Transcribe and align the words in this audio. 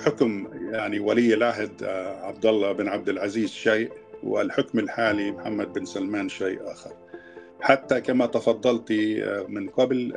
حكم 0.00 0.48
يعني 0.72 0.98
ولي 0.98 1.34
العهد 1.34 1.84
عبد 2.22 2.46
الله 2.46 2.72
بن 2.72 2.88
عبد 2.88 3.08
العزيز 3.08 3.50
شيء 3.50 3.92
والحكم 4.22 4.78
الحالي 4.78 5.30
محمد 5.30 5.72
بن 5.72 5.84
سلمان 5.84 6.28
شيء 6.28 6.72
آخر. 6.72 6.92
حتى 7.60 8.00
كما 8.00 8.26
تفضلت 8.26 8.92
من 9.48 9.68
قبل 9.68 10.12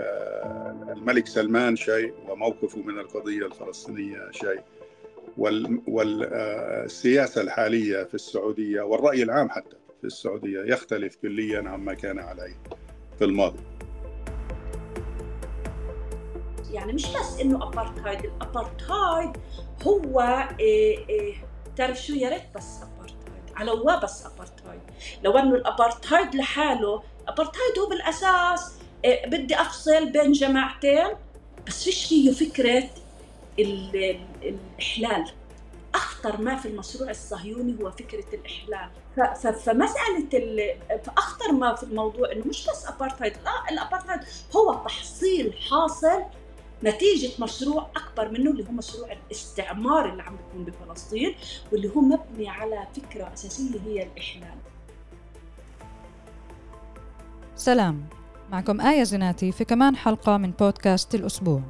الملك 0.89 1.27
سلمان 1.27 1.75
شيء 1.75 2.13
وموقفه 2.29 2.81
من 2.81 2.99
القضية 2.99 3.46
الفلسطينية 3.46 4.31
شيء. 4.31 4.61
والسياسة 5.88 7.41
الحالية 7.41 8.04
في 8.04 8.13
السعودية 8.13 8.81
والرأي 8.81 9.23
العام 9.23 9.50
حتى 9.50 9.75
في 10.02 10.07
السعودية 10.07 10.59
يختلف 10.61 11.15
كليا 11.15 11.70
عما 11.70 11.93
كان 11.93 12.20
عليه 12.20 12.57
في 13.20 13.25
الماضي. 13.25 13.59
يعني 16.73 16.93
مش 16.93 17.05
بس 17.05 17.39
إنه 17.41 17.67
apartheid 17.68 18.25
ال 18.25 18.37
apartheid 18.37 19.38
هو 19.87 20.19
إيه 20.59 21.09
إيه 21.09 21.36
تعرف 21.77 22.01
شو؟ 22.01 22.14
يا 22.14 22.29
ريت 22.29 22.43
بس 22.55 22.77
ابارتهايد 22.77 23.43
على 23.55 23.71
بس 24.04 24.25
ابارتهايد 24.25 24.81
لو 25.23 25.37
إنه 25.37 25.55
الابارتهايد 25.55 26.36
لحاله 26.36 27.04
ابارتهايد 27.28 27.79
هو 27.79 27.89
بالأساس 27.89 28.73
إيه 29.05 29.28
بدي 29.28 29.55
أفصل 29.61 30.09
بين 30.11 30.31
جماعتين 30.31 31.07
بس 31.67 31.83
فيش 31.83 32.05
فيه 32.05 32.31
فكرة 32.31 32.83
الإحلال. 33.59 35.31
أخطر 35.95 36.42
ما 36.42 36.55
في 36.55 36.67
المشروع 36.67 37.09
الصهيوني 37.09 37.83
هو 37.83 37.92
فكرة 37.92 38.25
الإحلال. 38.33 38.89
فمسألة 39.66 40.28
فأخطر 41.03 41.52
ما 41.52 41.75
في 41.75 41.83
الموضوع 41.83 42.31
إنه 42.31 42.45
مش 42.45 42.66
بس 42.69 42.88
ابارتهايد 42.88 43.33
لا 43.45 43.73
الابارتهايد 43.73 44.19
هو 44.55 44.73
تحصيل 44.73 45.53
حاصل 45.69 46.23
نتيجة 46.83 47.30
مشروع 47.39 47.88
أكبر 47.95 48.31
منه 48.31 48.52
اللي 48.52 48.64
هو 48.67 48.72
مشروع 48.72 49.08
الاستعمار 49.11 50.11
اللي 50.11 50.23
عم 50.23 50.36
بيكون 50.36 50.66
بفلسطين 50.66 51.36
واللي 51.72 51.89
هو 51.95 52.02
مبني 52.02 52.50
على 52.50 52.88
فكرة 52.95 53.34
أساسية 53.34 53.80
هي 53.86 54.03
الإحلال. 54.03 54.58
سلام. 57.56 58.06
معكم 58.52 58.81
آية 58.81 59.04
زناتي 59.04 59.52
في 59.52 59.66
كمان 59.66 59.95
حلقة 59.95 60.38
من 60.38 60.52
بودكاست 60.52 61.16
الأسبوع. 61.16 61.61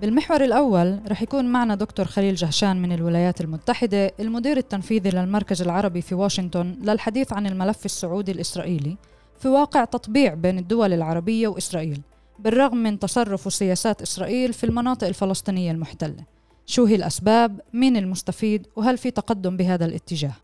بالمحور 0.00 0.44
الأول 0.44 1.00
رح 1.08 1.22
يكون 1.22 1.44
معنا 1.44 1.74
دكتور 1.74 2.06
خليل 2.06 2.34
جهشان 2.34 2.82
من 2.82 2.92
الولايات 2.92 3.40
المتحدة 3.40 4.10
المدير 4.20 4.56
التنفيذي 4.56 5.10
للمركز 5.10 5.62
العربي 5.62 6.02
في 6.02 6.14
واشنطن 6.14 6.76
للحديث 6.82 7.32
عن 7.32 7.46
الملف 7.46 7.84
السعودي 7.84 8.32
الإسرائيلي 8.32 8.96
في 9.40 9.48
واقع 9.48 9.84
تطبيع 9.84 10.34
بين 10.34 10.58
الدول 10.58 10.92
العربية 10.92 11.48
وإسرائيل. 11.48 12.00
بالرغم 12.38 12.76
من 12.76 12.98
تصرف 12.98 13.46
وسياسات 13.46 14.02
إسرائيل 14.02 14.52
في 14.52 14.64
المناطق 14.64 15.06
الفلسطينية 15.06 15.72
المحتلة 15.72 16.24
شو 16.66 16.84
هي 16.84 16.94
الأسباب؟ 16.94 17.60
مين 17.72 17.96
المستفيد؟ 17.96 18.66
وهل 18.76 18.98
في 18.98 19.10
تقدم 19.10 19.56
بهذا 19.56 19.84
الاتجاه؟ 19.84 20.34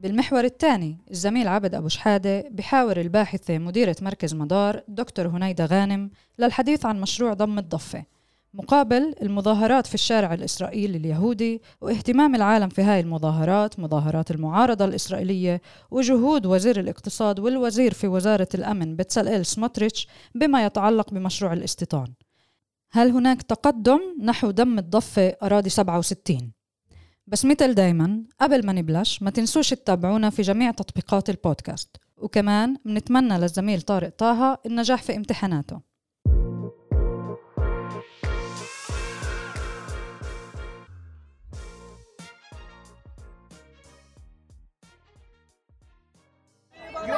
بالمحور 0.00 0.44
الثاني 0.44 0.98
الزميل 1.10 1.48
عبد 1.48 1.74
أبو 1.74 1.88
شحادة 1.88 2.44
بحاور 2.50 3.00
الباحثة 3.00 3.58
مديرة 3.58 3.96
مركز 4.02 4.34
مدار 4.34 4.82
دكتور 4.88 5.28
هنيدة 5.28 5.64
غانم 5.64 6.10
للحديث 6.38 6.86
عن 6.86 7.00
مشروع 7.00 7.32
ضم 7.32 7.58
الضفة 7.58 8.04
مقابل 8.56 9.14
المظاهرات 9.22 9.86
في 9.86 9.94
الشارع 9.94 10.34
الإسرائيلي 10.34 10.98
اليهودي 10.98 11.62
واهتمام 11.80 12.34
العالم 12.34 12.68
في 12.68 12.82
هاي 12.82 13.00
المظاهرات 13.00 13.80
مظاهرات 13.80 14.30
المعارضة 14.30 14.84
الإسرائيلية 14.84 15.60
وجهود 15.90 16.46
وزير 16.46 16.80
الاقتصاد 16.80 17.40
والوزير 17.40 17.94
في 17.94 18.06
وزارة 18.06 18.48
الأمن 18.54 18.96
بتسلئيل 18.96 19.46
سموتريتش 19.46 20.08
بما 20.34 20.66
يتعلق 20.66 21.10
بمشروع 21.10 21.52
الاستيطان. 21.52 22.06
هل 22.90 23.10
هناك 23.10 23.42
تقدم 23.42 24.00
نحو 24.22 24.50
دم 24.50 24.78
الضفة 24.78 25.36
أراضي 25.42 25.70
67 25.70 26.52
بس 27.26 27.44
مثل 27.44 27.74
دايما 27.74 28.22
قبل 28.40 28.66
ما 28.66 28.72
نبلش 28.72 29.22
ما 29.22 29.30
تنسوش 29.30 29.70
تتابعونا 29.70 30.30
في 30.30 30.42
جميع 30.42 30.70
تطبيقات 30.70 31.30
البودكاست. 31.30 31.96
وكمان 32.16 32.76
بنتمنى 32.84 33.38
للزميل 33.38 33.82
طارق 33.82 34.08
طه 34.08 34.58
النجاح 34.66 35.02
في 35.02 35.16
امتحاناته. 35.16 35.95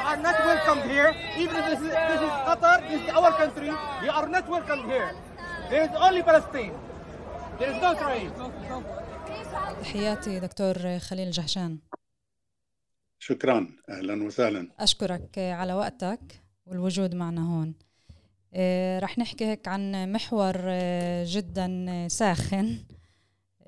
Are 0.09 0.21
not 0.29 0.39
welcome 0.51 0.81
here. 0.93 1.11
Even 1.43 1.57
if 1.61 1.65
this 1.71 1.81
is, 1.87 1.93
this 2.11 2.21
is 2.29 2.33
Qatar, 2.49 2.79
this 2.91 3.01
is 3.05 3.09
our 3.19 3.31
country, 3.41 3.71
you 4.05 4.11
are 4.19 4.29
not 4.37 4.47
welcome 4.49 4.83
here. 4.93 5.11
There 5.71 5.83
is 5.87 5.93
only 6.07 6.23
Palestine. 6.23 6.75
There 7.59 7.71
is 7.73 7.79
no 7.83 7.93
Israel. 7.93 8.33
تحياتي 9.83 10.41
دكتور 10.41 10.99
خليل 10.99 11.31
جهشان 11.31 11.79
شكرا 13.19 13.69
أهلا 13.89 14.27
وسهلا 14.27 14.69
اشكرك 14.79 15.39
على 15.39 15.73
وقتك 15.75 16.21
والوجود 16.67 17.15
معنا 17.15 17.41
هون 17.41 17.75
آه، 18.55 18.99
رح 18.99 19.19
نحكي 19.19 19.47
هيك 19.47 19.69
عن 19.69 20.13
محور 20.13 20.55
آه، 20.57 21.25
جدا 21.27 22.09
ساخن 22.09 22.67
آه، 22.67 22.98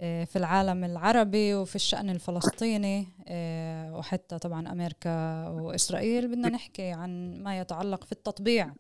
في 0.01 0.37
العالم 0.37 0.85
العربي 0.85 1.55
وفي 1.55 1.77
الشأن 1.77 2.11
الفلسطيني 2.11 3.09
وحتى 3.93 4.39
طبعا 4.39 4.73
أمريكا 4.73 5.49
وإسرائيل. 5.49 6.29
بدنا 6.29 6.49
نحكي 6.49 6.91
عن 6.93 7.43
ما 7.43 7.61
يتعلق 7.61 8.05
في 8.05 8.13
التطبيع 8.13 8.73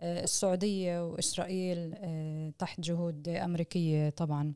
آه، 0.00 0.24
السعودية 0.24 1.06
وإسرائيل 1.06 1.94
آه، 1.96 2.52
تحت 2.58 2.80
جهود 2.80 3.28
أمريكية 3.28 4.10
طبعا. 4.10 4.52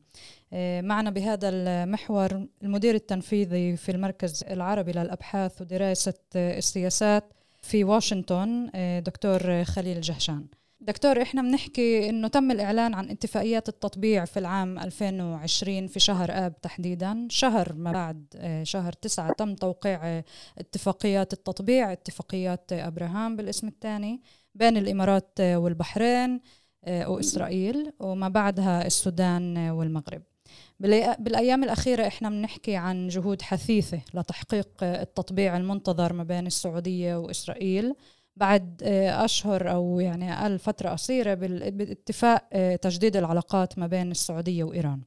آه، 0.53 0.81
معنا 0.81 1.09
بهذا 1.09 1.49
المحور 1.49 2.47
المدير 2.63 2.95
التنفيذي 2.95 3.77
في 3.77 3.91
المركز 3.91 4.43
العربي 4.43 4.91
للأبحاث 4.91 5.61
ودراسة 5.61 6.13
السياسات 6.35 7.33
في 7.61 7.83
واشنطن 7.83 8.69
دكتور 9.05 9.63
خليل 9.63 10.01
جهشان. 10.01 10.45
دكتور 10.87 11.21
إحنا 11.21 11.41
بنحكي 11.41 12.09
إنه 12.09 12.27
تم 12.27 12.51
الإعلان 12.51 12.93
عن 12.93 13.09
اتفاقيات 13.09 13.69
التطبيع 13.69 14.25
في 14.25 14.39
العام 14.39 14.79
2020 14.79 15.87
في 15.87 15.99
شهر 15.99 16.31
آب 16.31 16.61
تحديدا. 16.61 17.27
شهر 17.29 17.73
ما 17.73 17.91
بعد 17.91 18.25
شهر 18.63 18.93
تسعة 18.93 19.33
تم 19.33 19.55
توقيع 19.55 20.23
اتفاقيات 20.57 21.33
التطبيع 21.33 21.91
اتفاقيات 21.91 22.73
أبراهام 22.73 23.35
بالاسم 23.35 23.67
الثاني 23.67 24.21
بين 24.55 24.77
والبحرين 25.39 26.41
آه، 26.85 27.09
وإسرائيل 27.09 27.91
وما 27.99 28.27
بعدها 28.27 28.85
السودان 28.87 29.69
والمغرب. 29.69 30.21
بالأيام 30.79 31.63
الأخيرة 31.63 32.07
إحنا 32.07 32.29
بنحكي 32.29 32.75
عن 32.75 33.07
جهود 33.07 33.41
حثيثة 33.41 34.01
لتحقيق 34.13 34.69
التطبيع 34.83 35.57
المنتظر 35.57 36.13
ما 36.13 36.23
بين 36.23 36.47
السعودية 36.47 37.15
وإسرائيل. 37.15 37.93
بعد 38.37 38.81
آه، 38.83 39.25
أشهر 39.25 39.71
أو 39.71 39.99
يعني 39.99 40.33
أقل 40.33 40.59
فترة 40.59 40.89
قصيرة 40.89 41.33
باتفاق 41.33 42.47
آه، 42.53 42.75
تجديد 42.75 43.17
العلاقات 43.17 43.79
ما 43.79 43.87
بين 43.87 44.11
السعودية 44.11 44.63
وإيران. 44.63 45.01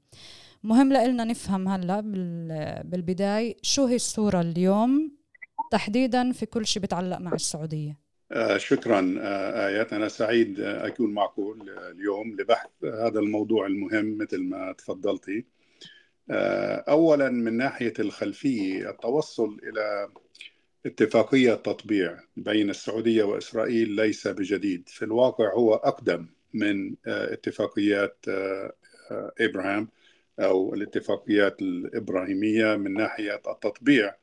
مهم 0.62 0.92
لنا 0.92 1.24
نفهم 1.24 1.68
هلأ 1.68 2.00
بالبداية 2.84 3.56
شو 3.62 3.84
هي 3.84 3.96
الصورة 3.96 4.40
اليوم 4.40 5.18
تحديدا 5.70 6.32
في 6.32 6.46
كل 6.46 6.66
شيء 6.66 6.82
بتعلق 6.82 7.18
مع 7.18 7.32
السعودية؟ 7.32 7.98
آه، 8.32 8.56
شكرا 8.56 9.14
آه، 9.20 9.66
آيات. 9.66 9.92
أنا 9.92 10.08
سعيد 10.08 10.60
آه، 10.60 10.86
أكون 10.86 11.14
معكم 11.14 11.58
اليوم 11.90 12.36
لبحث 12.40 12.70
هذا 12.84 13.20
الموضوع 13.20 13.66
المهم 13.66 14.18
مثل 14.18 14.42
ما 14.42 14.72
تفضلتي. 14.72 15.46
أولا 16.88 17.30
من 17.30 17.56
ناحية 17.56 17.92
الخلفية 17.98 18.90
التوصل 18.90 19.60
إلى 19.62 20.08
اتفاقية 20.86 21.54
تطبيع 21.54 22.18
بين 22.36 22.70
السعودية 22.70 23.24
وإسرائيل 23.24 23.90
ليس 23.90 24.28
بجديد. 24.28 24.88
في 24.88 25.04
الواقع 25.04 25.52
هو 25.52 25.74
أقدم 25.74 26.26
من 26.54 26.94
اتفاقيات 27.06 28.26
إبراهام 29.40 29.88
أو 30.40 30.75
الاتفاقيات 30.75 31.62
الإبراهيمية 31.62 32.76
من 32.76 32.94
ناحية 32.94 33.34
التطبيع 33.34 34.14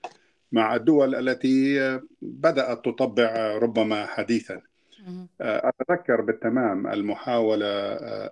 مع 0.51 0.75
الدول 0.75 1.15
التي 1.15 1.99
بدأت 2.21 2.85
تطبع 2.85 3.57
ربما 3.57 4.05
حديثا. 4.05 4.61
أتذكر 5.41 6.21
بالتمام 6.21 6.87
المحاولة 6.87 7.67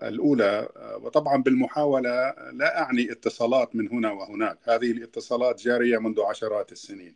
الأولى 0.08 0.70
وطبعا 1.02 1.44
بالمحاولة 1.44 2.34
لا 2.54 2.82
أعني 2.82 3.12
اتصالات 3.12 3.76
من 3.76 3.90
هنا 3.90 4.12
وهناك. 4.12 4.58
هذه 4.64 4.92
الاتصالات 4.92 5.62
جارية 5.62 5.98
منذ 5.98 6.22
عشرات 6.22 6.72
السنين. 6.72 7.16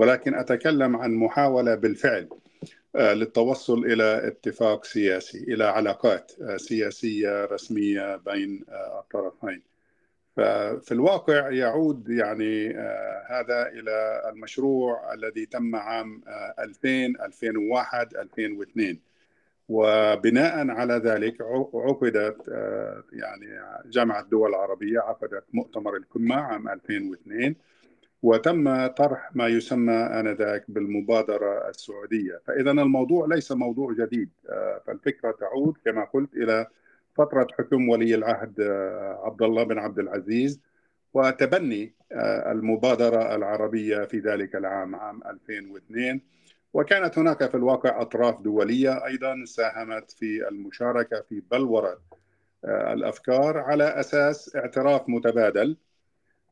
ولكن 0.00 0.34
أتكلم 0.34 0.96
عن 0.96 1.14
محاولة 1.14 1.74
بالفعل 1.74 2.28
للتوصل 2.94 3.84
إلى 3.84 4.26
اتفاق 4.28 4.84
سياسي 4.84 5.38
إلى 5.38 5.64
علاقات 5.64 6.32
سياسية 6.56 7.44
رسمية 7.44 8.16
بين 8.16 8.64
الطرفين. 9.00 9.62
ففي 10.36 10.92
الواقع 10.92 11.50
يعود 11.50 12.08
يعني 12.08 12.78
آه، 12.78 13.24
هذا 13.28 13.68
إلى 13.68 14.22
المشروع 14.32 15.14
الذي 15.14 15.46
تم 15.46 15.76
عام 15.76 16.22
2000 16.58 16.88
2001 17.24 18.16
2002 18.16 18.98
وبناء 19.68 20.70
على 20.70 20.94
ذلك 20.94 21.40
عقدت 21.74 22.48
يعني 23.12 23.46
جامعة 23.86 24.20
الدول 24.20 24.50
العربية 24.50 25.00
عقدت 25.00 25.44
مؤتمر 25.52 25.96
القمة 25.96 26.36
عام 26.36 26.68
2002 26.68 27.54
وتم 28.22 28.86
طرح 28.86 29.30
ما 29.34 29.48
يسمى 29.48 29.92
آنذاك 29.94 30.64
بالمبادرة 30.68 31.68
السعودية. 31.68 32.40
فإذا 32.46 32.70
الموضوع 32.70 33.26
ليس 33.26 33.52
موضوع 33.52 33.92
جديد. 33.92 34.30
فالفكرة 34.86 35.30
تعود 35.30 35.76
كما 35.84 36.04
قلت 36.04 36.34
إلى 36.34 36.66
فترة 37.16 37.46
حكم 37.58 37.88
ولي 37.88 38.14
العهد 38.14 38.60
عبد 39.24 39.42
الله 39.42 39.62
بن 39.62 39.78
عبد 39.78 39.98
العزيز 39.98 40.60
وتبني 41.14 41.94
المبادرة 42.52 43.34
العربية 43.34 44.04
في 44.04 44.18
ذلك 44.18 44.56
العام 44.56 44.94
عام 44.94 45.20
2002 45.26 46.20
وكانت 46.74 47.18
هناك 47.18 47.50
في 47.50 47.54
الواقع 47.54 48.00
أطراف 48.02 48.40
دولية 48.40 49.06
أيضا 49.06 49.44
ساهمت 49.44 50.10
في 50.10 50.48
المشاركة 50.48 51.20
في 51.28 51.42
بلورة 51.50 51.98
الأفكار 52.64 53.58
على 53.58 53.84
أساس 53.84 54.56
اعتراف 54.56 55.08
متبادل. 55.08 55.76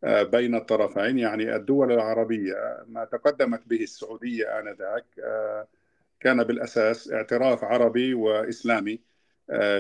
بين 0.03 0.55
الطرفين 0.55 1.19
يعني 1.19 1.57
الدول 1.57 1.93
العربية 1.93 2.85
ما 2.89 3.05
تقدمت 3.05 3.69
به 3.69 3.83
السعودية 3.83 4.59
آنذاك 4.59 5.05
كان 6.21 6.45
بالأساس 6.45 7.13
اعتراف 7.13 7.65
عربي 7.65 8.15
وإسلامي 8.15 9.01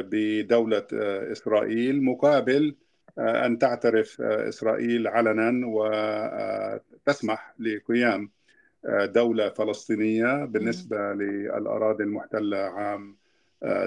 بدولة 0.01 0.87
إسرائيل 1.33 2.03
مقابل 2.05 2.77
أن 3.19 3.59
تعترف 3.59 4.21
إسرائيل 4.21 5.07
علنا 5.09 5.67
وتسمح 5.67 7.55
لقيام 7.59 8.31
دولة 8.89 9.49
فلسطينية 9.49 10.45
بالنسبة 10.45 10.97
للأراضي 11.13 12.05
المحتلة 12.05 12.59
عام 12.59 13.17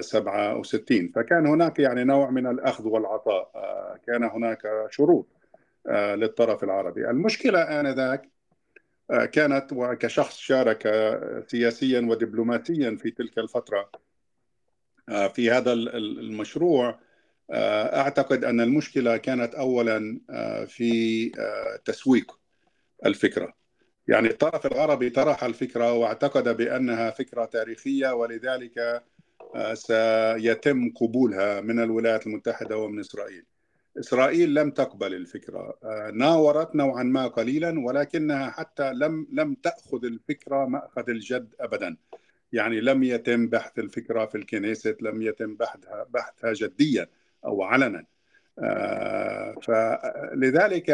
67 0.00 1.08
فكان 1.08 1.46
هناك 1.46 1.78
يعني 1.78 2.04
نوع 2.04 2.30
من 2.30 2.46
الأخذ 2.46 2.86
والعطاء 2.88 3.50
كان 4.06 4.24
هناك 4.24 4.86
شروط. 4.90 5.26
للطرف 5.90 6.64
العربي. 6.64 7.10
المشكلة 7.10 7.80
آنذاك 7.80 8.28
كانت 9.32 9.66
وكشخص 9.72 10.38
شارك 10.38 10.88
سياسيا 11.46 12.00
ودبلوماسيا 12.00 12.96
في 13.00 13.10
تلك 13.10 13.38
الفترة 13.38 13.90
في 15.34 15.50
هذا 15.50 15.72
المشروع 15.72 17.00
أعتقد 17.52 18.44
أن 18.44 18.60
المشكلة 18.60 19.16
كانت 19.16 19.54
أولا 19.54 20.20
في 20.66 21.28
تسويق 21.84 22.38
الفكرة. 23.06 23.54
يعني 24.08 24.28
الطرف 24.28 24.66
العربي 24.66 25.10
طرح 25.10 25.44
الفكرة 25.44 25.92
واعتقد 25.92 26.56
بأنها 26.56 27.10
فكرة 27.10 27.44
تاريخية 27.44 28.14
ولذلك 28.14 29.02
سيتم 29.72 30.92
قبولها 30.96 31.60
من 31.60 31.82
الولايات 31.82 32.26
المتحدة 32.26 32.76
ومن 32.76 33.00
إسرائيل. 33.00 33.44
إسرائيل 33.98 34.54
لم 34.54 34.70
تقبل 34.70 35.14
الفكرة. 35.14 35.78
ناورت 36.14 36.74
نوعا 36.74 37.02
ما 37.02 37.26
قليلا 37.26 37.80
ولكنها 37.80 38.50
حتى 38.50 38.92
لم 38.92 39.26
لم 39.32 39.54
تأخذ 39.54 40.04
الفكرة 40.04 40.66
مأخذ 40.66 41.10
الجد 41.10 41.54
أبدا. 41.60 41.96
يعني 42.52 42.80
لم 42.80 43.02
يتم 43.02 43.48
بحث 43.48 43.78
الفكرة 43.78 44.26
في 44.26 44.34
الكنيست 44.34 44.96
لم 45.02 45.22
يتم 45.22 45.54
بحثها 45.54 46.06
بحثها 46.10 46.52
جديا 46.52 47.06
أو 47.44 47.62
علنا. 47.62 48.04
فلذلك 49.62 50.90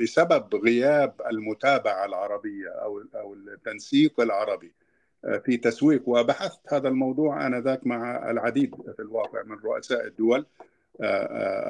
بسبب 0.00 0.54
غياب 0.54 1.14
المتابعة 1.30 2.04
العربية 2.04 2.68
أو 2.68 3.04
أو 3.14 3.34
التنسيق 3.34 4.20
العربي 4.20 4.72
في 5.44 5.56
تسويق 5.56 6.08
وبحثت 6.08 6.72
هذا 6.72 6.88
الموضوع 6.88 7.46
آنذاك 7.46 7.86
مع 7.86 8.30
العديد 8.30 8.74
في 8.96 9.02
الواقع 9.02 9.42
من 9.42 9.56
رؤساء 9.58 10.06
الدول 10.06 10.46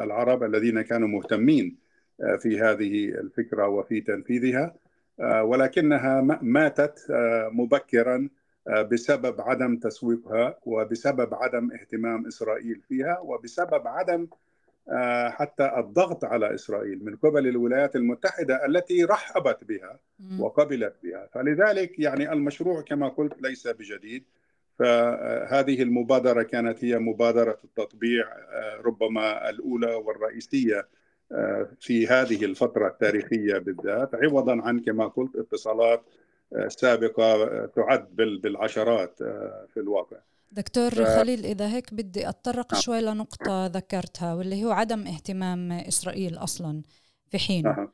العرب 0.02 0.42
الذين 0.42 0.82
كانوا 0.82 1.08
مهتمين 1.08 1.76
في 2.38 2.60
هذه 2.60 3.08
الفكرة 3.08 3.68
وفي 3.68 4.00
تنفيذها 4.00 4.74
ولكنها 5.20 6.38
ماتت 6.42 7.06
مبكرا 7.52 8.28
بسبب 8.66 9.40
عدم 9.40 9.76
تسويقها 9.76 10.58
وبسبب 10.66 11.34
عدم 11.34 11.72
اهتمام 11.72 12.26
إسرائيل 12.26 12.80
فيها 12.88 13.18
وبسبب 13.18 13.86
عدم 13.86 14.26
حتى 15.28 15.72
الضغط 15.76 16.24
على 16.24 16.54
إسرائيل 16.54 17.04
من 17.04 17.16
قبل 17.16 17.46
الولايات 17.46 17.96
المتحدة 17.96 18.66
التي 18.66 19.04
رحبت 19.04 19.64
بها 19.64 19.98
وقبلت 20.38 20.94
بها. 21.02 21.28
فلذلك 21.34 21.98
يعني 21.98 22.32
المشروع 22.32 22.82
كما 22.82 23.08
قلت 23.08 23.42
ليس 23.42 23.68
بجديد. 23.68 24.24
فهذه 24.80 25.82
المبادرة 25.82 26.42
كانت 26.42 26.84
هي 26.84 26.98
مبادرة 26.98 27.58
التطبيع 27.64 28.24
ربما 28.84 29.50
الأولى 29.50 29.94
والرئيسية 29.94 30.88
في 31.80 32.06
هذه 32.06 32.44
الفترة 32.44 32.88
التاريخية 32.88 33.58
بالذات 33.58 34.14
عوضا 34.14 34.62
عن 34.62 34.80
كما 34.80 35.06
قلت 35.06 35.36
اتصالات 35.36 36.02
سابقة 36.68 37.66
تعد 37.66 38.16
بالعشرات 38.16 39.18
في 39.68 39.76
الواقع 39.76 40.16
دكتور 40.52 40.90
ف... 40.90 41.02
خليل 41.02 41.44
إذا 41.44 41.68
هيك 41.68 41.94
بدي 41.94 42.28
أتطرق 42.28 42.72
نعم. 42.72 42.82
شوي 42.82 43.00
لنقطة 43.00 43.66
ذكرتها 43.66 44.34
واللي 44.34 44.64
هو 44.64 44.70
عدم 44.70 45.06
اهتمام 45.06 45.72
إسرائيل 45.72 46.38
أصلا 46.38 46.82
في 47.30 47.38
حين 47.38 47.66
أه. 47.66 47.92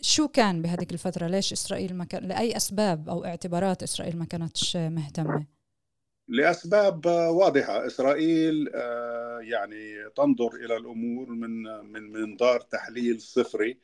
شو 0.00 0.28
كان 0.28 0.62
بهذيك 0.62 0.92
الفترة 0.92 1.26
ليش 1.26 1.52
إسرائيل 1.52 1.94
ما 1.94 2.04
كان 2.04 2.22
لأي 2.22 2.56
أسباب 2.56 3.08
أو 3.08 3.24
اعتبارات 3.24 3.82
إسرائيل 3.82 4.18
ما 4.18 4.24
كانتش 4.24 4.76
مهتمة 4.76 5.46
لأسباب 6.32 7.06
واضحة. 7.06 7.86
إسرائيل 7.86 8.70
يعني 9.40 10.10
تنظر 10.16 10.54
إلى 10.54 10.76
الأمور 10.76 11.30
من 11.30 11.62
من 11.92 12.12
منظار 12.12 12.60
تحليل 12.60 13.20
صفري 13.20 13.78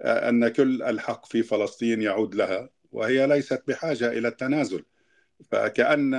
أن 0.00 0.48
كل 0.48 0.82
الحق 0.82 1.26
في 1.26 1.42
فلسطين 1.42 2.02
يعود 2.02 2.34
لها 2.34 2.68
وهي 2.92 3.26
ليست 3.26 3.62
بحاجة 3.68 4.08
إلى 4.08 4.28
التنازل. 4.28 4.84
فكأن 5.50 6.12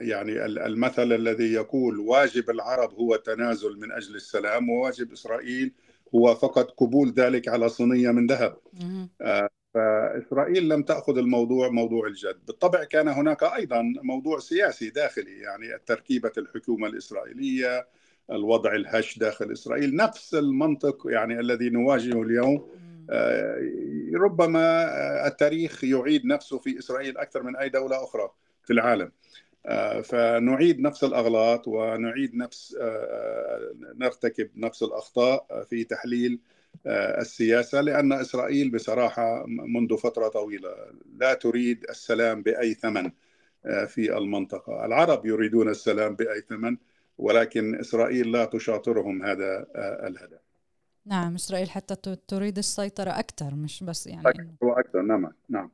يعني 0.00 0.44
المثل 0.46 1.12
الذي 1.12 1.52
يقول 1.52 1.98
واجب 1.98 2.50
العرب 2.50 2.94
هو 2.94 3.14
التنازل 3.14 3.78
من 3.78 3.92
أجل 3.92 4.14
السلام 4.14 4.70
وواجب 4.70 5.12
إسرائيل 5.12 5.72
هو 6.14 6.34
فقط 6.34 6.70
قبول 6.70 7.12
ذلك 7.12 7.48
على 7.48 7.68
صينية 7.68 8.10
من 8.10 8.26
ذهب. 8.26 8.56
فإسرائيل 9.74 10.68
لم 10.68 10.82
تأخذ 10.82 11.18
الموضوع 11.18 11.68
موضوع 11.68 12.06
الجد. 12.06 12.38
بالطبع 12.46 12.84
كان 12.84 13.08
هناك 13.08 13.42
أيضا 13.42 13.82
موضوع 14.02 14.38
سياسي 14.38 14.90
داخلي 14.90 15.40
يعني 15.40 15.78
تركيبة 15.86 16.32
الحكومة 16.38 16.86
الإسرائيلية 16.86 17.88
الوضع 18.30 18.74
الهش 18.74 19.18
داخل 19.18 19.52
إسرائيل 19.52 19.96
نفس 19.96 20.34
المنطق 20.34 21.06
يعني 21.06 21.40
الذي 21.40 21.70
نواجهه 21.70 22.22
اليوم. 22.22 22.68
ربما 24.14 24.86
التاريخ 25.26 25.84
يعيد 25.84 26.26
نفسه 26.26 26.58
في 26.58 26.78
إسرائيل 26.78 27.18
أكثر 27.18 27.42
من 27.42 27.56
أي 27.56 27.68
دولة 27.68 28.04
أخرى 28.04 28.30
في 28.62 28.72
العالم. 28.72 29.12
فنعيد 30.02 30.80
نفس 30.80 31.04
الأغلاط 31.04 31.68
ونعيد 31.68 32.34
نفس 32.34 32.76
نرتكب 33.94 34.50
نفس 34.56 34.82
الأخطاء 34.82 35.64
في 35.70 35.84
تحليل 35.84 36.40
السياسة 36.86 37.80
لأن 37.80 38.12
إسرائيل 38.12 38.70
بصراحة 38.70 39.44
منذ 39.46 39.96
فترة 39.96 40.28
طويلة 40.28 40.70
لا 41.16 41.34
تريد 41.34 41.84
السلام 41.90 42.42
بأي 42.42 42.74
ثمن 42.74 43.10
في 43.86 44.16
المنطقة، 44.18 44.84
العرب 44.84 45.26
يريدون 45.26 45.68
السلام 45.68 46.16
بأي 46.16 46.40
ثمن 46.40 46.76
ولكن 47.18 47.78
إسرائيل 47.80 48.32
لا 48.32 48.44
تشاطرهم 48.44 49.22
هذا 49.22 49.66
الهدف. 49.76 50.40
نعم 51.06 51.34
إسرائيل 51.34 51.70
حتى 51.70 52.16
تريد 52.28 52.58
السيطرة 52.58 53.10
أكثر 53.10 53.54
مش 53.54 53.84
بس 53.84 54.06
يعني 54.06 54.28
أكثر 54.28 54.46
وأكثر 54.60 55.02
نعم 55.02 55.32
نعم. 55.48 55.70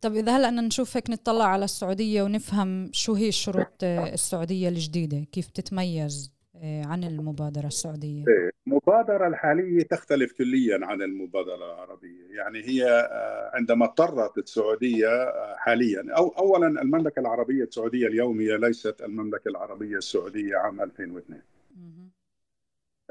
طب 0.00 0.14
إذا 0.14 0.36
هلأ 0.36 0.48
بدنا 0.50 0.62
نشوف 0.62 0.96
هيك 0.96 1.10
نطلع 1.10 1.44
على 1.44 1.64
السعودية 1.64 2.22
ونفهم 2.22 2.90
شو 2.92 3.14
هي 3.14 3.28
الشروط 3.28 3.84
السعودية 3.84 4.68
الجديدة 4.68 5.26
كيف 5.32 5.46
تتميز؟ 5.46 6.32
عن 6.62 7.04
المبادرة 7.04 7.66
السعودية؟ 7.66 8.24
المبادرة 8.66 9.28
الحالية 9.28 9.82
تختلف 9.82 10.32
كليا 10.32 10.86
عن 10.86 11.02
المبادرة 11.02 11.54
العربية. 11.54 12.26
يعني 12.30 12.58
هي 12.58 13.08
عندما 13.54 13.84
اضطرت 13.84 14.38
السعودية 14.38 15.32
حاليا 15.56 16.04
أو 16.16 16.28
أولا 16.28 16.66
المملكة 16.66 17.20
العربية 17.20 17.64
السعودية 17.64 18.06
اليوم 18.06 18.40
هي 18.40 18.56
ليست 18.56 19.02
المملكة 19.02 19.48
العربية 19.48 19.96
السعودية 19.96 20.56
عام 20.56 20.80
2002 20.80 21.42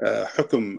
حكم 0.02 0.78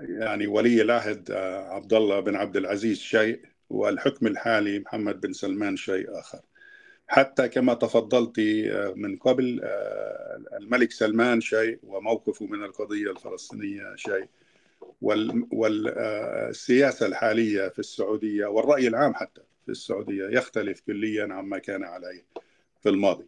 يعني 0.00 0.46
ولي 0.46 0.82
العهد 0.82 1.30
عبد 1.70 1.92
الله 1.92 2.20
بن 2.20 2.36
عبد 2.36 2.56
العزيز 2.56 2.98
شيء 2.98 3.40
والحكم 3.70 4.26
الحالي 4.26 4.78
محمد 4.78 5.20
بن 5.20 5.32
سلمان 5.32 5.76
شيء 5.76 6.18
آخر. 6.18 6.40
حتى 7.08 7.48
كما 7.48 7.74
تفضلت 7.74 8.40
من 8.96 9.16
قبل 9.16 9.60
الملك 10.60 10.92
سلمان 10.92 11.40
شيء 11.40 11.78
وموقفه 11.82 12.46
من 12.46 12.64
القضية 12.64 13.10
الفلسطينية 13.10 13.94
شيء. 13.96 14.28
والسياسة 15.52 17.06
الحالية 17.06 17.68
في 17.68 17.78
السعودية 17.78 18.46
والرأي 18.46 18.88
العام 18.88 19.14
حتى 19.14 19.40
في 19.64 19.72
السعودية 19.72 20.24
يختلف 20.24 20.80
كليا 20.80 21.28
عما 21.30 21.58
كان 21.58 21.84
عليه 21.84 22.24
في 22.82 22.88
الماضي. 22.88 23.26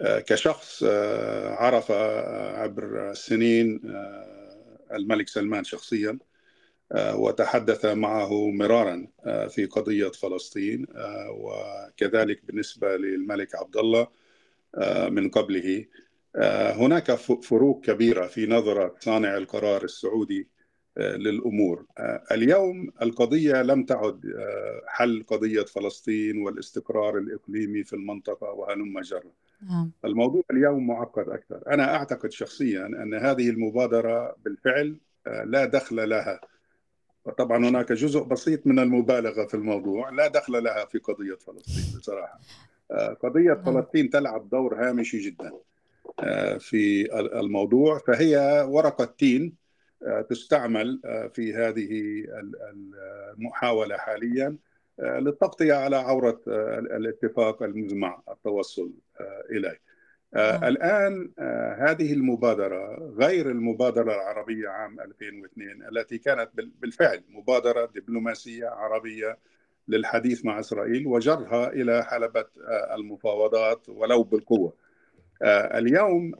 كشخص 0.00 0.84
عرف 1.48 1.90
عبر 1.90 3.10
السنين 3.10 3.80
الملك 4.92 5.28
سلمان 5.28 5.64
شخصيا 5.64 6.18
وتحدث 6.94 7.84
معه 7.84 8.50
مرارا 8.50 9.06
في 9.48 9.66
قضية 9.66 10.08
فلسطين 10.08 10.86
وكذلك 11.30 12.46
بالنسبة 12.46 12.96
للملك 12.96 13.54
عبد 13.54 13.76
الله 13.76 14.06
من 15.08 15.28
قبله. 15.28 15.84
هناك 16.76 17.14
فروق 17.14 17.84
كبيرة 17.84 18.26
في 18.26 18.46
نظره 18.46 18.94
صانع 19.00 19.36
القرار 19.36 19.84
السعودي 19.84 20.48
للأمور. 20.96 21.86
اليوم 22.32 22.90
القضية 23.02 23.62
لم 23.62 23.84
تعد 23.84 24.20
حل 24.86 25.24
قضية 25.26 25.62
فلسطين 25.62 26.42
والاستقرار 26.42 27.18
الإقليمي 27.18 27.84
في 27.84 27.92
المنطقة 27.92 28.50
وهلم 28.52 29.00
جرا 29.00 29.32
نعم. 29.70 29.90
الموضوع 30.04 30.42
اليوم 30.50 30.86
معقد 30.86 31.28
أكثر. 31.28 31.62
أنا 31.66 31.94
أعتقد 31.94 32.32
شخصيا 32.32 32.86
أن 32.86 33.14
هذه 33.14 33.50
المبادرة 33.50 34.36
بالفعل 34.44 34.96
لا 35.44 35.64
دخل 35.64 36.08
لها. 36.08 36.40
طبعا 37.30 37.68
هناك 37.68 37.92
جزء 37.92 38.20
بسيط 38.20 38.66
من 38.66 38.78
المبالغة 38.78 39.46
في 39.46 39.54
الموضوع 39.54 40.10
لا 40.10 40.28
دخل 40.28 40.64
لها 40.64 40.84
في 40.84 40.98
قضية 40.98 41.34
فلسطين 41.34 41.98
بصراحة 41.98 42.40
قضية 43.22 43.52
نعم. 43.52 43.64
فلسطين 43.64 44.10
تلعب 44.10 44.48
دور 44.50 44.74
هامشي 44.74 45.18
جدا 45.18 45.52
في 46.58 47.08
الموضوع 47.40 47.98
فهي 47.98 48.64
ورقه 48.68 49.04
تين 49.04 49.54
تستعمل 50.30 51.00
في 51.34 51.54
هذه 51.54 52.24
المحاولة 53.38 53.96
حاليا 53.96 54.56
للتغطية 54.98 55.74
على 55.74 55.96
عورة 55.96 56.40
الاتفاق 56.96 57.62
المزمع 57.62 58.22
التوصل 58.28 58.92
إليه. 59.50 59.80
آه. 60.34 60.68
الآن 60.68 61.30
هذه 61.78 62.12
المبادرة 62.12 63.12
غير 63.18 63.50
المبادرة 63.50 64.14
العربية 64.14 64.68
عام 64.68 65.00
2002 65.00 65.88
التي 65.92 66.18
كانت 66.18 66.50
بالفعل 66.54 67.22
مبادرة 67.28 67.90
دبلوماسية 67.94 68.66
عربية 68.66 69.38
للحديث 69.88 70.44
مع 70.44 70.60
إسرائيل 70.60 71.06
وجرها 71.06 71.68
إلى 71.72 72.04
حلبة 72.04 72.44
المفاوضات 72.94 73.88
ولو 73.88 74.22
بالقوة. 74.22 74.72
اليوم 75.44 76.34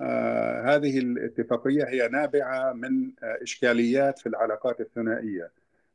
هذه 0.64 0.98
الاتفاقية 0.98 1.84
هي 1.84 2.08
نابعة 2.08 2.72
من 2.72 3.10
إشكاليات 3.22 4.18
في 4.18 4.28
العلاقات 4.28 4.80
الثنائية 4.80 5.50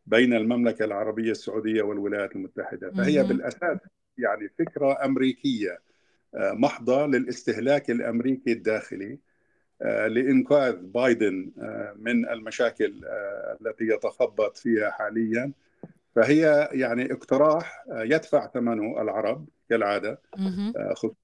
بين 0.07 0.33
المملكة 0.33 0.85
العربية 0.85 1.31
السعودية 1.31 1.81
والولايات 1.81 2.35
المتحدة 2.35 2.91
فهي 2.91 3.23
بالأساس 3.23 3.77
يعني 4.17 4.49
فكرة 4.59 5.05
أمريكية 5.05 5.79
محضة 6.35 7.05
للاستهلاك 7.05 7.89
الأمريكي 7.89 8.51
الداخلي 8.51 9.17
لإنقاذ 9.81 10.75
بايدن 10.75 11.51
من 11.95 12.29
المشاكل 12.29 13.01
التي 13.61 13.83
يتخبط 13.87 14.57
فيها 14.57 14.91
حاليا. 14.91 15.51
فهي 16.15 16.69
يعني 16.71 17.13
اقتراح 17.13 17.85
يدفع 17.89 18.47
ثمنه 18.47 19.01
العرب 19.01 19.45
كالعادة 19.69 20.21
خصوصا 20.93 21.15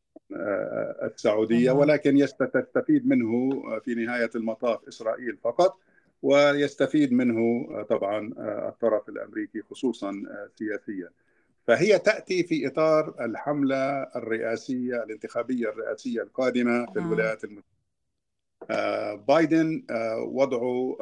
السعودية 1.03 1.71
ولكن 1.71 2.17
يستفيد 2.17 3.07
منه 3.07 3.61
في 3.79 3.95
نهاية 3.95 4.29
المطاف 4.35 4.87
إسرائيل 4.87 5.37
فقط 5.43 5.79
ويستفيد 6.21 7.13
منه 7.13 7.67
طبعا 7.89 8.33
الطرف 8.69 9.09
الأمريكي 9.09 9.61
خصوصا 9.61 10.23
سياسيا. 10.55 11.09
فهي 11.67 11.99
تأتي 11.99 12.43
في 12.43 12.67
إطار 12.67 13.25
الحملة 13.25 14.03
الرئاسية 14.03 15.03
الانتخابية 15.03 15.69
الرئاسية 15.69 16.21
القادمة 16.21 16.85
في 16.85 16.99
الولايات 16.99 17.43
المتحدة. 17.43 17.73
بايدن 19.15 19.85
وضعه 20.19 20.97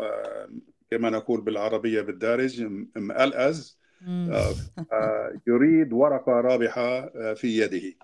كما 0.91 1.10
نقول 1.10 1.41
بالعربية 1.41 2.01
بالدارج 2.01 2.62
مألأز 2.96 3.80
يريد 5.48 5.94
ورقة 5.94 6.32
رابحة 6.32 7.10
في 7.34 7.58
يده. 7.58 7.98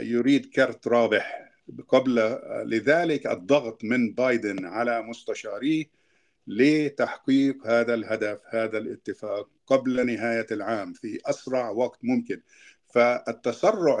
يريد 0.00 0.46
كرت 0.46 0.88
رابح 0.88 1.52
قبل 1.88 2.38
لذلك 2.66 3.26
الضغط 3.26 3.84
من 3.84 4.14
بايدن 4.14 4.64
على 4.64 5.02
مستشاريه 5.02 6.01
لتحقيق 6.46 7.66
هذا 7.66 7.94
الهدف 7.94 8.40
هذا 8.48 8.78
الاتفاق 8.78 9.48
قبل 9.66 10.06
نهاية 10.06 10.46
العام 10.50 10.92
في 10.92 11.20
أسرع 11.26 11.70
وقت 11.70 11.98
ممكن. 12.02 12.40
فالتسرع 12.86 14.00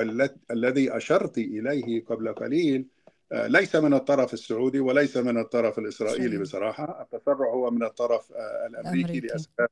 الذي 0.50 0.96
أشرت 0.96 1.38
إليه 1.38 2.04
قبل 2.04 2.32
قليل 2.32 2.86
ليس 3.32 3.76
من 3.76 3.94
الطرف 3.94 4.34
السعودي 4.34 4.80
وليس 4.80 5.16
من 5.16 5.38
الطرف 5.38 5.78
الإسرائيلي 5.78 6.38
بصراحة. 6.38 7.02
التسرع 7.02 7.48
هو 7.48 7.70
من 7.70 7.82
الطرف 7.82 8.32
الأمريكي 8.66 9.20
لأسباب 9.20 9.68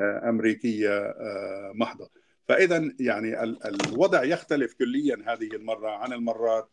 أمريكية 0.00 1.14
محضة. 1.74 2.10
فاذا 2.48 2.92
يعني 3.00 3.42
الوضع 3.42 4.24
يختلف 4.24 4.74
كليا 4.74 5.16
هذه 5.26 5.48
المرة 5.54 5.90
عن 5.90 6.12
المرات 6.12 6.68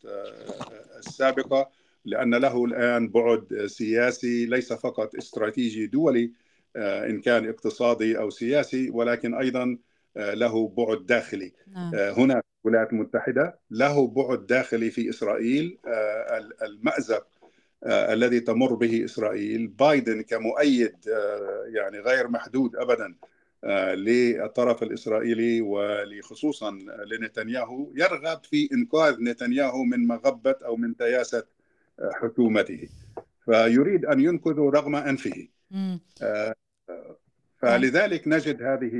السابقة. 0.98 1.83
لأن 2.06 2.36
له 2.36 2.66
الآن 2.66 3.10
بعد 3.10 3.66
سياسي 3.66 4.46
ليس 4.46 4.74
فقط 4.74 5.16
استراتيجي 5.16 5.88
دولي 5.88 6.32
إن 6.76 7.22
كان 7.22 7.50
اقتصادي 7.50 8.18
أو 8.18 8.30
سياسي 8.30 8.90
ولكن 8.90 9.34
أيضا 9.34 9.78
له 10.16 10.68
بعد 10.68 11.06
داخلي. 11.06 11.52
هنا 11.94 12.34
في 12.36 12.66
الولايات 12.66 12.94
المتحده 12.94 13.60
له 13.72 14.08
بعد 14.08 14.48
داخلي 14.48 14.92
في 14.92 15.10
إسرائيل 15.10 15.78
المأزق 16.62 17.28
الذي 17.86 18.40
تمر 18.40 18.74
به 18.74 19.06
إسرائيل. 19.06 19.68
بايدن 19.68 20.22
كمؤيد 20.22 20.96
يعني 21.68 22.00
غير 22.00 22.28
محدود 22.28 22.76
ابدا 22.76 23.16
للطرف 23.96 24.84
الإسرائيلي 24.84 25.62
ولخصوصا 25.62 26.72
لنتنياهو. 27.12 27.92
يرغب 27.96 28.44
في 28.44 28.70
إنقاذ 28.74 29.16
نتنياهو 29.22 29.84
من 29.84 30.08
مغبة 30.08 30.56
أو 30.66 30.76
من 30.76 30.98
تياسة 30.98 31.44
حكومته 32.14 32.90
فيريد 33.46 34.06
أن 34.06 34.20
ينقذه 34.20 34.72
رغم 34.74 34.96
أنفه. 34.96 35.48
فلذلك 37.58 38.28
نجد 38.28 38.64
هذه 38.64 38.92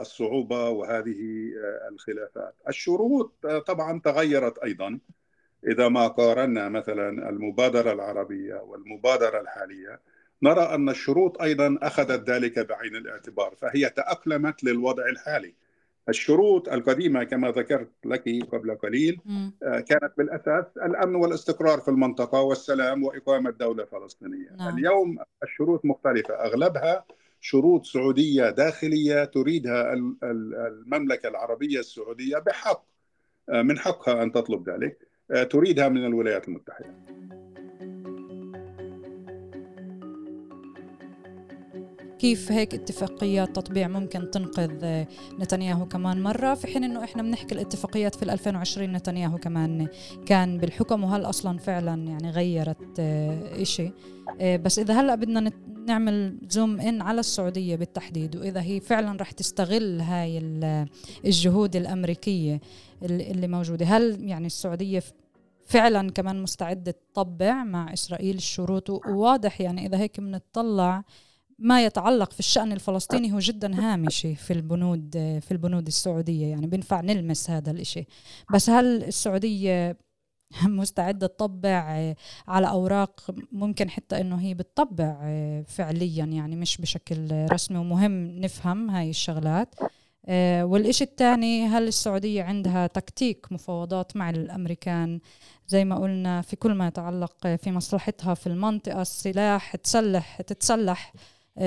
الصعوبة 0.00 0.68
وهذه 0.68 1.50
الخلافات. 1.92 2.54
الشروط 2.68 3.46
طبعا 3.66 4.00
تغيرت 4.00 4.58
أيضا. 4.58 4.98
إذا 5.66 5.88
ما 5.88 6.06
قارنا 6.06 6.68
مثلا 6.68 7.28
المبادرة 7.28 7.92
العربية 7.92 8.54
والمبادرة 8.54 9.40
الحالية 9.40 10.00
نرى 10.42 10.62
أن 10.62 10.88
الشروط 10.88 11.42
أيضا 11.42 11.78
أخذت 11.82 12.30
ذلك 12.30 12.58
بعين 12.58 12.96
الاعتبار 12.96 13.54
فهي 13.54 13.90
تأقلمت 13.90 14.64
للوضع 14.64 15.06
الحالي. 15.08 15.54
الشروط 16.08 16.68
القديمة 16.68 17.24
كما 17.24 17.50
ذكرت 17.50 17.90
لك 18.04 18.46
قبل 18.52 18.74
قليل 18.74 19.20
كانت 19.60 20.12
بالأساس 20.18 20.64
الأمن 20.76 21.14
والاستقرار 21.14 21.80
في 21.80 21.88
المنطقة 21.88 22.42
والسلام 22.42 23.04
وإقامة 23.04 23.50
دولة 23.50 23.84
فلسطينية. 23.84 24.50
نعم. 24.58 24.78
اليوم 24.78 25.18
الشروط 25.42 25.84
مختلفة. 25.84 26.34
أغلبها 26.34 27.04
شروط 27.40 27.86
سعودية 27.86 28.50
داخلية 28.50 29.24
تريدها 29.24 29.92
المملكة 30.22 31.28
العربية 31.28 31.78
السعودية 31.78 32.38
بحق 32.38 32.84
من 33.48 33.78
حقها 33.78 34.22
أن 34.22 34.32
تطلب 34.32 34.70
ذلك 34.70 34.98
تريدها 35.50 35.88
من 35.88 36.06
الولايات 36.06 36.48
المتحدة. 36.48 36.94
كيف 42.18 42.52
هيك 42.52 42.74
اتفاقيات 42.74 43.56
تطبيع 43.56 43.88
ممكن 43.88 44.30
تنقذ 44.30 45.04
نتنياهو 45.40 45.88
كمان 45.88 46.22
مرة 46.22 46.54
في 46.54 46.66
حين 46.66 46.84
إنه 46.84 47.04
إحنا 47.04 47.22
بنحكي 47.22 47.54
الاتفاقيات 47.54 48.14
في 48.14 48.22
2020 48.22 48.92
نتنياهو 48.92 49.38
كمان 49.38 49.88
كان 50.26 50.58
بالحكم 50.58 51.04
وهل 51.04 51.24
أصلا 51.24 51.58
فعلا 51.58 52.02
يعني 52.02 52.30
غيرت 52.30 53.00
إشي. 53.00 53.92
بس 54.40 54.78
إذا 54.78 55.00
هلأ 55.00 55.14
بدنا 55.14 55.50
نعمل 55.86 56.38
زوم 56.48 56.80
إن 56.80 57.02
على 57.02 57.20
السعودية 57.20 57.76
بالتحديد 57.76 58.36
وإذا 58.36 58.62
هي 58.62 58.80
فعلا 58.80 59.16
رح 59.20 59.30
تستغل 59.30 60.00
هاي 60.00 60.38
الجهود 61.24 61.76
الأمريكية 61.76 62.60
اللي 63.02 63.48
موجودة 63.48 63.86
هل 63.86 64.24
يعني 64.24 64.46
السعودية 64.46 65.02
فعلا 65.66 66.10
كمان 66.10 66.42
مستعدة 66.42 66.94
تطبع 67.12 67.64
مع 67.64 67.92
إسرائيل 67.92 68.36
الشروط؟ 68.36 68.90
وواضح 68.90 69.60
يعني 69.60 69.86
إذا 69.86 69.98
هيك 69.98 70.20
بنطلع 70.20 71.04
ما 71.58 71.84
يتعلق 71.84 72.32
في 72.32 72.40
الشأن 72.40 72.72
الفلسطيني 72.72 73.32
هو 73.32 73.38
جدا 73.38 73.80
هامشي 73.80 74.34
في 74.34 74.52
البنود 74.52 75.10
في 75.14 75.52
البنود 75.52 75.86
السعودية. 75.86 76.46
يعني 76.46 76.66
بينفع 76.66 77.00
نلمس 77.00 77.50
هذا 77.50 77.70
الإشي. 77.70 78.06
بس 78.52 78.70
هل 78.70 79.04
السعودية 79.04 79.96
مستعدة 80.62 81.26
تطبع 81.26 82.14
على 82.48 82.68
أوراق 82.68 83.30
ممكن 83.52 83.90
حتى 83.90 84.20
إنه 84.20 84.40
هي 84.40 84.54
بتطبع 84.54 85.20
فعليا؟ 85.66 86.24
يعني 86.24 86.56
مش 86.56 86.76
بشكل 86.76 87.46
رسمي 87.52 87.78
ومهم 87.78 88.26
نفهم 88.26 88.90
هاي 88.90 89.10
الشغلات. 89.10 89.74
آه، 90.26 90.64
والإشي 90.64 91.04
الثاني 91.04 91.66
هل 91.66 91.88
السعودية 91.88 92.42
عندها 92.42 92.86
تكتيك 92.86 93.46
مفاوضات 93.50 94.16
مع 94.16 94.30
الأمريكان؟ 94.30 95.20
زي 95.68 95.84
ما 95.84 95.98
قلنا 95.98 96.42
في 96.42 96.56
كل 96.56 96.74
ما 96.74 96.86
يتعلق 96.86 97.46
في 97.46 97.70
مصلحتها 97.70 98.34
في 98.34 98.46
المنطقة 98.46 99.02
السلاح 99.02 99.76
تسلح 99.76 100.40
تتسلح. 100.40 101.12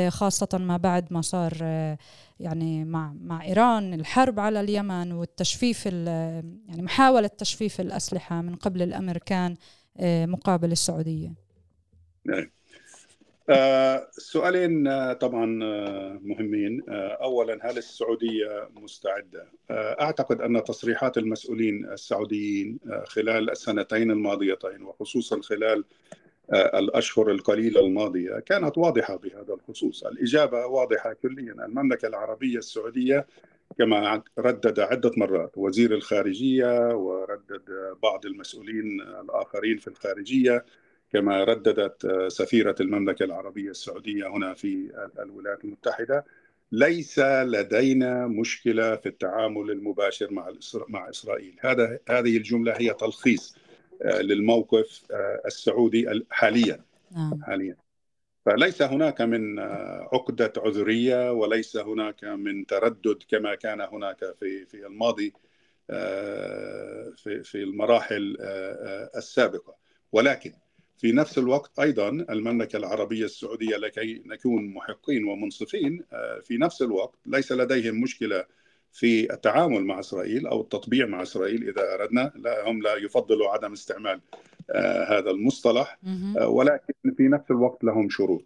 خاصة 0.10 0.58
ما 0.58 0.78
بعد 0.78 1.14
ما 1.14 1.22
صار 1.22 1.58
آه، 1.62 1.98
يعني 2.40 2.86
مع 2.86 3.14
مع 3.22 3.44
إيران 3.44 3.94
الحرب 3.94 4.40
على 4.40 4.60
اليمن 4.60 5.12
والتجفيف 5.12 5.86
يعني 5.86 6.82
محاولة 6.82 7.28
تجفيف 7.28 7.82
الأسلحة 7.82 8.42
من 8.42 8.56
قبل 8.56 8.82
الأمريكان 8.82 9.56
مقابل 10.02 10.72
السعودية. 10.72 11.34
نعم. 12.26 12.52
آه 13.50 14.08
سؤالين 14.12 14.88
آه 14.88 15.14
طبعا 15.14 15.64
آه 15.64 16.20
مهمين 16.24 16.84
آه 16.90 17.18
اولا 17.22 17.60
هل 17.62 17.78
السعودية 17.78 18.70
مستعدة؟ 18.76 19.52
آه 19.70 20.02
أعتقد 20.02 20.42
أن 20.42 20.64
تصريحات 20.64 21.18
المسؤولين 21.18 21.86
السعوديين 21.86 22.80
آه 22.92 23.04
خلال 23.08 23.50
السنتين 23.50 24.12
الماضيتين 24.12 24.84
وخصوصا 24.84 25.42
خلال 25.42 25.80
آه 25.80 26.27
الأشهر 26.54 27.32
القليلة 27.32 27.82
الماضية 27.82 28.40
كانت 28.40 28.78
واضحة 28.78 29.16
بهذا 29.16 29.54
الخصوص، 29.54 30.04
الإجابة 30.04 30.66
واضحة 30.66 31.14
كليا، 31.14 31.54
المملكة 31.66 32.08
العربية 32.08 32.58
السعودية 32.58 33.28
كما 33.78 34.24
ردد 34.40 34.80
عدة 34.80 35.12
مرات 35.18 35.58
وزير 35.58 35.94
الخارجية 35.94 36.96
وردد 36.96 37.96
بعض 38.04 38.26
المسؤولين 38.26 39.02
الآخرين 39.02 39.78
في 39.78 39.88
الخارجية 39.88 40.66
كما 41.14 41.44
رددت 41.44 42.28
سفيرة 42.28 42.76
المملكة 42.80 43.24
العربية 43.24 43.70
السعودية 43.70 44.28
هنا 44.28 44.54
في 44.54 44.92
الولايات 45.20 45.64
المتحدة. 45.64 46.26
ليس 46.72 47.20
لدينا 47.20 48.28
مشكلة 48.28 48.96
في 48.96 49.10
التعامل 49.10 49.72
المباشر 49.72 50.34
مع 50.34 50.54
مع 50.88 51.10
إسرائيل. 51.10 51.56
هذا 51.62 52.00
هذه 52.10 52.38
الجملة 52.38 52.74
هي 52.74 52.94
تلخيص. 52.94 53.58
للموقف 54.06 55.04
آه، 55.12 55.42
السعودي 55.46 56.26
حاليا. 56.30 56.84
نعم. 57.16 57.44
حاليا. 57.44 57.78
فليس 58.46 58.82
هناك 58.82 59.22
من 59.22 59.60
عقدة 60.14 60.54
عذرية 60.58 61.32
وليس 61.32 61.78
هناك 61.78 62.24
من 62.24 62.66
تردد 62.66 63.24
كما 63.30 63.56
كان 63.56 63.82
هناك 63.82 64.36
في 64.40 64.66
في 64.66 64.86
الماضي 64.86 65.34
في 67.18 67.42
في 67.44 67.56
المراحل 67.64 68.38
السابقة. 69.16 69.76
ولكن 70.12 70.54
في 70.98 71.12
نفس 71.12 71.38
الوقت 71.38 71.80
أيضا 71.80 72.10
المملكة 72.10 72.78
العربية 72.78 73.26
السعودية 73.26 73.78
لكي 73.78 74.24
نكون 74.26 74.74
محقين 74.74 75.24
ومنصفين 75.24 76.04
آه، 76.14 76.40
في 76.40 76.58
نفس 76.58 76.82
الوقت 76.82 77.20
ليس 77.26 77.52
لديهم 77.52 78.02
مشكلة 78.02 78.46
في 78.94 79.34
التعامل 79.34 79.86
مع 79.86 80.00
إسرائيل 80.00 80.48
أو 80.48 80.62
التطبيع 80.62 81.06
مع 81.06 81.22
إسرائيل 81.22 81.70
إذا 81.70 81.94
أردنا. 81.94 82.32
لا 82.36 82.70
هم 82.70 82.82
لا 82.82 82.96
يفضلوا 82.96 83.50
عدم 83.50 83.74
استعمال 83.74 84.22
آه، 84.72 85.20
هذا 85.20 85.32
المصطلح 85.32 86.00
آه، 86.38 86.48
ولكن 86.48 86.94
في 87.18 87.28
نفس 87.28 87.52
الوقت 87.52 87.84
لهم 87.84 88.10
شروط. 88.10 88.44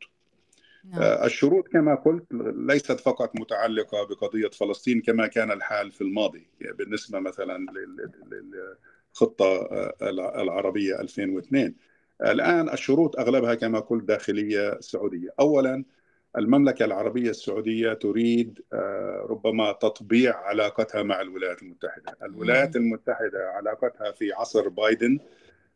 نعم. 0.84 1.02
الشروط 1.02 1.68
كما 1.68 1.96
قلت 1.96 2.26
ليست 2.56 3.00
فقط 3.00 3.32
متعلقة 3.40 4.04
بقضية 4.04 4.50
فلسطين 4.50 5.02
كما 5.02 5.28
كان 5.28 5.52
الحال 5.52 5.92
في 5.92 6.02
الماضي 6.02 6.48
بالنسبة 6.62 7.20
مثلا 7.20 7.66
للخطة 8.32 9.68
العربية 10.42 11.00
2002 11.00 11.76
الآن 12.22 12.70
الشروط 12.70 13.20
أغلبها 13.20 13.56
كما 13.56 13.80
قلت 13.80 14.04
داخلية 14.04 14.80
سعودية. 14.80 15.30
أولا 15.40 15.84
المملكة 16.38 16.86
العربية 16.86 17.30
السعودية 17.30 17.94
تريد 17.94 18.62
آه، 18.74 19.26
ربما 19.30 19.72
تطبيع 19.72 20.38
علاقتها 20.38 21.04
مع 21.04 21.22
الولايات 21.22 21.62
المتحدة. 21.62 22.18
الولايات 22.24 22.76
المتحدة 22.76 23.50
علاقتها 23.56 24.12
في 24.12 24.34
عصر 24.34 24.70
بايدن 24.70 25.20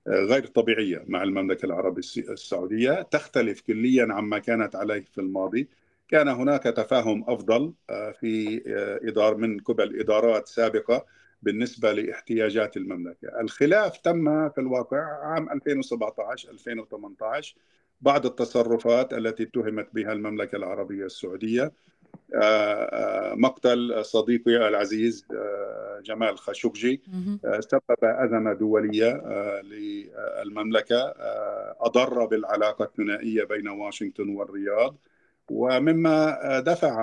آه، 0.08 0.12
غير 0.12 0.46
طبيعية 0.46 1.04
مع 1.08 1.24
المملكة 1.24 1.66
العربية 1.66 2.02
السعودية. 2.18 3.02
تختلف 3.02 3.62
كليا 3.62 4.08
عما 4.12 4.40
كانت 4.40 4.76
عليه 4.76 5.06
في 5.14 5.22
الماضي. 5.22 5.68
كان 6.08 6.28
هناك 6.28 6.64
تفاهم 6.64 7.26
أفضل 7.28 7.74
آه، 7.90 8.12
في 8.12 8.62
إدار 9.04 9.38
من 9.38 9.60
قبل 9.60 10.00
إدارات 10.00 10.48
سابقة 10.48 11.06
بالنسبة 11.42 11.92
لاحتياجات 11.92 12.78
المملكة. 12.78 13.42
الخلاف 13.42 13.98
تم 13.98 14.50
في 14.50 14.62
الواقع 14.62 14.98
عام 15.24 15.50
2017-2018 15.50 17.56
بعض 18.06 18.26
التصرفات 18.26 19.14
التي 19.14 19.44
اتهمت 19.44 19.88
بها 19.94 20.14
المملكة 20.14 20.56
العربية 20.56 21.06
السعودية. 21.06 21.72
آه، 22.36 22.42
آه، 22.42 23.36
مقتل 23.36 24.06
صديقي 24.06 24.68
العزيز 24.68 25.26
آه، 25.34 26.02
جمال 26.06 26.38
خاشقجي 26.38 27.02
سبب 27.60 27.84
أزمة 28.04 28.54
دولية 28.54 29.22
للمملكة 29.62 31.14
أضر 31.80 32.26
بالعلاقة 32.26 32.86
الثنائية 32.86 33.44
بين 33.44 33.68
واشنطن 33.68 34.30
والرياض. 34.30 34.96
ومما 35.52 36.60
دفع 36.60 36.96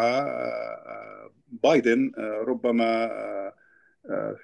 بايدن 1.63 2.13
ربما 2.19 3.11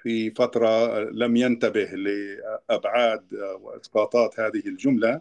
في 0.02 0.30
فترة 0.30 0.98
لم 1.00 1.36
ينتبه 1.36 1.84
لأبعاد 1.84 3.34
وإسقاطات 3.60 4.40
هذه 4.40 4.62
الجملة. 4.66 5.20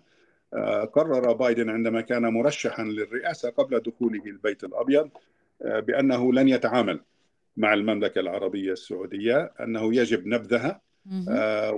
قرر 0.94 1.34
بايدن 1.34 1.70
عندما 1.70 2.02
كان 2.02 2.22
مرشحا 2.22 2.84
للرئاسة 2.84 3.50
قبل 3.50 3.80
دخوله 3.80 4.26
البيت 4.26 4.64
الأبيض 4.64 5.10
بأنه 5.62 6.34
لن 6.34 6.50
يتعامل 6.50 7.00
مع 7.58 7.74
المملكة 7.74 8.20
العربية 8.20 8.72
السعودية 8.72 9.54
أنه 9.60 9.96
يجب 9.96 10.28
نبذها 10.28 10.82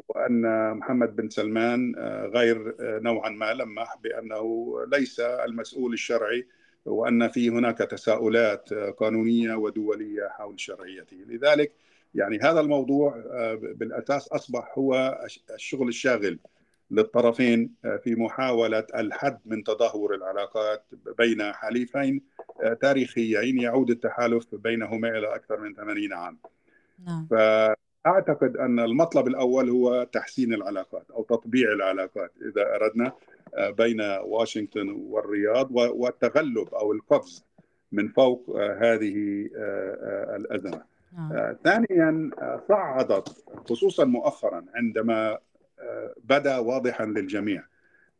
وأن 0.09 0.71
محمد 0.77 1.15
بن 1.15 1.29
سلمان 1.29 1.95
غير 2.35 2.75
نوعا 2.79 3.29
ما 3.29 3.53
لمح 3.53 3.97
بأنه 4.03 4.75
ليس 4.87 5.19
المسؤول 5.19 5.93
الشرعي 5.93 6.47
وأن 6.85 7.27
في 7.27 7.49
هناك 7.49 7.77
تساؤلات 7.77 8.73
قانونية 8.73 9.55
ودولية 9.55 10.27
حول 10.27 10.59
شرعيته. 10.59 11.17
لذلك 11.27 11.71
يعني 12.15 12.39
هذا 12.39 12.59
الموضوع 12.59 13.23
آه، 13.31 13.53
بالأساس 13.55 14.27
أصبح 14.27 14.77
هو 14.77 15.19
الشغل 15.55 15.87
الشاغل 15.87 16.39
للطرفين 16.91 17.75
آه، 17.85 17.97
في 17.97 18.15
محاولة 18.15 18.83
الحد 18.95 19.39
من 19.45 19.63
تدهور 19.63 20.15
العلاقات 20.15 20.85
بين 21.17 21.53
حليفين 21.53 22.21
آه، 22.63 22.73
تاريخيين 22.73 23.59
يعود 23.59 23.89
التحالف 23.89 24.55
بينهما 24.55 25.09
إلى 25.09 25.35
أكثر 25.35 25.59
من 25.59 25.75
80 25.75 26.13
عام. 26.13 26.37
نعم. 27.07 27.27
فأعتقد 27.31 28.57
أن 28.57 28.79
المطلب 28.79 29.27
الأول 29.27 29.69
هو 29.69 30.03
تحسين 30.03 30.53
العلاقات 30.53 31.11
أو 31.11 31.23
تطبيع 31.23 31.71
العلاقات 31.71 32.31
إذا 32.41 32.75
أردنا 32.75 33.11
بين 33.69 34.01
واشنطن 34.01 34.89
والرياض 34.89 35.71
والتغلب 35.71 36.73
أو 36.73 36.91
القفز 36.91 37.45
من 37.91 38.07
فوق 38.07 38.59
هذه 38.59 39.49
الأزمة. 40.35 40.83
نعم. 41.17 41.31
آه، 41.33 41.57
ثانيا 41.63 42.31
آه، 42.39 42.61
صعدت 42.67 43.43
خصوصا 43.69 44.05
مؤخرا 44.05 44.65
عندما 44.75 45.31
آه، 45.31 45.39
بدا 46.23 46.57
واضحا 46.57 47.05
للجميع 47.05 47.63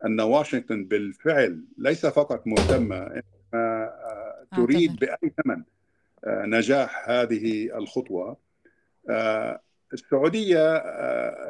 أن 0.06 0.22
واشنطن 0.22 0.86
بالفعل 0.86 1.63
ليس 1.78 2.06
فقط 2.06 2.48
مهتمة 2.48 2.98
إنما 3.54 3.91
تريد 4.56 4.95
بأي 4.95 5.34
ثمن 5.43 5.63
نجاح 6.28 7.10
هذه 7.10 7.78
الخطوة. 7.78 8.38
السعودية 9.93 10.76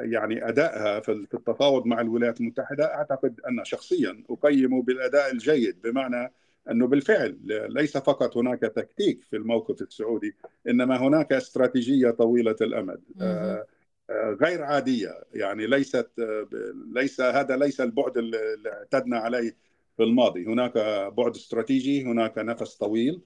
يعني 0.01 0.49
أدائها 0.49 0.99
في 0.99 1.11
التفاوض 1.11 1.85
مع 1.85 2.01
الولايات 2.01 2.39
المتحدة 2.39 2.95
أعتقد 2.95 3.41
أن 3.49 3.65
شخصيا 3.65 4.23
اقيمه 4.29 4.81
بالأداء 4.81 5.31
الجيد 5.31 5.81
بمعنى 5.83 6.31
أنه 6.71 6.87
بالفعل 6.87 7.37
ليس 7.69 7.97
فقط 7.97 8.37
هناك 8.37 8.59
تكتيك 8.59 9.23
في 9.23 9.35
الموقف 9.35 9.81
السعودي 9.81 10.35
إنما 10.69 10.97
هناك 10.97 11.33
استراتيجية 11.33 12.09
طويلة 12.09 12.55
الأمد. 12.61 12.99
آه، 13.21 13.23
آه، 13.23 13.65
غير 14.41 14.63
عادية. 14.63 15.23
يعني 15.33 15.67
ليست 15.67 16.09
ليس 16.93 17.21
هذا 17.21 17.57
ليس 17.57 17.81
البعد 17.81 18.17
اللي 18.17 18.71
اعتدنا 18.71 19.17
عليه 19.17 19.55
في 19.97 20.03
الماضي. 20.03 20.45
هناك 20.45 20.77
بعد 21.17 21.35
استراتيجي 21.35 22.03
هناك 22.03 22.37
نفس 22.37 22.75
طويل 22.75 23.21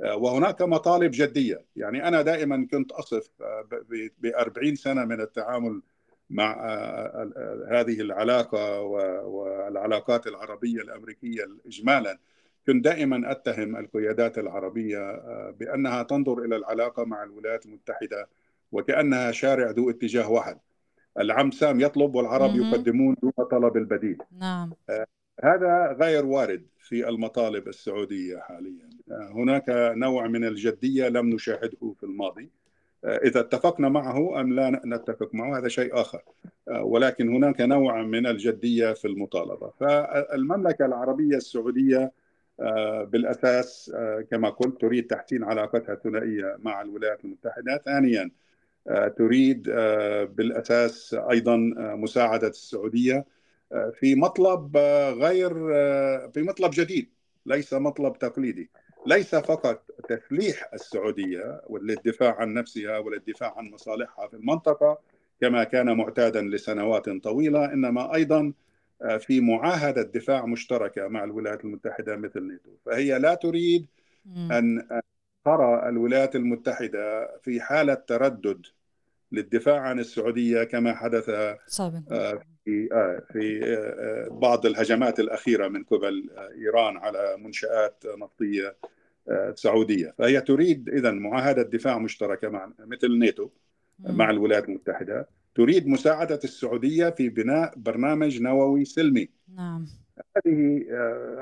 وهناك 0.00 0.62
مطالب 0.62 1.10
جدية. 1.14 1.64
يعني 1.76 2.08
أنا 2.08 2.22
دائما 2.22 2.66
كنت 2.70 2.92
أصف 2.92 3.30
ب 4.20 4.26
40 4.26 4.74
سنة 4.74 5.04
من 5.04 5.20
التعامل 5.20 5.82
مع 6.30 6.66
هذه 7.68 8.00
العلاقة 8.00 8.80
والعلاقات 9.26 10.26
العربية 10.26 10.80
الأمريكية 10.80 11.44
اجمالا. 11.66 12.18
كنت 12.66 12.84
دائما 12.84 13.30
أتهم 13.30 13.76
القيادات 13.76 14.38
العربية 14.38 15.22
بأنها 15.50 16.02
تنظر 16.02 16.38
إلى 16.38 16.56
العلاقة 16.56 17.04
مع 17.04 17.22
الولايات 17.22 17.66
المتحدة 17.66 18.28
وكانها 18.72 19.32
شارع 19.32 19.70
ذو 19.70 19.90
اتجاه 19.90 20.30
واحد. 20.30 20.58
العم 21.20 21.50
سام 21.50 21.80
يطلب 21.80 22.14
والعرب 22.14 22.56
يقدمون 22.56 23.16
دون 23.22 23.32
طلب 23.50 23.76
البديل. 23.76 24.18
نعم. 24.40 24.72
آه، 24.90 25.06
هذا 25.42 25.96
غير 26.00 26.26
وارد 26.26 26.66
في 26.78 27.08
المطالب 27.08 27.68
السعودية 27.68 28.38
حاليا. 28.38 28.90
آه، 29.10 29.30
هناك 29.34 29.64
نوع 29.96 30.26
من 30.26 30.44
الجدية 30.44 31.08
لم 31.08 31.30
نشاهده 31.30 31.94
في 32.00 32.02
الماضي. 32.02 32.40
الماضي 32.44 32.50
إذا 33.04 33.40
اتفقنا 33.40 33.88
معه 33.88 34.40
أم 34.40 34.52
لا 34.52 34.82
نتفق 34.86 35.34
معه 35.34 35.58
هذا 35.58 35.68
شيء 35.68 36.00
آخر. 36.00 36.22
ولكن 36.80 37.34
هناك 37.34 37.60
نوع 37.60 38.02
من 38.02 38.26
الجدية 38.26 38.92
في 38.92 39.08
المطالبة. 39.08 39.72
فالمملكة 39.80 40.86
العربية 40.86 41.36
السعودية 41.36 42.12
بالأساس 43.04 43.92
كما 44.30 44.48
قلت 44.48 44.80
تريد 44.80 45.06
تحسين 45.06 45.44
علاقتها 45.44 45.92
الثنائية 45.92 46.56
مع 46.62 46.82
الولايات 46.82 47.24
المتحدة. 47.24 47.78
ثانيا 47.84 48.30
تريد 49.18 49.62
بالأساس 50.36 51.16
أيضا 51.30 51.56
مساعدة 51.76 52.48
السعودية 52.48 53.24
في 54.00 54.14
مطلب 54.14 54.76
غير 55.18 55.54
في 56.30 56.42
مطلب 56.42 56.70
جديد 56.74 57.08
ليس 57.46 57.74
مطلب 57.74 58.18
تقليدي 58.18 58.70
ليس 59.06 59.34
فقط 59.34 59.82
تسليح 60.08 60.70
السعودية 60.74 61.62
للدفاع 61.82 62.34
عن 62.40 62.54
نفسها 62.54 62.98
وللدفاع 62.98 63.54
عن 63.56 63.70
مصالحها 63.70 64.28
في 64.28 64.34
المنطقة 64.34 64.98
كما 65.40 65.64
كان 65.64 65.96
معتادا 65.96 66.42
لسنوات 66.42 67.08
طويلة 67.08 67.72
إنما 67.72 68.14
أيضا 68.14 68.52
في 69.18 69.40
معاهدة 69.40 70.02
دفاع 70.02 70.46
مشتركة 70.46 71.08
مع 71.08 71.24
الولايات 71.24 71.64
المتحدة 71.64 72.16
مثل 72.16 72.40
نيتو 72.42 72.70
فهي 72.86 73.18
لا 73.18 73.34
تريد 73.34 73.86
أن 74.50 74.88
ترى 75.44 75.88
الولايات 75.88 76.36
المتحدة 76.36 77.36
في 77.42 77.60
حالة 77.60 77.94
تردد 77.94 78.66
للدفاع 79.32 79.80
عن 79.80 79.98
السعودية 79.98 80.64
كما 80.64 80.94
حدث 80.94 81.30
سابقا 81.66 82.38
في 82.64 82.88
في 83.32 84.28
بعض 84.30 84.66
الهجمات 84.66 85.20
الأخيرة 85.20 85.68
من 85.68 85.84
قبل 85.84 86.30
إيران 86.58 86.96
على 86.96 87.36
منشآت 87.38 88.04
نفطية 88.18 88.76
سعودية، 89.54 90.14
فهي 90.18 90.40
تريد 90.40 90.88
إذا 90.88 91.10
معاهدة 91.10 91.62
دفاع 91.62 91.98
مشتركة 91.98 92.48
مع 92.48 92.72
مثل 92.78 93.18
ناتو 93.18 93.48
مع 93.98 94.30
الولايات 94.30 94.68
المتحدة، 94.68 95.28
تريد 95.54 95.88
مساعدة 95.88 96.40
السعودية 96.44 97.10
في 97.10 97.28
بناء 97.28 97.72
برنامج 97.76 98.42
نووي 98.42 98.84
سلمي. 98.84 99.28
نعم. 99.56 99.86
هذه 100.36 100.84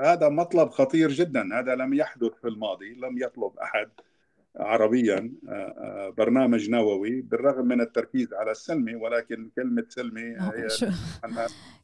هذا 0.01 0.29
مطلب 0.29 0.69
خطير 0.69 1.09
جدا، 1.09 1.59
هذا 1.59 1.75
لم 1.75 1.93
يحدث 1.93 2.31
في 2.41 2.47
الماضي، 2.47 2.93
لم 2.93 3.17
يطلب 3.17 3.51
أحد 3.57 3.89
عربيا 4.55 5.31
برنامج 6.17 6.69
نووي 6.69 7.21
بالرغم 7.21 7.67
من 7.67 7.81
التركيز 7.81 8.33
على 8.33 8.51
السلمي 8.51 8.95
ولكن 8.95 9.49
كلمة 9.55 9.85
سلمي 9.89 10.21
هي 10.21 10.67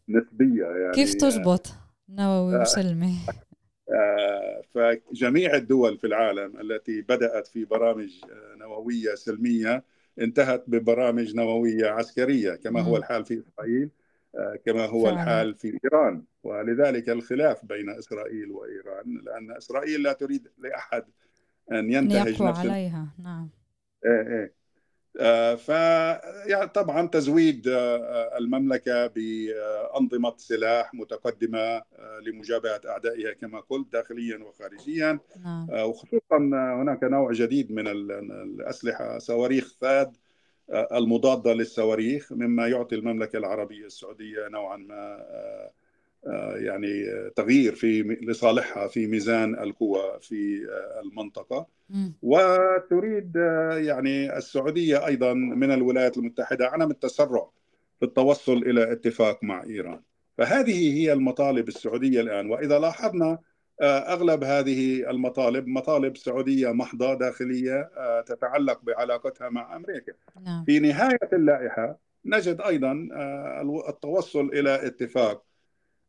نسبية 0.09 0.65
يعني. 0.65 0.93
كيف 0.93 1.13
تزبط 1.13 1.67
نووي 2.09 2.61
وسلمي؟ 2.61 3.15
فجميع 4.73 5.55
الدول 5.55 5.97
في 5.97 6.07
العالم 6.07 6.59
التي 6.61 7.01
بدأت 7.01 7.47
في 7.47 7.65
برامج 7.65 8.09
نووية 8.57 9.15
سلمية 9.15 9.83
انتهت 10.19 10.63
ببرامج 10.67 11.35
نووية 11.35 11.87
عسكرية 11.87 12.55
كما 12.55 12.81
هو 12.81 12.97
الحال 12.97 13.25
في 13.25 13.39
إسرائيل. 13.39 13.89
كما 14.65 14.85
هو 14.85 15.05
فعلا. 15.05 15.23
الحال 15.23 15.55
في 15.55 15.79
إيران. 15.83 16.23
ولذلك 16.43 17.09
الخلاف 17.09 17.65
بين 17.65 17.89
إسرائيل 17.89 18.51
وإيران 18.51 19.21
لأن 19.23 19.51
إسرائيل 19.57 20.03
لا 20.03 20.13
تريد 20.13 20.47
لأحد 20.57 21.03
أن 21.71 21.93
ينتهج 21.93 22.41
نفس 22.43 22.59
عليها. 22.59 23.07
نعم. 23.23 23.49
إيه 24.05 24.27
إيه. 24.27 24.59
آه 25.19 25.55
ف 25.55 25.69
يعني 26.49 26.67
طبعا 26.67 27.07
تزويد 27.07 27.67
آه 27.67 28.37
المملكة 28.37 29.07
بأنظمة 29.07 30.33
سلاح 30.37 30.93
متقدمة 30.93 31.59
آه 31.59 31.83
لمجابهة 32.25 32.81
أعدائها 32.85 33.33
كما 33.33 33.59
قلت 33.59 33.93
داخليا 33.93 34.37
وخارجيا. 34.37 35.19
نعم. 35.43 35.67
وخصوصا 35.69 36.37
هناك 36.81 37.03
نوع 37.03 37.31
جديد 37.31 37.71
من 37.71 37.87
الأسلحة 37.87 39.17
صواريخ 39.17 39.77
ثاد 39.81 40.17
المضادة 40.73 41.53
للصواريخ 41.53 42.33
مما 42.33 42.67
يعطي 42.67 42.95
المملكة 42.95 43.37
العربية 43.37 43.85
السعودية 43.85 44.47
نوعا 44.47 44.77
ما 44.77 45.25
يعني 46.55 47.05
تغيير 47.35 47.75
في 47.75 48.01
لصالحها 48.01 48.87
في 48.87 49.07
ميزان 49.07 49.59
القوى 49.59 50.19
في 50.21 50.67
المنطقة. 51.03 51.67
وتريد 52.21 53.35
يعني 53.77 54.37
السعودية 54.37 55.05
أيضا 55.05 55.33
من 55.33 55.71
الولايات 55.71 56.17
المتحدة 56.17 56.67
عدم 56.67 56.91
التسرع 56.91 57.49
في 57.99 58.05
التوصل 58.05 58.57
إلى 58.57 58.91
اتفاق 58.91 59.43
مع 59.43 59.63
إيران. 59.63 60.01
فهذه 60.37 60.93
هي 60.93 61.13
المطالب 61.13 61.67
السعودية 61.67 62.21
الآن. 62.21 62.49
وإذا 62.49 62.79
لاحظنا 62.79 63.39
أغلب 63.81 64.43
هذه 64.43 65.09
المطالب 65.09 65.67
مطالب 65.67 66.17
سعودية 66.17 66.71
محضة 66.71 67.13
داخلية 67.13 67.89
تتعلق 68.25 68.79
بعلاقتها 68.83 69.49
مع 69.49 69.75
أمريكا. 69.75 70.13
نعم. 70.41 70.63
في 70.65 70.79
نهاية 70.79 71.29
اللائحة 71.33 71.97
نجد 72.25 72.61
أيضا 72.61 73.07
التوصل 73.89 74.45
إلى 74.45 74.87
اتفاق 74.87 75.43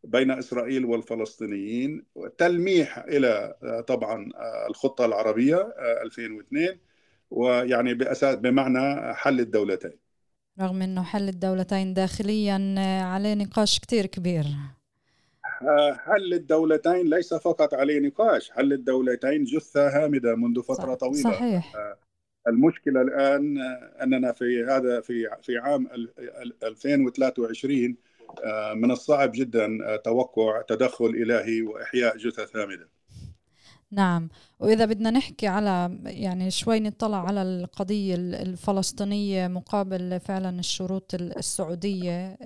بين 0.04 0.30
إسرائيل 0.30 0.85
والفلسطينيين 0.85 2.04
تلميح 2.38 2.98
إلى 2.98 3.54
طبعا 3.87 4.30
الخطة 4.68 5.06
العربية 5.06 5.74
2002 6.02 6.78
ويعني 7.30 7.94
بأساس 7.94 8.37
بمعنى 8.37 9.14
حل 9.14 9.40
الدولتين. 9.40 9.98
رغم 10.61 10.83
إنه 10.83 11.02
حل 11.02 11.28
الدولتين 11.28 11.94
داخليا 11.94 12.74
عليه 13.02 13.35
نقاش 13.35 13.80
كثير 13.80 14.06
كبير. 14.06 14.44
حل 15.94 16.35
الدولتين 16.35 17.11
ليس 17.11 17.35
فقط 17.35 17.75
عليه 17.75 18.01
نقاش 18.01 18.51
حل 18.51 18.73
الدولتين 18.73 19.44
جثة 19.44 19.88
هامدة 19.88 20.35
منذ 20.35 20.62
فترة 20.62 20.94
طويلة؟ 20.94 21.31
صحيح. 21.31 21.94
المشكلة 22.49 23.03
الآن 23.03 23.59
أننا 24.03 24.33
في 24.33 24.64
هذا 24.64 25.01
في 25.01 25.29
في 25.42 25.59
عام 25.59 25.88
2023 26.62 27.96
من 28.75 28.90
الصعب 28.90 29.31
جدا 29.35 29.96
توقع 30.05 30.62
تدخل 30.62 31.07
إلهي 31.07 31.62
وإحياء 31.62 32.16
جثث 32.16 32.57
هامدة 32.57 32.88
نعم. 33.92 34.29
وإذا 34.61 34.85
بدنا 34.85 35.11
نحكي 35.11 35.46
على 35.46 35.99
يعني 36.05 36.51
شوي 36.51 36.81
نطلع 36.81 37.27
على 37.27 37.42
القضية 37.42 38.14
الفلسطينية 38.14 39.49
مقابل 39.49 40.20
فعلا 40.20 40.59
الشروط 40.59 41.14
السعودية 41.14 42.38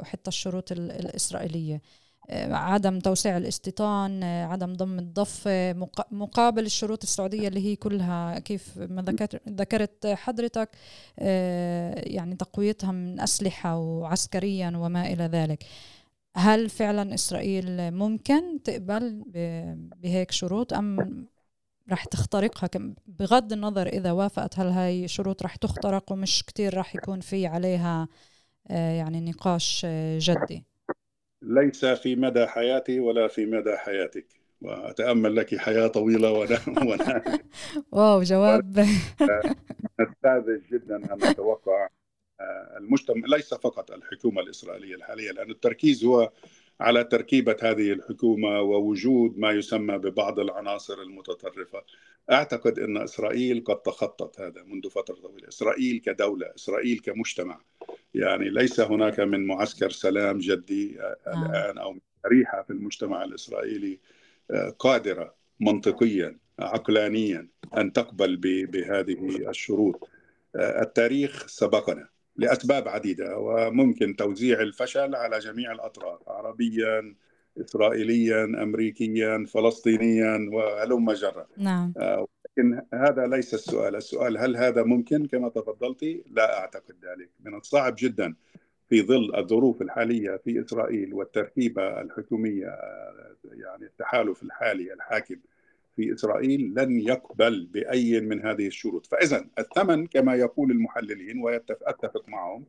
وحتى 0.00 0.28
الشروط 0.28 0.72
الإسرائيلية. 0.72 1.80
عدم 2.30 2.98
توسيع 2.98 3.36
الاستيطان 3.36 4.24
عدم 4.24 4.72
ضم 4.72 4.98
الضفة 4.98 5.72
مقابل 6.10 6.66
الشروط 6.66 7.02
السعودية 7.02 7.48
اللي 7.48 7.66
هي 7.66 7.76
كلها 7.76 8.38
كيف 8.38 8.78
ما 8.78 9.02
ذكرت 9.48 10.06
حضرتك 10.06 10.68
يعني 12.06 12.36
تقويتها 12.36 12.92
من 12.92 13.20
أسلحة 13.20 13.76
وعسكريا 13.76 14.72
وما 14.76 15.12
إلى 15.12 15.24
ذلك. 15.24 15.64
هل 16.36 16.68
فعلا 16.68 17.14
إسرائيل 17.14 17.90
ممكن 17.90 18.62
تقبل 18.62 19.22
بهيك 19.96 20.30
شروط 20.30 20.72
أم 20.72 21.26
رح 21.90 22.04
تخترقها؟ 22.04 22.70
بغض 23.06 23.52
النظر 23.52 23.86
إذا 23.86 24.12
وافقت 24.12 24.58
هل 24.58 24.68
هاي 24.68 25.08
شروط 25.08 25.42
رح 25.42 25.56
تخترق 25.56 26.12
ومش 26.12 26.44
كتير 26.44 26.78
رح 26.78 26.94
يكون 26.94 27.20
في 27.20 27.46
عليها 27.46 28.08
يعني 28.70 29.20
نقاش 29.20 29.86
جدي؟ 30.18 30.64
ليس 31.42 31.84
في 31.84 32.16
مدى 32.16 32.46
حياتي 32.46 33.00
ولا 33.00 33.28
في 33.28 33.46
مدى 33.46 33.76
حياتك. 33.76 34.26
وأتأمل 34.62 35.36
لك 35.36 35.56
حياة 35.56 35.86
طويلة 35.86 36.32
وأنا 36.32 36.58
وأنا 36.86 37.22
واو 37.92 38.22
جواب. 38.22 38.78
نستاذج 40.00 40.60
جدا 40.72 40.96
أن 40.96 41.30
نتوقع 41.30 41.88
المجتمع 42.76 43.22
ليس 43.36 43.54
فقط 43.54 43.90
الحكومة 43.90 44.42
الإسرائيلية 44.42 44.94
الحالية 44.94 45.30
لأن 45.32 45.50
التركيز 45.50 46.04
هو 46.04 46.32
على 46.82 47.04
تركيبة 47.04 47.56
هذه 47.62 47.92
الحكومة 47.92 48.60
ووجود 48.60 49.38
ما 49.38 49.50
يسمى 49.50 49.98
ببعض 49.98 50.40
العناصر 50.40 51.02
المتطرفة. 51.02 51.82
أعتقد 52.32 52.78
أن 52.78 52.96
إسرائيل 52.96 53.64
قد 53.64 53.82
تخطت 53.82 54.40
هذا 54.40 54.62
منذ 54.62 54.90
فترة 54.90 55.14
طويلة. 55.14 55.48
إسرائيل 55.48 55.98
كدولة 55.98 56.52
إسرائيل 56.56 56.98
كمجتمع. 56.98 57.60
يعني 58.14 58.50
ليس 58.50 58.80
هناك 58.80 59.20
من 59.20 59.46
معسكر 59.46 59.90
سلام 59.90 60.38
جدي 60.38 60.98
الآن 61.26 61.78
أو 61.78 61.96
ريحة 62.26 62.62
في 62.62 62.70
المجتمع 62.70 63.24
الإسرائيلي 63.24 63.98
قادرة 64.78 65.34
منطقيا 65.60 66.38
عقلانيا 66.58 67.48
أن 67.76 67.92
تقبل 67.92 68.36
بهذه 68.66 69.48
الشروط. 69.48 70.08
التاريخ 70.56 71.46
سبقنا. 71.46 72.11
لأسباب 72.36 72.88
عديدة 72.88 73.38
وممكن 73.38 74.16
توزيع 74.16 74.60
الفشل 74.60 75.14
على 75.14 75.38
جميع 75.38 75.72
الأطراف 75.72 76.28
عربيا 76.28 77.14
اسرائيليا 77.60 78.44
امريكيا 78.44 79.46
فلسطينيا 79.48 80.48
وهلم 80.52 81.12
جرا 81.12 81.46
نعم. 81.56 81.92
لكن 82.58 82.82
هذا 82.94 83.26
ليس 83.26 83.54
السؤال. 83.54 83.96
السؤال 83.96 84.38
هل 84.38 84.56
هذا 84.56 84.82
ممكن؟ 84.82 85.26
كما 85.26 85.48
تفضلتي 85.48 86.24
لا 86.30 86.58
أعتقد 86.58 86.94
ذلك. 87.04 87.30
من 87.44 87.54
الصعب 87.54 87.94
جدا 87.98 88.34
في 88.88 89.02
ظل 89.02 89.36
الظروف 89.36 89.82
الحالية 89.82 90.36
في 90.44 90.64
إسرائيل 90.64 91.14
والتركيبة 91.14 92.00
الحكومية 92.00 92.78
يعني 93.44 93.84
التحالف 93.84 94.42
الحالي 94.42 94.92
الحاكم 94.92 95.36
في 95.96 96.14
إسرائيل 96.14 96.74
لن 96.76 97.00
يقبل 97.00 97.66
بأي 97.72 98.20
من 98.20 98.46
هذه 98.46 98.66
الشروط، 98.66 99.06
فاذا 99.06 99.46
الثمن 99.58 100.06
كما 100.06 100.34
يقول 100.34 100.70
المحللين 100.70 101.38
واتفق 101.38 102.28
معهم 102.28 102.64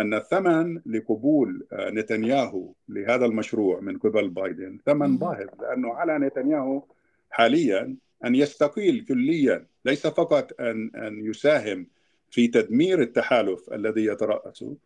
أن 0.00 0.14
الثمن 0.14 0.80
لقبول 0.86 1.66
نتنياهو 1.72 2.72
لهذا 2.88 3.26
المشروع 3.26 3.80
من 3.80 3.98
قبل 3.98 4.28
بايدن 4.28 4.78
ثمن 4.86 5.18
باهظ 5.18 5.48
لأنه 5.62 5.94
على 5.94 6.18
نتنياهو 6.18 6.82
حاليا 7.30 7.96
أن 8.24 8.34
يستقيل 8.34 9.04
كليا 9.08 9.66
ليس 9.84 10.06
فقط 10.06 10.60
ان 10.60 10.90
أن 10.96 11.26
يساهم 11.26 11.86
في 12.30 12.48
تدمير 12.48 13.02
التحالف 13.02 13.72
الذي 13.72 14.04
يترأسه 14.04 14.76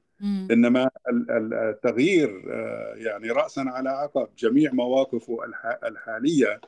إنما 0.51 0.91
التغيير 1.41 2.43
يعني 2.97 3.31
راسا 3.31 3.61
على 3.61 3.91
عقب 3.91 4.29
جميع 4.38 4.73
مواقفه 4.73 5.38
الحالية 5.85 6.61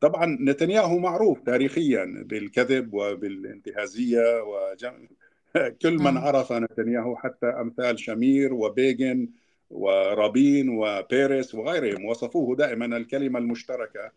طبعا 0.00 0.38
نتنياهو 0.40 0.98
معروف 0.98 1.40
تاريخيا 1.40 2.24
بالكذب 2.26 2.94
وبالانتهازية 2.94 4.42
وجم... 4.42 5.08
كل 5.82 5.98
من 5.98 6.16
عرف 6.16 6.52
نتنياهو 6.52 7.16
حتى 7.16 7.46
أمثال 7.46 8.00
شمير 8.00 8.54
وبيجن 8.54 9.28
ورابين 9.70 10.68
وبيريس 10.68 11.54
وغيرهم 11.54 12.04
وصفوه 12.04 12.56
دائما 12.56 12.96
الكلمة 12.96 13.38
المشتركة 13.38 14.12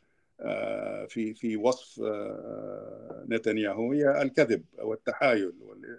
في 1.07 1.33
في 1.33 1.57
وصف 1.57 2.01
نتنياهو 3.29 3.91
هي 3.91 4.21
الكذب 4.21 4.63
والتحايل 4.79 5.53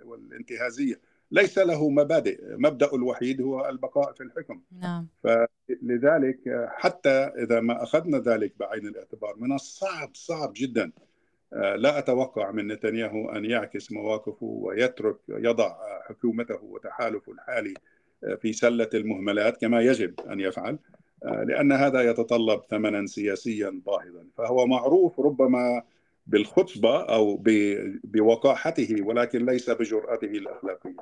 والانتهازية. 0.05 1.01
ليس 1.33 1.59
له 1.59 1.91
مبادئ. 1.91 2.41
مبدأ 2.43 2.95
الوحيد 2.95 3.41
هو 3.41 3.69
البقاء 3.69 4.13
في 4.13 4.23
الحكم. 4.23 4.61
نعم. 4.83 5.07
فلذلك 5.25 6.39
حتى 6.69 7.11
إذا 7.11 7.61
ما 7.61 7.83
أخذنا 7.83 8.19
ذلك 8.19 8.53
بعين 8.61 8.87
الاعتبار 8.87 9.35
من 9.37 9.53
الصعب 9.53 10.11
صعب 10.15 10.53
جدا. 10.57 10.93
لا 11.53 11.99
أتوقع 11.99 12.51
من 12.51 12.67
نتنياهو 12.67 13.31
أن 13.31 13.45
يعكس 13.45 13.93
مواقفه 13.93 14.47
ويترك 14.47 15.17
يضع 15.29 15.75
حكومته 16.09 16.65
وتحالفه 16.65 17.33
الحالي 17.33 17.75
في 18.41 18.53
سلة 18.53 18.91
المهملات 18.95 19.61
كما 19.61 19.81
يجب 19.81 20.21
أن 20.21 20.41
يفعل. 20.41 20.79
لأن 21.25 21.73
هذا 21.73 22.01
يتطلب 22.11 22.61
ثمنا 22.71 23.07
سياسيا 23.07 23.81
باهظا. 23.87 24.27
فهو 24.37 24.67
معروف 24.67 25.21
ربما 25.21 25.83
بالخطبة 26.27 27.03
أو 27.03 27.43
بوقاحته 28.05 28.97
ولكن 29.03 29.47
ليس 29.47 29.71
بجرأته 29.71 30.27
الأخلاقية. 30.27 30.97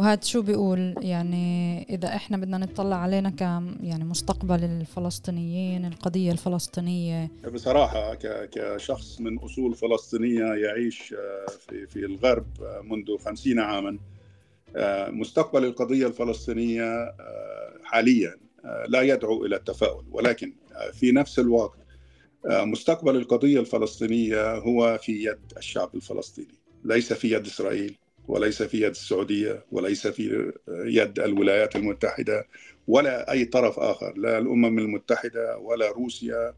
وهذا 0.00 0.20
شو 0.24 0.42
بيقول؟ 0.42 0.94
يعني 0.98 1.82
إذا 1.90 2.08
إحنا 2.08 2.36
بدنا 2.36 2.58
نطلع 2.58 2.96
علينا 2.96 3.30
ك 3.30 3.40
يعني 3.82 4.04
مستقبل 4.04 4.64
الفلسطينيين 4.64 5.84
القضية 5.84 6.32
الفلسطينية. 6.32 7.30
بصراحة 7.54 8.14
كشخص 8.52 9.20
من 9.20 9.38
أصول 9.38 9.74
فلسطينية 9.74 10.44
يعيش 10.44 11.14
في, 11.58 11.86
في 11.86 11.96
الغرب 11.96 12.46
منذ 12.84 13.18
خمسين 13.18 13.58
عاما 13.58 13.98
مستقبل 15.08 15.64
القضية 15.64 16.06
الفلسطينية 16.06 17.14
حاليا 17.84 18.36
لا 18.88 19.02
يدعو 19.02 19.44
إلى 19.44 19.56
التفاؤل. 19.56 20.04
ولكن 20.10 20.52
في 20.92 21.12
نفس 21.12 21.38
الوقت 21.38 21.78
مستقبل 22.46 23.16
القضية 23.16 23.60
الفلسطينية 23.60 24.54
هو 24.54 24.98
في 25.02 25.24
يد 25.24 25.52
الشعب 25.56 25.94
الفلسطيني 25.94 26.54
ليس 26.84 27.12
في 27.12 27.32
يد 27.32 27.46
إسرائيل. 27.46 27.96
وليس 28.28 28.62
في 28.62 28.76
يد 28.76 28.90
السعودية 28.90 29.64
وليس 29.72 30.06
في 30.06 30.52
يد 30.68 31.18
الولايات 31.18 31.76
المتحدة 31.76 32.46
ولا 32.88 33.32
أي 33.32 33.44
طرف 33.44 33.78
آخر 33.78 34.12
لا 34.16 34.38
الأمم 34.38 34.78
المتحدة 34.78 35.58
ولا 35.58 35.90
روسيا 35.90 36.54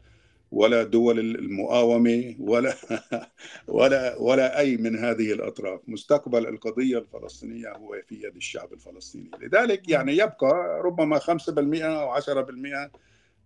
ولا 0.51 0.83
دول 0.83 1.19
المقاومة 1.19 2.35
ولا 2.39 2.73
ولا 3.67 4.15
ولا 4.17 4.59
أي 4.59 4.77
من 4.77 4.97
هذه 4.99 5.33
الأطراف. 5.33 5.79
مستقبل 5.87 6.47
القضية 6.47 6.97
الفلسطينية 6.97 7.71
هو 7.71 7.95
في 8.07 8.15
يد 8.15 8.35
الشعب 8.35 8.73
الفلسطيني. 8.73 9.31
لذلك 9.41 9.89
يعني 9.89 10.13
يبقى 10.13 10.81
ربما 10.83 11.19
5% 11.19 11.23
أو 11.83 12.21
10% 12.21 12.91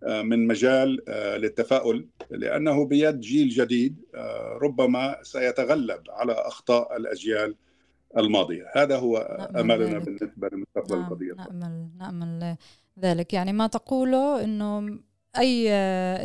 من 0.02 0.46
مجال 0.46 1.02
للتفاؤل 1.40 2.06
لأنه 2.30 2.84
بيد 2.84 3.20
جيل 3.20 3.48
جديد 3.48 3.96
ربما 4.62 5.18
سيتغلب 5.22 6.02
على 6.08 6.32
أخطاء 6.32 6.96
الأجيال 6.96 7.54
الماضية. 8.16 8.64
هذا 8.76 8.96
هو 8.98 9.16
أملنا 9.56 9.98
بالنسبة 9.98 10.48
لمستقبل 10.52 10.96
نعم 10.96 11.04
القضية. 11.04 11.32
نأمل 11.32 11.88
نأمل 11.98 12.56
ذلك. 12.98 13.34
يعني 13.34 13.52
ما 13.52 13.66
تقوله 13.66 14.44
أنه 14.44 14.98
أي 15.38 15.68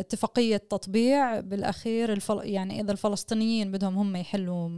اتفاقية 0.00 0.56
تطبيع 0.56 1.40
بالأخير 1.40 2.12
الفل... 2.12 2.40
يعني 2.42 2.80
إذا 2.80 2.92
الفلسطينيين 2.92 3.72
بدهم 3.72 3.98
هم 3.98 4.16
يحلوا 4.16 4.70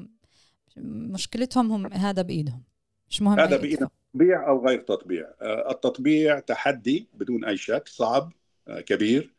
مشكلتهم 0.86 1.72
هم 1.72 1.92
هذا 1.92 2.22
بإيدهم. 2.22 2.62
مش 3.08 3.22
مهم 3.22 3.40
هذا 3.40 3.56
بإيدهم 3.56 3.88
تطبيع 4.12 4.48
أو 4.48 4.66
غير 4.66 4.80
تطبيع. 4.80 5.26
التطبيع 5.42 6.38
تحدي 6.38 7.08
بدون 7.14 7.44
أي 7.44 7.56
شك 7.56 7.88
صعب 7.88 8.32
كبير. 8.86 9.35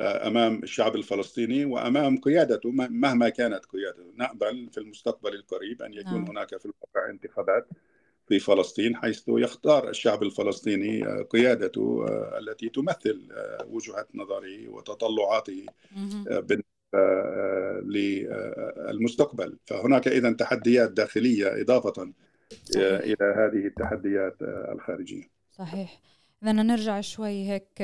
أمام 0.00 0.62
الشعب 0.62 0.96
الفلسطيني 0.96 1.64
وأمام 1.64 2.16
قيادته 2.20 2.70
مهما 2.70 3.28
كانت 3.28 3.64
قيادته 3.64 4.12
نقبل 4.16 4.68
في 4.72 4.78
المستقبل 4.78 5.34
القريب 5.34 5.82
أن 5.82 5.94
يكون 5.94 6.14
نعم. 6.14 6.28
هناك 6.28 6.48
في 6.56 6.66
الواقع 6.66 7.10
انتخابات 7.10 7.68
في 8.28 8.38
فلسطين 8.38 8.96
حيث 8.96 9.22
يختار 9.28 9.88
الشعب 9.88 10.22
الفلسطيني 10.22 11.22
قيادته 11.22 12.06
التي 12.38 12.68
تمثل 12.68 13.28
وجهة 13.66 14.06
نظره 14.14 14.68
وتطلعاته. 14.68 15.66
بالنسبة 16.26 16.68
للمستقبل 17.82 19.58
فهناك 19.66 20.08
اذا 20.08 20.32
تحديات 20.32 20.90
داخلية 20.90 21.60
إضافة 21.60 22.12
صحيح. 22.64 23.00
إلى 23.00 23.34
هذه 23.36 23.66
التحديات 23.66 24.36
الخارجية 24.42 25.30
صحيح 25.52 26.00
إذا 26.42 26.52
نرجع 26.52 27.00
شوي 27.00 27.48
هيك 27.48 27.82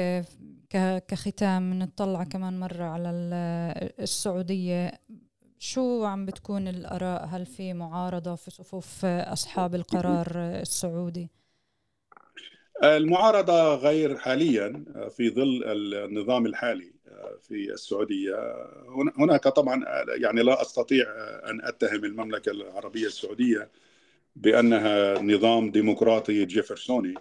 كختام 1.09 1.79
نطلع 1.79 2.25
كمان 2.25 2.61
مرة 2.61 2.85
على 2.85 3.11
ال- 3.11 4.01
السعودية. 4.03 4.93
شو 5.59 6.05
عم 6.05 6.27
بتكون 6.27 6.69
الآراء؟ 6.69 7.25
هل 7.25 7.47
في 7.47 7.73
معارضة 7.73 8.35
في 8.35 8.51
صفوف 8.51 9.05
أصحاب 9.05 9.75
القرار 9.75 10.27
السعودي؟ 10.37 11.29
المعارضة 12.83 13.75
غير 13.75 14.19
حاليا 14.19 14.85
في 15.11 15.31
ظل 15.31 15.65
النظام 15.65 16.47
الحالي 16.47 16.93
في 17.41 17.73
السعودية. 17.73 18.35
هناك 19.19 19.43
طبعا 19.49 19.85
يعني 20.21 20.43
لا 20.43 20.63
أستطيع 20.63 21.07
أن 21.51 21.61
أتهم 21.65 22.05
المملكة 22.05 22.51
العربية 22.51 23.07
السعودية 23.07 23.69
بأنها 24.37 25.23
نظام 25.23 25.71
ديمقراطي 25.71 26.45
جيفرسوني. 26.45 27.15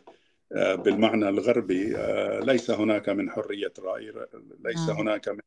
بالمعنى 0.54 1.30
الغربي 1.30 1.96
ليس 2.46 2.72
هناك 2.72 3.10
من 3.10 3.32
حرية 3.32 3.74
رأي 3.80 4.14
ليس 4.66 4.88
نعم. 4.88 4.98
هناك 4.98 5.30
من 5.30 5.40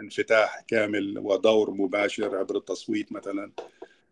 انفتاح 0.00 0.60
كامل 0.68 1.18
ودور 1.18 1.70
مباشر 1.70 2.36
عبر 2.36 2.56
التصويت 2.56 3.12
مثلا 3.12 3.52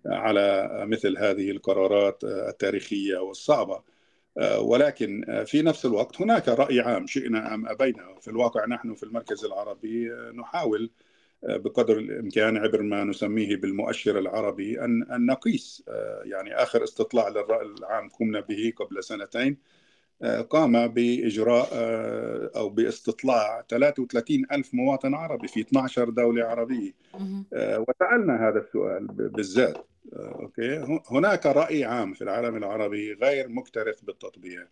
على 0.07 0.69
مثل 0.87 1.19
هذه 1.19 1.51
القرارات 1.51 2.25
التاريخية 2.25 3.19
والصعبة. 3.19 3.83
ولكن 4.59 5.43
في 5.47 5.63
نفس 5.63 5.87
الوقت 5.87 6.21
هناك 6.21 6.49
رأي 6.49 6.81
عام 6.81 7.07
شئنا 7.07 7.55
أم 7.55 7.69
أبينا. 7.69 8.21
في 8.21 8.29
الواقع 8.29 8.67
نحن 8.67 8.95
في 8.95 9.03
المركز 9.03 9.45
العربي 9.45 10.11
نحاول 10.35 10.91
بقدر 11.43 11.99
الإمكان 11.99 12.57
عبر 12.57 12.83
ما 12.83 13.05
نسميه 13.05 13.57
بالمؤشر 13.57 14.19
العربي 14.19 14.81
أن 14.81 15.03
أن 15.03 15.27
نقيس 15.27 15.85
يعني 16.25 16.55
آخر 16.55 16.85
استطلاع 16.85 17.29
للرأي 17.29 17.67
العام 17.67 18.09
قمنا 18.09 18.41
به 18.41 18.73
قبل 18.77 19.05
سنتين. 19.05 19.57
قام 20.51 20.87
بإجراء 20.87 21.69
أو 22.57 22.69
باستطلاع 22.69 23.65
33 23.69 24.43
ألف 24.53 24.75
مواطن 24.75 25.15
عربي 25.15 25.49
في 25.49 25.61
12 25.61 26.11
دولة 26.11 26.45
عربية. 26.45 26.93
مهم. 27.15 27.45
وسألنا 27.53 28.49
هذا 28.49 28.59
السؤال 28.59 29.07
بالذات. 29.07 29.87
أوكي. 30.13 31.01
هناك 31.11 31.47
رأي 31.47 31.85
عام 31.85 32.15
في 32.15 32.23
العالم 32.23 32.57
العربي 32.57 33.13
غير 33.13 33.49
مكترث 33.49 34.01
بالتطبيع. 34.01 34.67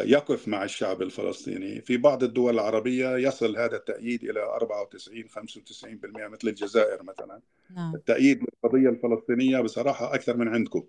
يقف 0.00 0.48
مع 0.48 0.64
الشعب 0.64 1.02
الفلسطيني. 1.02 1.80
في 1.80 1.96
بعض 1.96 2.22
الدول 2.22 2.54
العربية 2.54 3.16
يصل 3.16 3.56
هذا 3.56 3.76
التأييد 3.76 4.24
إلى 4.24 4.40
94 4.40 5.28
95% 5.28 6.28
مثل 6.28 6.48
الجزائر 6.48 7.02
مثلا. 7.02 7.40
نعم. 7.76 7.94
التأييد 7.94 8.40
للقضية 8.40 8.88
الفلسطينية 8.88 9.60
بصراحة 9.60 10.14
أكثر 10.14 10.36
من 10.36 10.48
عندكم. 10.48 10.82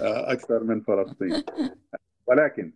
أكثر 0.00 0.64
من 0.64 0.80
فلسطين. 0.80 1.42
ولكن 2.26 2.72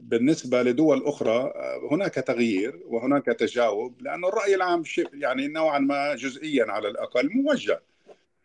بالنسبة 0.00 0.62
لدول 0.62 1.06
أخرى 1.06 1.52
هناك 1.90 2.14
تغيير 2.14 2.82
وهناك 2.86 3.26
تجاوب 3.26 4.02
لأن 4.02 4.24
الرأي 4.24 4.54
العام 4.54 4.82
يعني 5.12 5.48
نوعا 5.48 5.78
ما 5.78 6.14
جزئيا 6.14 6.64
على 6.72 6.88
الأقل 6.88 7.30
موجه. 7.34 7.82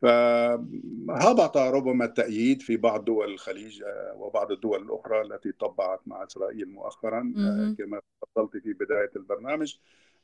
فهبط 0.01 1.57
ربما 1.57 2.05
التأييد 2.05 2.61
في 2.61 2.77
بعض 2.77 3.05
دول 3.05 3.31
الخليج 3.33 3.83
وبعض 4.15 4.51
الدول 4.51 4.81
الأخرى 4.81 5.21
التي 5.21 5.51
طبعت 5.51 5.99
مع 6.05 6.23
إسرائيل 6.23 6.69
مؤخرا 6.69 7.33
كما 7.77 8.01
تفضلت 8.21 8.63
في 8.63 8.73
بداية 8.73 9.11
البرنامج 9.15 9.75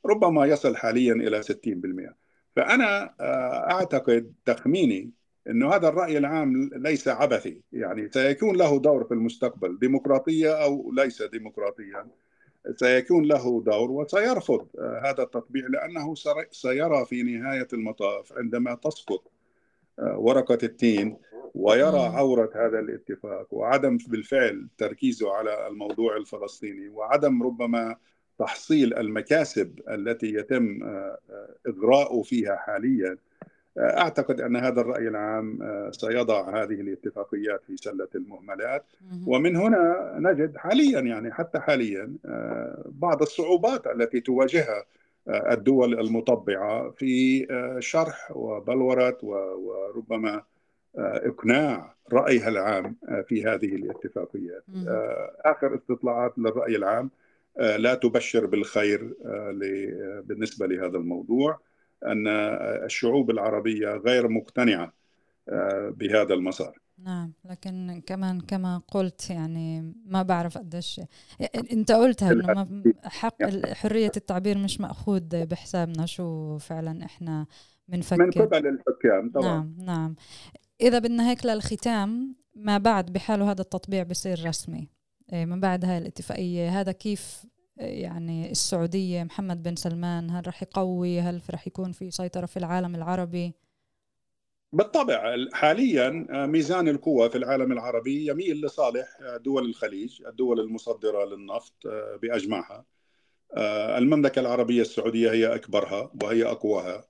ربما 0.06 0.46
يصل 0.46 0.76
حاليا 0.76 1.12
إلى 1.12 1.42
60% 1.42 2.14
فأنا 2.56 3.14
أعتقد 3.70 4.32
تخميني 4.44 5.10
إنه 5.50 5.74
هذا 5.74 5.88
الرأي 5.88 6.18
العام 6.18 6.70
ليس 6.76 7.08
عبثي. 7.08 7.60
يعني 7.72 8.10
سيكون 8.10 8.56
له 8.56 8.78
دور 8.80 9.04
في 9.04 9.14
المستقبل 9.14 9.78
ديمقراطية 9.78 10.64
أو 10.64 10.92
ليس 10.92 11.22
ديمقراطيا 11.22 12.06
سيكون 12.76 13.24
له 13.24 13.62
دور 13.62 13.90
وسيرفض 13.90 14.66
هذا 14.78 15.22
التطبيع 15.22 15.66
لأنه 15.66 16.14
سيرى 16.50 17.04
في 17.04 17.22
نهاية 17.22 17.68
المطاف 17.72 18.32
عندما 18.32 18.74
تسقط 18.74 19.30
ورقة 19.98 20.58
التين 20.62 21.16
ويرى 21.54 22.00
عورة 22.00 22.50
هذا 22.54 22.78
الاتفاق 22.78 23.54
وعدم 23.54 23.98
بالفعل 24.08 24.68
تركيزه 24.78 25.32
على 25.32 25.68
الموضوع 25.68 26.16
الفلسطيني 26.16 26.88
وعدم 26.88 27.42
ربما 27.42 27.96
تحصيل 28.38 28.94
المكاسب 28.94 29.80
التي 29.88 30.34
يتم 30.34 30.78
إغراءه 31.66 32.22
فيها 32.22 32.56
حاليا. 32.56 33.16
أعتقد 33.78 34.40
أن 34.40 34.56
هذا 34.56 34.80
الرأي 34.80 35.08
العام 35.08 35.58
سيضع 35.92 36.62
هذه 36.62 36.80
الاتفاقيات 36.80 37.64
في 37.66 37.76
سلة 37.76 38.08
المهملات. 38.14 38.84
ومن 39.26 39.56
هنا 39.56 40.14
نجد 40.18 40.56
حاليا 40.56 41.00
يعني 41.00 41.32
حتى 41.32 41.58
حاليا 41.58 42.12
بعض 42.86 43.22
الصعوبات 43.22 43.86
التي 43.86 44.20
تواجهها 44.20 44.84
الدول 45.28 46.00
المطبعة 46.00 46.90
في 46.90 47.46
شرح 47.78 48.32
وبلورة 48.36 49.18
وربما 49.22 50.42
إقناع 50.96 51.94
رأيها 52.12 52.48
العام 52.48 52.96
في 53.28 53.44
هذه 53.44 53.74
الاتفاقيات. 53.74 54.64
آخر 55.44 55.74
استطلاعات 55.74 56.38
للرأي 56.38 56.76
العام 56.76 57.10
لا 57.56 57.94
تبشر 57.94 58.46
بالخير 58.46 59.14
بالنسبة 60.24 60.66
لهذا 60.66 60.96
الموضوع. 60.98 61.58
أن 62.06 62.28
الشعوب 62.84 63.30
العربية 63.30 63.88
غير 63.88 64.28
مقتنعة 64.28 64.92
بهذا 65.90 66.34
المسار. 66.34 66.78
نعم 66.98 67.32
لكن 67.44 68.02
كمان 68.06 68.40
كما 68.40 68.82
قلت 68.88 69.30
يعني 69.30 69.94
ما 70.06 70.22
بعرف 70.22 70.58
قديش. 70.58 71.00
أنت 71.72 71.92
قلتها 71.92 72.32
إنه 72.32 72.82
حق 73.04 73.44
حرية 73.72 74.12
التعبير 74.16 74.58
مش 74.58 74.80
مأخوذ 74.80 75.46
بحسابنا 75.46 76.06
شو 76.06 76.58
فعلا 76.58 77.04
إحنا 77.04 77.46
بنفكر. 77.88 78.24
من 78.24 78.30
قبل 78.30 78.66
الحكام 78.66 79.30
طبعا. 79.34 79.44
نعم 79.44 79.74
نعم. 79.78 80.14
إذا 80.80 80.98
بدنا 80.98 81.30
هيك 81.30 81.46
للختام 81.46 82.36
ما 82.54 82.78
بعد 82.78 83.12
بحاله 83.12 83.50
هذا 83.50 83.60
التطبيع 83.60 84.02
بصير 84.02 84.48
رسمي. 84.48 84.88
من 85.32 85.60
بعد 85.60 85.84
هاي 85.84 85.98
الاتفاقية 85.98 86.80
هذا 86.80 86.92
كيف 86.92 87.46
يعني 87.80 88.50
السعودية 88.50 89.22
محمد 89.22 89.62
بن 89.62 89.76
سلمان 89.76 90.30
هل 90.30 90.46
رح 90.46 90.62
يقوي؟ 90.62 91.20
هل 91.20 91.42
رح 91.50 91.66
يكون 91.66 91.92
في 91.92 92.10
سيطرة 92.10 92.46
في 92.46 92.56
العالم 92.56 92.94
العربي؟ 92.94 93.54
بالطبع 94.72 95.36
حاليا 95.52 96.26
ميزان 96.30 96.88
القوة 96.88 97.28
في 97.28 97.38
العالم 97.38 97.72
العربي 97.72 98.26
يميل 98.26 98.60
لصالح 98.60 99.08
دول 99.36 99.64
الخليج 99.64 100.22
الدول 100.26 100.60
المصدرة 100.60 101.24
للنفط 101.24 101.74
بأجمعها. 102.22 102.84
المملكة 103.98 104.40
العربية 104.40 104.80
السعودية 104.80 105.30
هي 105.30 105.54
أكبرها 105.54 106.12
وهي 106.22 106.44
أقواها. 106.44 107.04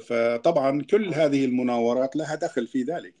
فطبعا 0.00 0.82
كل 0.82 1.14
هذه 1.14 1.44
المناورات 1.44 2.16
لها 2.16 2.34
دخل 2.34 2.66
في 2.66 2.82
ذلك 2.82 3.14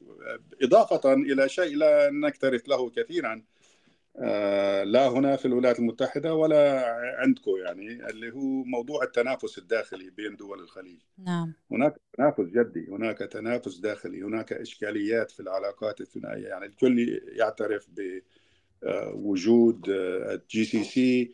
إضافة 0.62 1.12
إلى 1.12 1.48
شيء 1.48 1.76
لا 1.76 2.10
نكترث 2.10 2.68
له 2.68 2.90
كثيرا 2.90 3.42
لا 4.84 5.08
هنا 5.08 5.36
في 5.36 5.46
الولايات 5.46 5.78
المتحدة 5.78 6.34
ولا 6.34 6.84
عندكم 7.18 7.50
يعني 7.64 8.10
اللي 8.10 8.32
هو 8.32 8.64
موضوع 8.64 9.02
التنافس 9.02 9.58
الداخلي 9.58 10.10
بين 10.10 10.36
دول 10.36 10.60
الخليج. 10.60 11.00
نعم. 11.18 11.52
هناك 11.70 11.94
تنافس 12.16 12.44
جدي 12.44 12.86
هناك 12.90 13.18
تنافس 13.18 13.78
داخلي 13.78 14.22
هناك 14.22 14.52
إشكاليات 14.52 15.30
في 15.30 15.40
العلاقات 15.40 16.00
الثنائية. 16.00 16.46
يعني 16.46 16.66
الكل 16.66 17.20
يعترف 17.32 17.88
بوجود 18.82 19.84
ال 19.88 20.64
GCC 20.64 21.32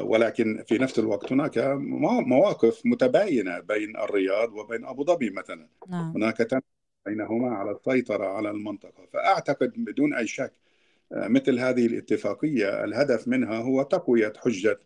ولكن 0.00 0.64
في 0.66 0.78
نفس 0.78 0.98
الوقت 0.98 1.32
هناك 1.32 1.58
مواقف 2.26 2.82
متباينة 2.84 3.60
بين 3.60 3.96
الرياض 3.96 4.52
وبين 4.52 4.84
أبو 4.84 5.04
ظبي 5.04 5.30
مثلا. 5.30 5.68
نعم. 5.88 6.12
هناك 6.16 6.36
تنافس 6.36 6.66
بينهما 7.06 7.50
على 7.50 7.70
السيطرة 7.70 8.26
على 8.26 8.50
المنطقة. 8.50 9.06
فأعتقد 9.12 9.72
بدون 9.76 10.14
أي 10.14 10.26
شك 10.26 10.52
مثل 11.12 11.58
هذه 11.58 11.86
الاتفاقية 11.86 12.84
الهدف 12.84 13.28
منها 13.28 13.58
هو 13.58 13.82
تقوية 13.82 14.32
حجة 14.36 14.78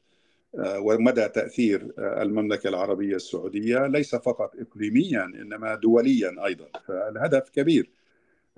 ومدى 0.58 1.28
تأثير 1.28 1.92
المملكة 1.98 2.68
العربية 2.68 3.16
السعودية 3.16 3.86
ليس 3.86 4.14
فقط 4.14 4.52
إقليميا 4.60 5.24
إنما 5.24 5.74
دوليا 5.74 6.46
أيضا. 6.46 6.66
فالهدف 6.86 7.50
كبير. 7.50 7.90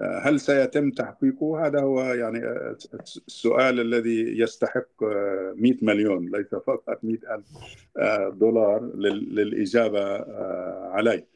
هل 0.00 0.40
سيتم 0.40 0.90
تحقيقه؟ 0.90 1.66
هذا 1.66 1.80
هو 1.80 2.02
يعني 2.02 2.38
السؤال 3.28 3.80
الذي 3.80 4.40
يستحق 4.40 5.02
100 5.02 5.74
مليون 5.82 6.30
ليس 6.30 6.54
فقط 6.54 6.98
100 7.02 7.18
ألف 7.34 7.46
دولار 8.34 8.84
للإجابة 8.94 10.16
عليه. 10.90 11.26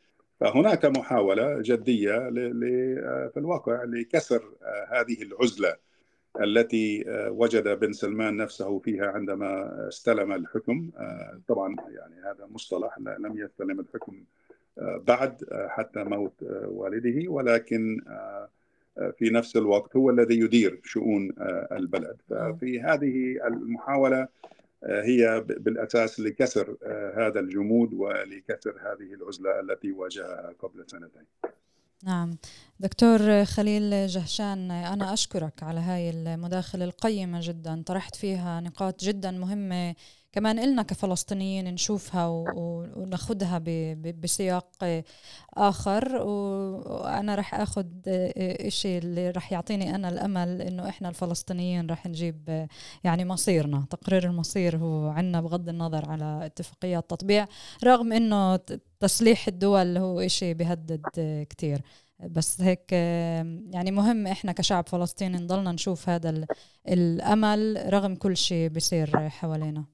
فهناك 0.40 0.84
محاولة 0.84 1.62
جدية 1.62 2.30
في 3.28 3.36
الواقع 3.36 3.84
لكسر 3.84 4.42
هذه 4.92 5.22
العزلة. 5.22 5.87
التي 6.40 7.04
وجد 7.28 7.68
بن 7.68 7.92
سلمان 7.92 8.36
نفسه 8.36 8.78
فيها 8.78 9.06
عندما 9.06 9.88
استلم 9.88 10.32
الحكم. 10.32 10.90
طبعا 11.48 11.76
يعني 11.88 12.14
هذا 12.24 12.46
مصطلح 12.50 12.98
لم 12.98 13.38
يستلم 13.38 13.80
الحكم 13.80 14.24
بعد 14.78 15.44
حتى 15.68 16.04
موت 16.04 16.42
والده. 16.64 17.30
ولكن 17.30 18.00
في 19.18 19.30
نفس 19.30 19.56
الوقت 19.56 19.96
هو 19.96 20.10
الذي 20.10 20.40
يدير 20.40 20.80
شؤون 20.84 21.32
البلد. 21.72 22.16
ففي 22.28 22.80
هذه 22.80 23.46
المحاولة 23.46 24.28
هي 24.84 25.44
بالأساس 25.46 26.20
لكسر 26.20 26.76
هذا 27.14 27.40
الجمود 27.40 27.94
ولكسر 27.94 28.74
هذه 28.80 29.14
العزلة 29.14 29.60
التي 29.60 29.92
واجهها 29.92 30.54
قبل 30.58 30.84
سنتين. 30.86 31.24
نعم. 32.02 32.38
دكتور 32.80 33.44
خليل 33.44 34.06
جهشان 34.06 34.70
أنا 34.70 35.12
أشكرك 35.12 35.62
على 35.62 35.80
هاي 35.80 36.10
المداخلة 36.10 36.84
القيمة 36.84 37.40
جدا 37.42 37.82
طرحت 37.86 38.16
فيها 38.16 38.60
نقاط 38.60 39.04
جدا 39.04 39.30
مهمة 39.30 39.94
كمان 40.32 40.58
إلنا 40.58 40.82
كفلسطينيين 40.82 41.74
نشوفها 41.74 42.26
وناخدها 42.26 43.62
بسياق 44.22 45.02
آخر. 45.54 46.16
وأنا 46.16 47.34
رح 47.34 47.54
أخذ 47.54 47.86
إشي 48.36 48.98
اللي 48.98 49.30
رح 49.30 49.52
يعطيني 49.52 49.94
أنا 49.94 50.08
الأمل 50.08 50.62
إنه 50.62 50.88
إحنا 50.88 51.08
الفلسطينيين 51.08 51.90
رح 51.90 52.06
نجيب 52.06 52.68
يعني 53.04 53.24
مصيرنا. 53.24 53.86
تقرير 53.90 54.24
المصير 54.24 54.76
هو 54.76 55.08
عنا 55.08 55.40
بغض 55.40 55.68
النظر 55.68 56.10
على 56.10 56.40
اتفاقيات 56.46 57.10
تطبيع 57.10 57.46
رغم 57.84 58.12
إنه 58.12 58.60
تسليح 59.00 59.48
الدول 59.48 59.96
هو 59.96 60.20
إشي 60.20 60.54
بيهدد 60.54 61.02
كتير. 61.50 61.82
بس 62.20 62.60
هيك 62.60 62.92
يعني 62.92 63.90
مهم 63.90 64.26
إحنا 64.26 64.52
كشعب 64.52 64.88
فلسطيني 64.88 65.38
نضلنا 65.38 65.72
نشوف 65.72 66.08
هذا 66.08 66.44
الأمل 66.88 67.92
رغم 67.92 68.14
كل 68.14 68.36
شيء 68.36 68.68
بيصير 68.68 69.28
حوالينا. 69.28 69.84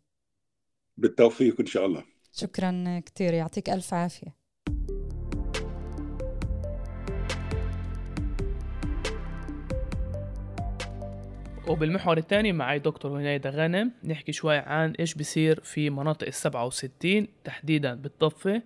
بالتوفيق 0.96 1.60
إن 1.60 1.66
شاء 1.66 1.86
الله. 1.86 2.04
شكرا 2.32 3.02
كثير 3.06 3.34
يعطيك 3.34 3.70
ألف 3.70 3.94
عافية. 3.94 4.34
وبالمحور 11.68 12.18
الثاني 12.18 12.52
معي 12.52 12.78
دكتور 12.78 13.20
هنيدة 13.20 13.50
غنم 13.50 13.92
نحكي 14.04 14.32
شوي 14.32 14.56
عن 14.56 14.90
إيش 15.00 15.14
بصير 15.14 15.60
في 15.60 15.90
مناطق 15.90 16.26
ال 16.26 16.34
67 16.34 17.28
تحديدا 17.44 17.94
بالضفة. 17.94 18.62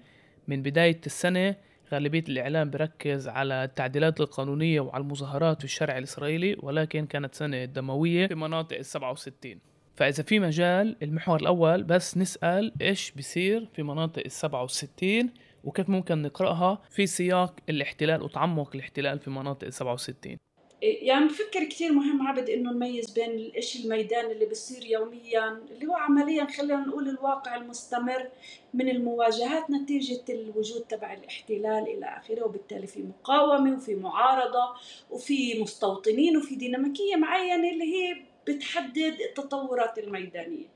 من 0.48 0.62
بداية 0.62 1.00
السنة 1.06 1.56
غالبية 1.92 2.24
الإعلام 2.28 2.70
بركز 2.70 3.28
على 3.28 3.64
التعديلات 3.64 4.20
القانونية 4.20 4.80
وعلى 4.80 5.02
المظاهرات 5.02 5.58
في 5.58 5.64
الشارع 5.64 5.98
الإسرائيلي 5.98 6.56
ولكن 6.62 7.06
كانت 7.06 7.34
سنة 7.34 7.64
دموية 7.64 8.26
في 8.26 8.34
مناطق 8.34 8.76
ال 8.76 8.84
67 8.84 9.60
فإذا 9.98 10.22
في 10.22 10.38
مجال 10.38 10.96
المحور 11.02 11.40
الأول 11.40 11.82
بس 11.82 12.18
نسأل 12.18 12.72
إيش 12.82 13.10
بصير 13.10 13.68
في 13.74 13.82
مناطق 13.82 14.22
ال 14.24 14.30
67 14.30 15.30
وكيف 15.64 15.88
ممكن 15.88 16.22
نقرأها 16.22 16.82
في 16.90 17.06
سياق 17.06 17.54
الاحتلال 17.68 18.22
وتعمق 18.22 18.70
الاحتلال 18.74 19.18
في 19.18 19.30
مناطق 19.30 19.66
ال 19.66 19.72
67 19.72 20.36
إيه، 20.82 21.08
يعني 21.08 21.26
بفكر 21.26 21.64
كثير 21.64 21.92
مهم 21.92 22.26
عبد 22.26 22.50
إنه 22.50 22.72
نميز 22.72 23.10
بين 23.10 23.30
الإشي 23.30 23.84
الميداني 23.84 24.32
اللي 24.32 24.46
بصير 24.46 24.84
يوميا 24.84 25.60
اللي 25.70 25.86
هو 25.86 25.94
عمليا 25.94 26.44
خلينا 26.44 26.86
نقول 26.86 27.08
الواقع 27.08 27.56
المستمر 27.56 28.28
من 28.74 28.88
المواجهات 28.88 29.70
نتيجة 29.70 30.24
الوجود 30.28 30.80
تبع 30.80 31.12
الاحتلال 31.12 31.82
إلى 31.88 32.06
آخره 32.06 32.44
وبالتالي 32.44 32.86
في 32.86 33.02
مقاومة 33.02 33.76
وفي 33.76 33.94
معارضة 33.94 34.74
وفي 35.10 35.62
مستوطنين 35.62 36.36
وفي 36.36 36.54
ديناميكية 36.54 37.16
معينة 37.16 37.70
اللي 37.70 37.84
هي 37.84 38.27
بتحدد 38.48 39.16
التطورات 39.28 39.98
الميدانية. 39.98 40.66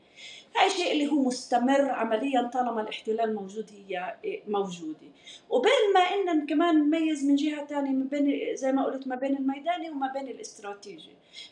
هاي 0.57 0.71
شيء 0.71 0.93
اللي 0.93 1.09
هو 1.09 1.23
مستمر 1.23 1.91
عمليا 1.91 2.43
طالما 2.43 2.81
الاحتلال 2.83 3.35
موجود 3.35 3.71
هي 3.89 4.17
موجودة. 4.49 5.09
وبين 5.51 5.73
ما 5.95 6.01
إن 6.01 6.47
كمان 6.47 6.75
نميز 6.79 7.25
من 7.25 7.37
جهة 7.37 7.67
ثانية 7.67 7.91
من 7.91 8.07
بين 8.09 8.57
زي 8.57 8.73
ما 8.73 8.85
قلت 8.85 9.07
ما 9.09 9.17
بين 9.17 9.37
الميداني 9.37 9.91
وما 9.91 10.13
بين 10.13 10.29
الاستراتيجي. 10.29 11.11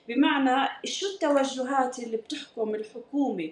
بمعنى 0.09 0.69
شو 0.85 1.07
التوجهات 1.07 1.99
اللي 1.99 2.17
بتحكم 2.17 2.75
الحكومة 2.75 3.51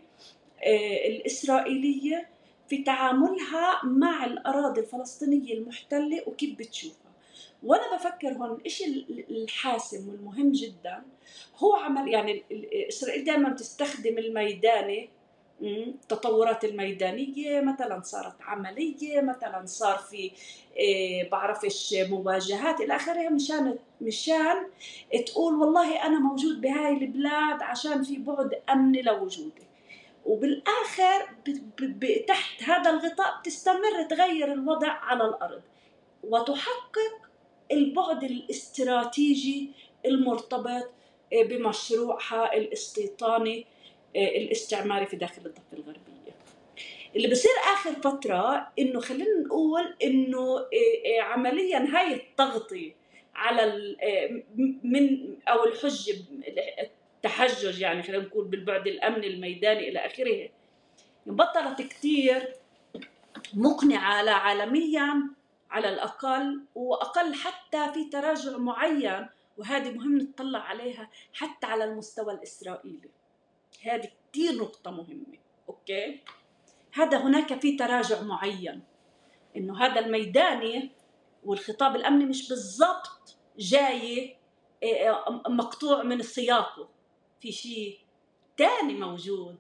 آه، 0.64 1.06
الإسرائيلية 1.08 2.28
في 2.68 2.82
تعاملها 2.82 3.80
مع 3.84 4.24
الأراضي 4.24 4.80
الفلسطينية 4.80 5.54
المحتلة 5.54 6.22
وكيف 6.26 6.58
بتشوفها؟ 6.58 7.07
وأنا 7.62 7.96
بفكر 7.96 8.28
هون 8.32 8.58
الشيء 8.66 9.04
الحاسم 9.30 10.08
والمهم 10.08 10.52
جدا 10.52 11.02
هو 11.56 11.76
عمل 11.76 12.08
يعني 12.08 12.42
إسرائيل 12.88 13.24
دائما 13.24 13.48
بتستخدم 13.48 14.18
الميداني 14.18 15.10
التطورات 15.62 16.64
الميدانية 16.64 17.60
مثلا 17.60 18.02
صارت 18.02 18.42
عملية 18.42 19.20
مثلا 19.20 19.66
صار 19.66 19.98
في 19.98 20.30
إيه 20.76 21.30
بعرفش 21.30 21.94
مواجهات 21.94 22.80
إلى 22.80 22.96
آخره 22.96 23.28
مشان 23.28 23.78
مشان 24.00 24.66
تقول 25.26 25.54
والله 25.54 26.06
أنا 26.06 26.18
موجود 26.18 26.60
بهاي 26.60 26.92
البلاد 26.92 27.62
عشان 27.62 28.02
في 28.02 28.16
بعد 28.16 28.62
أمني 28.70 29.02
لوجودي. 29.02 29.62
وبالآخر 30.26 31.28
تحت 32.28 32.62
هذا 32.62 32.90
الغطاء 32.90 33.40
بتستمر 33.40 34.02
تغير 34.10 34.52
الوضع 34.52 34.88
على 34.88 35.24
الأرض. 35.24 35.62
وتحقق 36.24 37.27
البعد 37.72 38.24
الاستراتيجي 38.24 39.70
المرتبط 40.06 40.90
بمشروعها 41.32 42.56
الاستيطاني 42.56 43.66
آه، 44.16 44.28
الاستعماري 44.36 45.06
في 45.06 45.16
داخل 45.16 45.46
الضفة 45.46 45.62
الغربية. 45.72 46.18
اللي 47.16 47.28
بصير 47.28 47.50
آخر 47.72 47.92
فترة 47.92 48.68
إنه 48.78 49.00
خلينا 49.00 49.40
نقول 49.46 49.94
إنه 50.02 50.58
آه، 50.58 51.20
آه، 51.20 51.22
عمليا 51.22 51.78
هاي 51.78 52.14
التغطية 52.14 52.92
على 53.34 53.96
من 54.84 55.36
أو 55.48 55.64
الحجه 55.64 56.14
التحجج 57.16 57.80
يعني 57.80 58.02
خلينا 58.02 58.22
نقول 58.22 58.44
بالبعد 58.44 58.86
الأمني 58.86 59.26
الميداني 59.26 59.88
إلى 59.88 59.98
آخره 59.98 60.48
بطلت 61.26 61.82
كثير 61.82 62.54
مقنعة 63.54 64.22
لا 64.22 64.32
عالميا 64.32 65.30
على 65.70 65.88
الأقل 65.88 66.64
وأقل 66.74 67.34
حتى 67.34 67.92
في 67.92 68.04
تراجع 68.04 68.56
معين. 68.56 69.28
وهذه 69.56 69.90
مهم 69.90 70.18
نطلع 70.18 70.58
عليها 70.58 71.10
حتى 71.32 71.66
على 71.66 71.84
المستوى 71.84 72.34
الإسرائيلي. 72.34 73.10
هذه 73.82 74.10
كثير 74.32 74.54
نقطة 74.54 74.90
مهمة 74.90 75.38
أوكي؟ 75.68 76.20
هذا 76.92 77.18
هناك 77.18 77.60
في 77.60 77.76
تراجع 77.76 78.22
معين. 78.22 78.82
إنه 79.56 79.84
هذا 79.84 80.00
الميداني 80.00 80.92
والخطاب 81.44 81.96
الأمني 81.96 82.24
مش 82.24 82.48
بالضبط 82.48 83.36
جاي 83.58 84.36
آه، 84.82 85.10
آه، 85.10 85.42
مقطوع 85.48 86.02
من 86.02 86.22
سياقه. 86.22 86.88
في 87.40 87.52
شيء 87.52 87.98
تاني 88.56 88.94
موجود. 88.94 89.58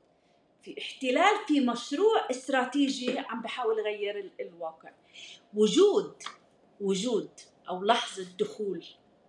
في 0.62 0.74
احتلال 0.78 1.46
في 1.48 1.60
مشروع 1.60 2.30
استراتيجي 2.30 3.18
عم 3.18 3.42
بحاول 3.42 3.78
يغير 3.78 4.30
الواقع. 4.40 4.90
وجود 5.54 6.22
وجود 6.80 7.30
أو 7.68 7.82
لحظة 7.84 8.26
دخول 8.38 8.84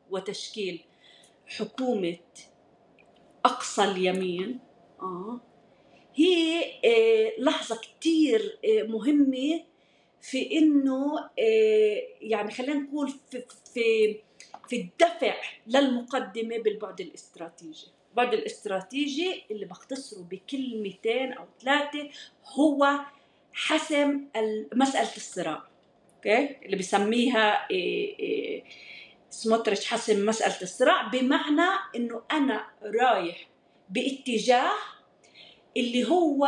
وتشكيل 0.09 0.82
حكومة 1.47 2.17
أقصى 3.45 3.84
اليمين 3.84 4.59
آه 5.01 5.39
هي 6.15 6.63
آه 6.86 7.34
لحظة 7.41 7.82
كثير 7.82 8.59
آه 8.65 8.84
مهمة 8.84 9.63
في 10.21 10.57
إنه 10.57 11.19
آه 11.39 12.01
يعني 12.21 12.51
خلينا 12.51 12.73
نقول 12.80 13.13
في 13.32 13.43
في 13.73 14.19
في 14.69 14.82
الدفع 14.82 15.36
للمقدمة 15.67 16.57
بالبعد 16.57 17.01
الاستراتيجي. 17.01 17.88
البعد 18.22 18.34
الاستراتيجي 18.34 19.43
اللي 19.51 19.65
بختصره 19.65 20.22
بكلمتين 20.22 21.34
أو 21.34 21.45
ثلاثة 21.61 22.09
هو 22.45 22.99
حسم 23.53 24.26
مسألة 24.74 25.15
الصراع. 25.17 25.63
أوكي؟ 26.15 26.55
اللي 26.65 26.76
بسميها 26.76 27.67
آه، 27.72 28.15
آه، 28.22 28.61
سموتريتش 29.30 29.86
حسم 29.86 30.26
مسألة 30.26 30.61
الصراع 30.61 31.07
بمعنى 31.07 31.70
إنه 31.95 32.22
أنا 32.32 32.67
رايح 32.84 33.47
باتجاه 33.89 34.72
اللي 35.78 36.07
هو 36.07 36.47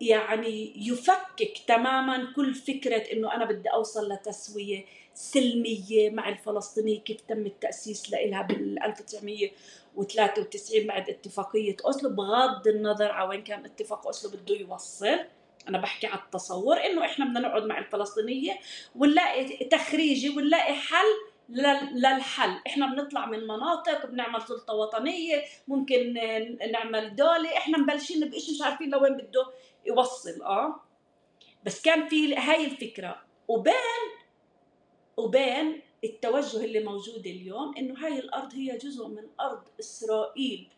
يعني 0.00 0.72
يفكك 0.76 1.58
تماما 1.66 2.32
كل 2.36 2.54
فكرة 2.54 3.12
إنه 3.12 3.34
أنا 3.34 3.44
بدي 3.44 3.68
أوصل 3.68 4.12
لتسوية 4.12 4.84
سلمية 5.14 6.10
مع 6.10 6.28
الفلسطينية 6.28 7.00
كيف 7.00 7.20
تم 7.20 7.46
التأسيس 7.46 8.10
لها 8.10 8.42
بال 8.42 8.78
1993 9.98 10.86
بعد 10.86 11.10
اتفاقية 11.10 11.76
أوسلو 11.84 12.10
بغض 12.10 12.68
النظر 12.68 13.10
على 13.12 13.28
وين 13.28 13.42
كان 13.42 13.64
اتفاق 13.64 14.06
أوسلو 14.06 14.30
بده 14.30 14.54
يوصل. 14.54 15.18
أنا 15.68 15.78
بحكي 15.78 16.06
على 16.06 16.20
التصور 16.20 16.76
إنه 16.76 17.04
إحنا 17.04 17.24
بدنا 17.24 17.40
نقعد 17.40 17.62
مع 17.64 17.78
الفلسطينية 17.78 18.58
ونلاقي 18.96 19.64
تخريجي 19.64 20.30
ونلاقي 20.30 20.74
حل 20.74 21.04
للحل. 21.94 22.60
إحنا 22.66 22.86
بنطلع 22.86 23.26
من 23.26 23.40
مناطق 23.40 24.06
بنعمل 24.06 24.42
سلطة 24.42 24.74
وطنية 24.74 25.42
ممكن 25.68 26.14
نعمل 26.72 27.16
دولة. 27.16 27.56
إحنا 27.56 27.78
مبلشين 27.78 28.30
بشيء 28.30 28.54
مش 28.54 28.62
عارفين 28.62 28.90
لوين 28.90 29.16
بده 29.16 29.46
يوصل. 29.86 30.42
آه. 30.42 30.80
بس 31.64 31.82
كان 31.82 32.08
في 32.08 32.36
هاي 32.36 32.64
الفكرة. 32.64 33.22
وبين 33.48 33.74
وبين 35.16 35.80
التوجه 36.06 36.64
اللي 36.64 36.80
موجود 36.84 37.26
اليوم 37.26 37.76
إنه 37.78 38.06
هاي 38.06 38.18
الأرض 38.18 38.54
هي 38.54 38.78
جزء 38.78 39.08
من 39.08 39.24
أرض 39.40 39.62
إسرائيل 39.80 40.68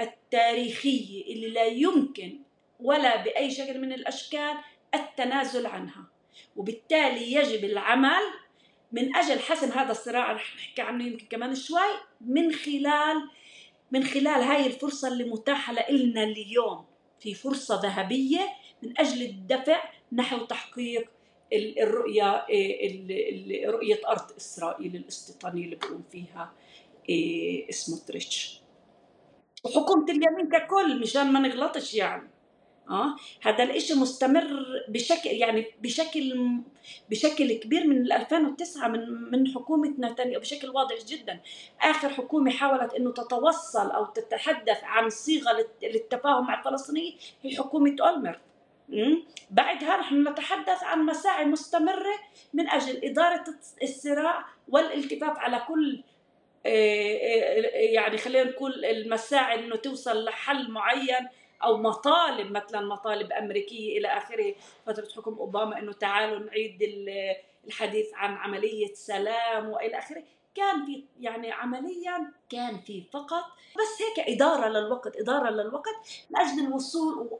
التاريخية 0.00 1.34
اللي 1.34 1.48
لا 1.48 1.64
يمكن 1.64 2.40
ولا 2.80 3.22
بأي 3.24 3.50
شكل 3.50 3.80
من 3.80 3.92
الأشكال 3.92 4.54
التنازل 4.94 5.66
عنها. 5.66 6.06
وبالتالي 6.56 7.32
يجب 7.32 7.64
العمل 7.64 8.22
من 8.92 9.16
أجل 9.16 9.40
حسم 9.40 9.68
هذا 9.72 9.90
الصراع 9.90 10.32
رح 10.32 10.56
نحكي 10.56 10.82
عنه 10.82 11.06
يمكن 11.06 11.26
كمان 11.26 11.54
شوي 11.54 11.90
من 12.20 12.52
خلال 12.52 13.28
من 13.92 14.04
خلال 14.04 14.42
هاي 14.42 14.66
الفرصة 14.66 15.08
اللي 15.08 15.24
متاحة 15.24 15.90
لنا 15.90 16.22
اليوم. 16.22 16.84
في 17.20 17.34
فرصة 17.34 17.80
ذهبية 17.82 18.48
من 18.82 19.00
أجل 19.00 19.22
الدفع 19.22 19.82
نحو 20.12 20.44
تحقيق 20.44 21.10
الرؤية 21.52 22.46
رؤية 23.66 24.00
أرض 24.08 24.32
إسرائيل 24.36 24.96
الأستيطانية 24.96 25.64
اللي 25.64 25.76
بيقوم 25.76 26.02
فيها 26.12 26.52
إيه، 27.08 27.70
سموتريتش 27.70 28.60
وحكومة 29.64 30.04
اليمين 30.04 30.48
ككل 30.48 31.00
مشان 31.00 31.32
ما 31.32 31.40
نغلطش 31.40 31.94
يعني. 31.94 32.28
آه 32.90 33.16
هذا 33.42 33.64
الإشي 33.64 33.94
مستمر 33.94 34.64
بشكل 34.88 35.30
يعني 35.30 35.66
بشكل 35.82 36.50
بشكل 37.10 37.52
كبير 37.52 37.86
من 37.86 38.12
2009 38.12 38.88
من 38.88 39.30
من 39.32 39.54
حكومة 39.54 39.94
نتنياهو 39.98 40.40
بشكل 40.40 40.70
واضح 40.70 40.96
جدا. 41.06 41.40
آخر 41.82 42.08
حكومة 42.08 42.50
حاولت 42.50 42.94
إنه 42.94 43.12
تتوصل 43.12 43.90
أو 43.90 44.04
تتحدث 44.04 44.84
عن 44.84 45.10
صيغة 45.10 45.66
للتفاهم 45.82 46.46
مع 46.46 46.58
الفلسطينيين 46.58 47.16
هي 47.42 47.56
حكومة 47.56 47.96
اولمرت 48.00 48.40
بعدها 49.50 49.96
نحن 49.96 50.28
نتحدث 50.28 50.82
عن 50.82 51.06
مساعي 51.06 51.44
مستمرة 51.44 52.14
من 52.54 52.68
أجل 52.68 53.04
إدارة 53.04 53.44
الصراع 53.82 54.44
والالتفاف 54.68 55.38
على 55.38 55.58
كل 55.68 56.02
آه، 56.66 56.68
آه، 56.68 57.76
يعني 57.76 58.18
خلينا 58.18 58.50
نقول 58.50 58.84
المساعي 58.84 59.64
إنه 59.64 59.76
توصل 59.76 60.24
لحل 60.24 60.70
معين 60.70 61.28
أو 61.64 61.76
مطالب 61.76 62.50
مثلا 62.50 62.80
مطالب 62.80 63.32
أمريكية 63.32 63.98
إلى 63.98 64.08
آخره. 64.08 64.54
فترة 64.86 65.08
حكم 65.16 65.34
أوباما 65.34 65.78
إنه 65.78 65.92
تعالوا 65.92 66.38
نعيد 66.38 66.82
الحديث 67.66 68.06
عن 68.14 68.34
عملية 68.34 68.94
سلام 68.94 69.68
وإلى 69.68 69.98
آخره. 69.98 70.22
كان 70.54 70.86
في 70.86 71.04
يعني 71.20 71.52
عمليا 71.52 72.32
كان 72.50 72.80
في 72.80 73.04
فقط 73.12 73.44
بس 73.78 74.02
هيك 74.02 74.28
إدارة 74.28 74.68
للوقت 74.68 75.16
إدارة 75.16 75.50
للوقت 75.50 75.94
لأجل 76.30 76.66
الوصول 76.66 77.30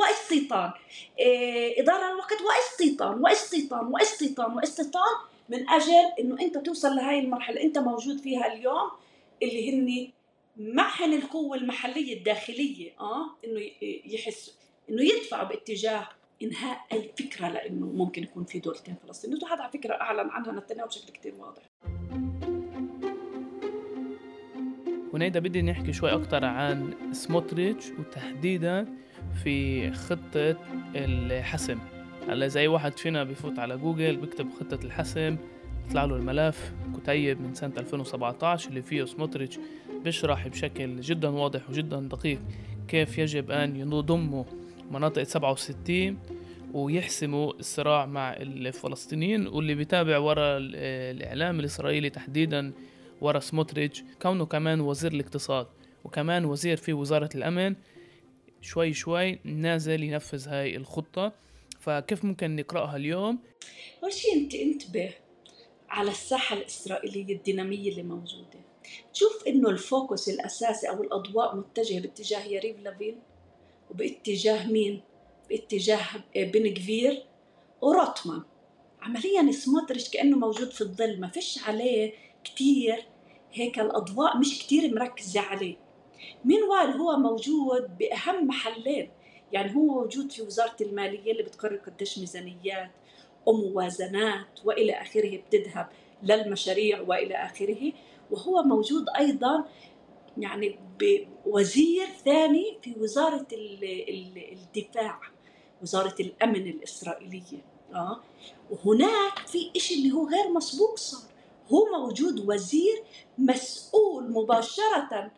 واستيطان. 0.00 0.70
إيه 1.18 1.82
إدارة 1.82 2.12
للوقت 2.12 2.36
واستيطان 2.42 3.20
واستيطان 3.20 3.86
واستيطان 3.86 4.56
واستيطان 4.56 5.14
من 5.48 5.68
أجل 5.68 6.12
إنه 6.20 6.40
أنت 6.40 6.58
توصل 6.58 6.96
لهي 6.96 7.18
المرحلة 7.18 7.62
أنت 7.62 7.78
موجود 7.78 8.18
فيها 8.20 8.52
اليوم 8.52 8.90
اللي 9.42 9.72
هن 9.72 10.12
معهن 10.56 11.12
القوة 11.12 11.56
المحلية 11.56 12.16
الداخلية 12.18 12.92
آه 13.00 13.26
إنه 13.44 13.70
يحسوا 14.06 14.54
إنه 14.90 15.02
يدفعوا 15.02 15.48
باتجاه 15.48 16.08
إنهاء 16.42 16.80
أي 16.92 17.12
فكرة 17.18 17.48
لإنه 17.48 17.86
ممكن 17.86 18.22
يكون 18.22 18.44
في 18.44 18.58
دولتين 18.58 18.96
فلسطينية 19.06 19.38
وهذا 19.42 19.62
على 19.62 19.72
فكرة 19.72 19.94
أعلن 19.94 20.30
عنها 20.30 20.52
نتنياهو 20.52 20.88
بشكل 20.88 21.12
كثير 21.12 21.34
واضح. 21.34 21.62
ونيدا 25.12 25.40
بدي 25.40 25.62
نحكي 25.62 25.92
شوي 25.92 26.12
أكتر 26.12 26.44
عن 26.44 26.94
سموتريتش 27.12 27.84
وتحديدا 27.98 28.86
في 29.44 29.90
خطة 29.92 30.56
الحسم. 30.96 31.78
هلأ 32.28 32.46
زي 32.48 32.68
واحد 32.68 32.98
فينا 32.98 33.24
بفوت 33.24 33.58
على 33.58 33.76
جوجل 33.76 34.16
بكتب 34.16 34.48
خطة 34.60 34.84
الحسم 34.84 35.36
يطلع 35.88 36.04
له 36.04 36.16
الملف. 36.16 36.72
كتيب 37.02 37.40
من 37.40 37.54
سنة 37.54 37.72
2017 37.78 38.68
اللي 38.68 38.82
فيه 38.82 39.04
سموتريتش 39.04 39.58
بيشرح 40.04 40.48
بشكل 40.48 41.00
جدا 41.00 41.28
واضح 41.28 41.70
وجدا 41.70 42.00
دقيق 42.00 42.40
كيف 42.88 43.18
يجب 43.18 43.50
أن 43.50 43.76
يضموا 43.76 44.44
مناطق 44.90 45.22
67 45.22 46.18
ويحسموا 46.72 47.52
الصراع 47.52 48.06
مع 48.06 48.32
الفلسطينيين 48.36 49.46
واللي 49.46 49.74
بيتابع 49.74 50.18
ورا 50.18 50.58
الإعلام 50.58 51.60
الإسرائيلي 51.60 52.10
تحديدا 52.10 52.72
ورا 53.20 53.40
سموتريتش 53.40 54.02
كونه 54.22 54.46
كمان 54.46 54.80
وزير 54.80 55.12
الاقتصاد 55.12 55.66
وكمان 56.04 56.44
وزير 56.44 56.76
في 56.76 56.92
وزارة 56.92 57.30
الأمن 57.34 57.74
شوي 58.60 58.92
شوي 58.92 59.38
نازل 59.44 60.02
ينفذ 60.02 60.48
هاي 60.48 60.76
الخطة 60.76 61.32
فكيف 61.80 62.24
ممكن 62.24 62.56
نقرأها 62.56 62.96
اليوم؟ 62.96 63.38
أول 64.02 64.12
شيء 64.12 64.34
أنت 64.34 64.54
انتبه 64.54 65.10
على 65.88 66.10
الساحة 66.10 66.56
الإسرائيلية 66.56 67.36
الدينامية 67.36 67.90
اللي 67.90 68.02
موجودة 68.02 68.60
تشوف 69.14 69.46
إنه 69.46 69.70
ال 69.70 69.80
focus 69.80 70.28
الأساسي 70.28 70.88
أو 70.88 71.02
الأضواء 71.02 71.56
متجهة 71.56 72.00
باتجاه 72.00 72.44
ياريف 72.44 72.80
ليفين 72.80 73.18
وباتجاه 73.90 74.66
مين؟ 74.66 75.00
باتجاه 75.48 76.06
بن 76.36 76.74
كفير 76.74 77.22
وروتمان 77.80 78.42
عمليا 79.02 79.52
سموتريش 79.52 80.10
كأنه 80.10 80.36
موجود 80.36 80.70
في 80.70 80.80
الظل 80.80 81.20
ما 81.20 81.28
فيش 81.28 81.68
عليه 81.68 82.12
كتير. 82.44 83.06
هيك 83.52 83.78
الأضواء 83.78 84.38
مش 84.38 84.58
كتير 84.58 84.94
مركزة 84.94 85.40
عليه. 85.40 85.76
من 86.44 86.62
وال 86.62 86.90
هو 86.90 87.16
موجود 87.16 87.98
بأهم 87.98 88.46
محلين. 88.46 89.10
يعني 89.52 89.76
هو 89.76 89.84
موجود 89.86 90.32
في 90.32 90.42
وزارة 90.42 90.76
المالية 90.80 91.32
اللي 91.32 91.42
بتقرر 91.42 91.76
قديش 91.76 92.18
ميزانيات 92.18 92.90
وموازنات 93.46 94.60
وإلى 94.64 94.92
آخره 94.92 95.36
بتذهب 95.36 95.88
للمشاريع 96.22 97.00
وإلى 97.00 97.34
آخره. 97.34 97.92
وهو 98.30 98.62
موجود 98.62 99.04
أيضا 99.18 99.64
يعني 100.38 100.78
بوزير 101.00 102.06
ثاني 102.24 102.78
في 102.82 102.94
وزارة 103.00 103.46
الدفاع. 103.52 105.20
وزارة 105.82 106.14
الأمن 106.20 106.66
الإسرائيلية 106.66 107.64
آه. 107.94 108.20
وهناك 108.70 109.38
في 109.46 109.70
إشي 109.76 109.94
اللي 109.94 110.12
هو 110.12 110.28
غير 110.28 110.52
مسبوق 110.52 110.98
صار. 110.98 111.30
هو 111.68 111.86
موجود 111.98 112.48
وزير 112.48 113.02
مسؤول 113.38 114.30
مباشرة. 114.30 115.30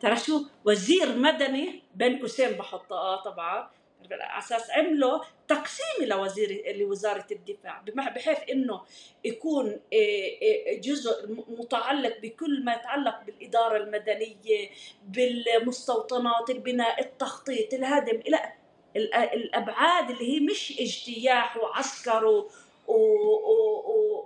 ترى 0.00 0.16
شو؟ 0.16 0.42
وزير 0.64 1.16
مدني 1.18 1.82
بين 1.94 2.18
قوسين 2.18 2.52
بحطها 2.52 2.98
آه 2.98 3.22
طبعا. 3.22 3.70
على 4.12 4.38
أساس 4.38 4.70
عملوا 4.70 5.18
تقسيم 5.48 6.06
لوزير 6.06 6.76
لوزاره 6.76 7.26
الدفاع 7.32 7.82
بحيث 7.86 8.38
إنه 8.52 8.80
يكون 9.24 9.66
آه، 9.68 9.76
آه، 10.42 10.80
جزء 10.80 11.44
متعلق 11.48 12.18
بكل 12.22 12.64
ما 12.64 12.72
يتعلق 12.72 13.22
بالإدارة 13.26 13.76
المدنية 13.76 14.70
بالمستوطنات 15.06 16.50
البناء 16.50 17.00
التخطيط 17.00 17.74
الهدم 17.74 18.20
إلى 18.20 18.52
الأبعاد 18.96 20.10
اللي 20.10 20.34
هي 20.34 20.40
مش 20.40 20.80
اجتياح 20.80 21.56
وعسكر 21.56 22.44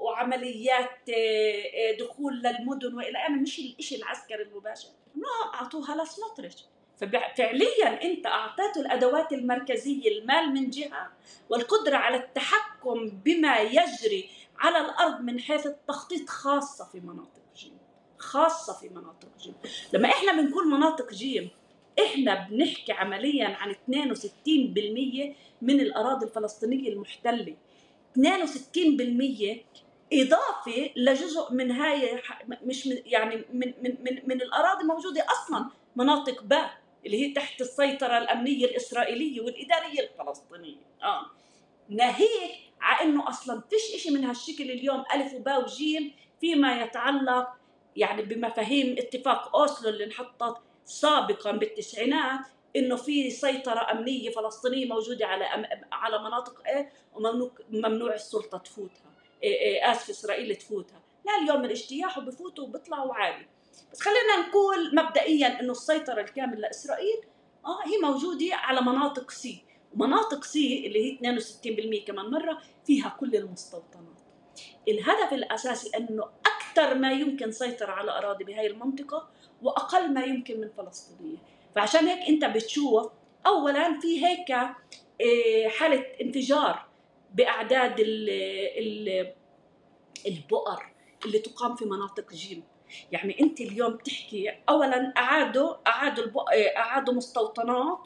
وعمليات 0.01 1.09
آه، 1.11 1.97
دخول 2.01 2.43
للمدن 2.43 2.95
وإلى 2.95 3.19
اخره 3.19 3.35
مش 3.35 3.61
الشيء 3.79 3.99
العسكري 3.99 4.43
المباشر. 4.43 4.89
لا 5.15 5.55
أعطوها 5.55 6.05
لسموتريتش 6.05 6.65
ففعليا 7.01 8.03
أنت 8.03 8.27
اعطيته 8.27 8.81
الأدوات 8.81 9.33
المركزية 9.33 10.09
المال 10.19 10.55
من 10.55 10.71
جهة 10.71 11.13
والقدرة 11.49 11.97
على 11.97 12.17
التحكم 12.17 13.09
بما 13.25 13.59
يجري 13.59 14.31
على 14.59 14.79
الأرض 14.79 15.21
من 15.21 15.41
حيث 15.41 15.67
التخطيط 15.67 16.29
خاصة 16.29 16.85
في 16.85 17.01
مناطق 17.01 17.41
جيم. 17.57 17.79
خاصة 18.19 18.73
في 18.73 18.89
مناطق 18.89 19.29
جيم. 19.41 19.55
لما 19.93 20.09
إحنا 20.09 20.33
بنقول 20.33 20.69
مناطق 20.69 21.13
جيم 21.13 21.51
إحنا 22.07 22.49
بنحكي 22.51 22.93
عمليا 22.93 23.47
عن 23.47 23.73
62% 23.73 23.77
من 25.63 25.81
الأراضي 25.81 26.27
الفلسطينية 26.27 26.93
المحتلة. 26.93 27.57
62% 28.19 28.21
إضافة 30.13 30.91
لجزء 30.97 31.53
من 31.53 31.71
هاي 31.71 32.23
مش 32.63 32.87
من 32.87 32.97
يعني 33.07 33.45
من 33.53 33.73
من 33.83 33.97
من, 34.01 34.19
من 34.25 34.43
الأراضي 34.43 34.85
موجودة 34.85 35.27
أصلا 35.31 35.71
مناطق 35.97 36.43
باء 36.43 36.81
اللي 37.07 37.27
هي 37.27 37.33
تحت 37.33 37.61
السيطرة 37.61 38.19
الأمنية 38.19 38.65
الإسرائيلية 38.65 39.41
والإدارية 39.41 40.01
الفلسطينية. 40.01 40.77
آه. 41.03 41.27
ناهيك 41.89 42.51
على 42.81 43.09
إنه 43.09 43.29
أصلا 43.29 43.63
فيش 43.71 44.03
شيء 44.03 44.13
من 44.13 44.25
هالشكل 44.25 44.71
اليوم 44.71 45.05
ألف 45.15 45.35
وباء 45.35 45.65
وجيم 45.65 46.13
فيما 46.41 46.83
يتعلق 46.83 47.49
يعني 47.97 48.23
بمفاهيم 48.23 48.97
اتفاق 48.99 49.57
أوسلو 49.57 49.89
اللي 49.89 50.05
انحطت 50.05 50.57
سابقا 50.91 51.53
بالتسعينات 51.53 52.41
إنه 52.77 52.97
في 52.97 53.31
سيطرة 53.31 53.91
أمنية 53.91 54.31
فلسطينية 54.31 54.87
موجودة 54.87 55.27
على 55.27 55.45
على 55.93 56.19
مناطق 56.19 56.63
A؟ 56.67 56.93
وممنوع 57.15 58.15
السلطة 58.15 58.59
تفوتها. 58.59 59.11
إيه 59.43 59.61
إيه 59.61 59.93
آسف 59.93 60.11
إسرائيل 60.11 60.57
تفوتها. 60.57 61.03
لا 61.27 61.33
اليوم 61.43 61.65
الإجتياح 61.65 62.19
وبفوتوا 62.19 62.65
وبيطلعوا 62.65 63.15
عادي 63.15 63.47
بس 63.93 64.01
خلينا 64.01 64.49
نقول 64.49 64.97
مبدئيا 64.97 65.61
إنه 65.61 65.73
السيطرة 65.73 66.21
الكاملة 66.21 66.61
لإسرائيل 66.61 67.21
آه 67.67 67.87
هي 67.87 67.99
موجودة 68.03 68.55
على 68.55 68.81
مناطق 68.81 69.31
C 69.31 69.65
ومناطق 69.95 70.45
C 70.45 70.87
اللي 70.87 71.19
هي 71.23 71.41
62% 72.03 72.07
كمان 72.07 72.27
مرة 72.31 72.59
فيها 72.87 73.17
كل 73.21 73.37
المستوطنات. 73.37 74.21
الهدف 74.89 75.33
الأساسي 75.33 75.91
إنه 75.97 76.25
أكثر 76.47 76.95
ما 76.95 77.13
يمكن 77.13 77.53
سيطرة 77.53 77.93
على 77.93 78.11
أراضي 78.11 78.45
بهاي 78.45 78.67
المنطقة 78.67 79.29
وأقل 79.63 80.15
ما 80.15 80.23
يمكن 80.23 80.61
من 80.61 80.69
فلسطينية. 80.69 81.37
فعشان 81.75 82.09
هيك 82.09 82.29
أنت 82.29 82.45
بتشوف 82.45 83.11
اولا 83.47 84.01
في 84.01 84.27
هيك 84.27 84.51
آه، 84.51 85.69
حالة 85.69 86.07
انفجار 86.21 86.87
بأعداد 87.35 88.01
البؤر 90.27 90.93
اللي 91.25 91.39
تقام 91.39 91.75
في 91.77 91.85
مناطق 91.85 92.33
جيم. 92.33 92.63
يعني 93.13 93.41
أنت 93.41 93.61
اليوم 93.61 93.97
تحكي 93.97 94.51
اولا 94.69 95.13
أعادوا 95.17 95.75
أعادوا 95.87 96.25
آه، 96.53 96.77
أعادوا 96.77 97.15
مستوطنات 97.15 97.99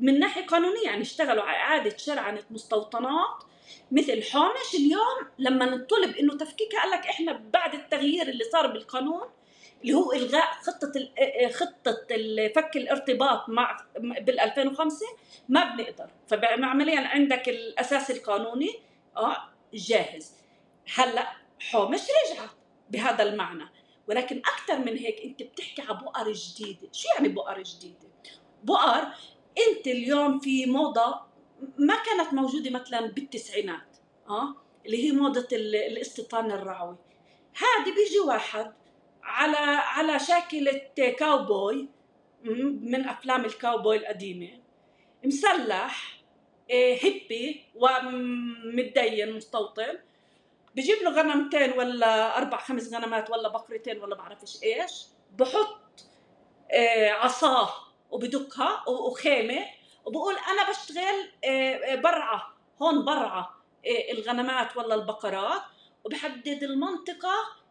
من 0.00 0.18
ناحية 0.18 0.46
قانونية. 0.46 0.84
يعني 0.84 1.02
اشتغلوا 1.02 1.42
على 1.42 1.56
إعادة 1.56 1.96
شرعنه 1.96 2.42
مستوطنات 2.50 3.44
مثل 3.92 4.22
حومش 4.22 4.74
اليوم 4.74 5.28
لما 5.38 5.64
نطلب 5.64 6.16
إنه 6.16 6.36
تفكيكها 6.36 6.80
قال 6.80 6.90
لك 6.90 7.06
إحنا 7.06 7.32
بعد 7.32 7.74
التغيير 7.74 8.28
اللي 8.28 8.44
صار 8.44 8.66
بالقانون 8.66 9.22
اللي 9.82 9.94
هو 9.94 10.12
إلغاء 10.12 10.52
خطة 10.62 10.92
آه، 11.18 11.48
خطة 11.48 12.06
فك 12.54 12.76
الارتباط 12.76 13.48
مع 13.48 13.76
بال 13.98 14.40
2005 14.40 15.06
ما 15.48 15.76
بنقدر. 15.76 16.10
فعمليا 16.28 17.00
عندك 17.00 17.48
الأساس 17.48 18.10
القانوني 18.10 18.74
آه 19.16 19.36
جاهز. 19.74 20.32
هلأ 20.94 21.32
حومش 21.60 22.00
رجعت 22.00 22.50
بهذا 22.90 23.22
المعنى. 23.22 23.64
ولكن 24.08 24.38
أكثر 24.38 24.78
من 24.78 24.96
هيك 24.96 25.20
أنت 25.24 25.42
بتحكي 25.42 25.82
على 25.82 25.98
بؤر 25.98 26.32
جديده 26.32 26.88
شو 26.92 27.08
يعني 27.14 27.28
بؤر 27.28 27.62
جديده 27.62 28.08
بؤر 28.64 29.02
أنت 29.68 29.86
اليوم 29.86 30.38
في 30.40 30.66
موضة 30.66 31.20
ما 31.78 31.94
كانت 31.96 32.34
موجودة 32.34 32.70
مثلا 32.70 33.06
بالتسعينات 33.06 33.96
آه 34.28 34.54
اللي 34.86 35.04
هي 35.04 35.12
موضة 35.12 35.48
الاستيطان 35.52 36.50
الرعوي. 36.50 36.96
هذه 37.54 37.94
بيجي 37.94 38.20
واحد 38.26 38.72
على 39.22 39.56
على 39.66 40.18
شاكلة 40.18 40.80
كاوبوي 41.18 41.88
من 42.82 43.08
أفلام 43.08 43.44
الكاوبوي 43.44 43.96
القديمة. 43.96 44.62
مسلح 45.24 46.22
آه، 46.70 46.98
هيبي 47.00 47.64
ومتدين 47.74 49.36
مستوطن. 49.36 49.98
بجيب 50.74 50.96
له 51.02 51.10
غنمتين 51.10 51.72
ولا 51.72 52.38
أربع 52.38 52.58
خمس 52.58 52.94
غنمات 52.94 53.30
ولا 53.30 53.48
بقرتين 53.48 53.98
ولا 54.00 54.14
بعرفش 54.14 54.62
إيش. 54.62 55.06
بحط 55.38 56.06
آه، 56.70 57.10
عصاه 57.10 57.70
وبدكها 58.10 58.88
وخيمة. 58.88 59.66
وبقول 60.04 60.34
أنا 60.34 60.70
بشتغل 60.70 61.32
آه، 61.44 61.94
برعة 61.94 62.54
هون 62.82 63.04
برعة 63.04 63.62
الغنمات 64.12 64.76
ولا 64.76 64.94
البقرات. 64.94 65.62
وبحدد 66.04 66.62
المنطقة 66.62 67.61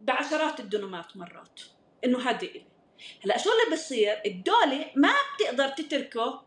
بعشرات 0.00 0.60
الدنومات 0.60 1.16
مرات. 1.16 1.60
إنه 2.04 2.30
هذه. 2.30 2.50
إلي 2.50 2.64
هلا 3.24 3.38
شو 3.38 3.50
اللي 3.50 3.76
بصير؟ 3.76 4.20
الدولة 4.26 4.90
ما 4.96 5.12
بتقدر 5.34 5.68
تتركه 5.68 6.42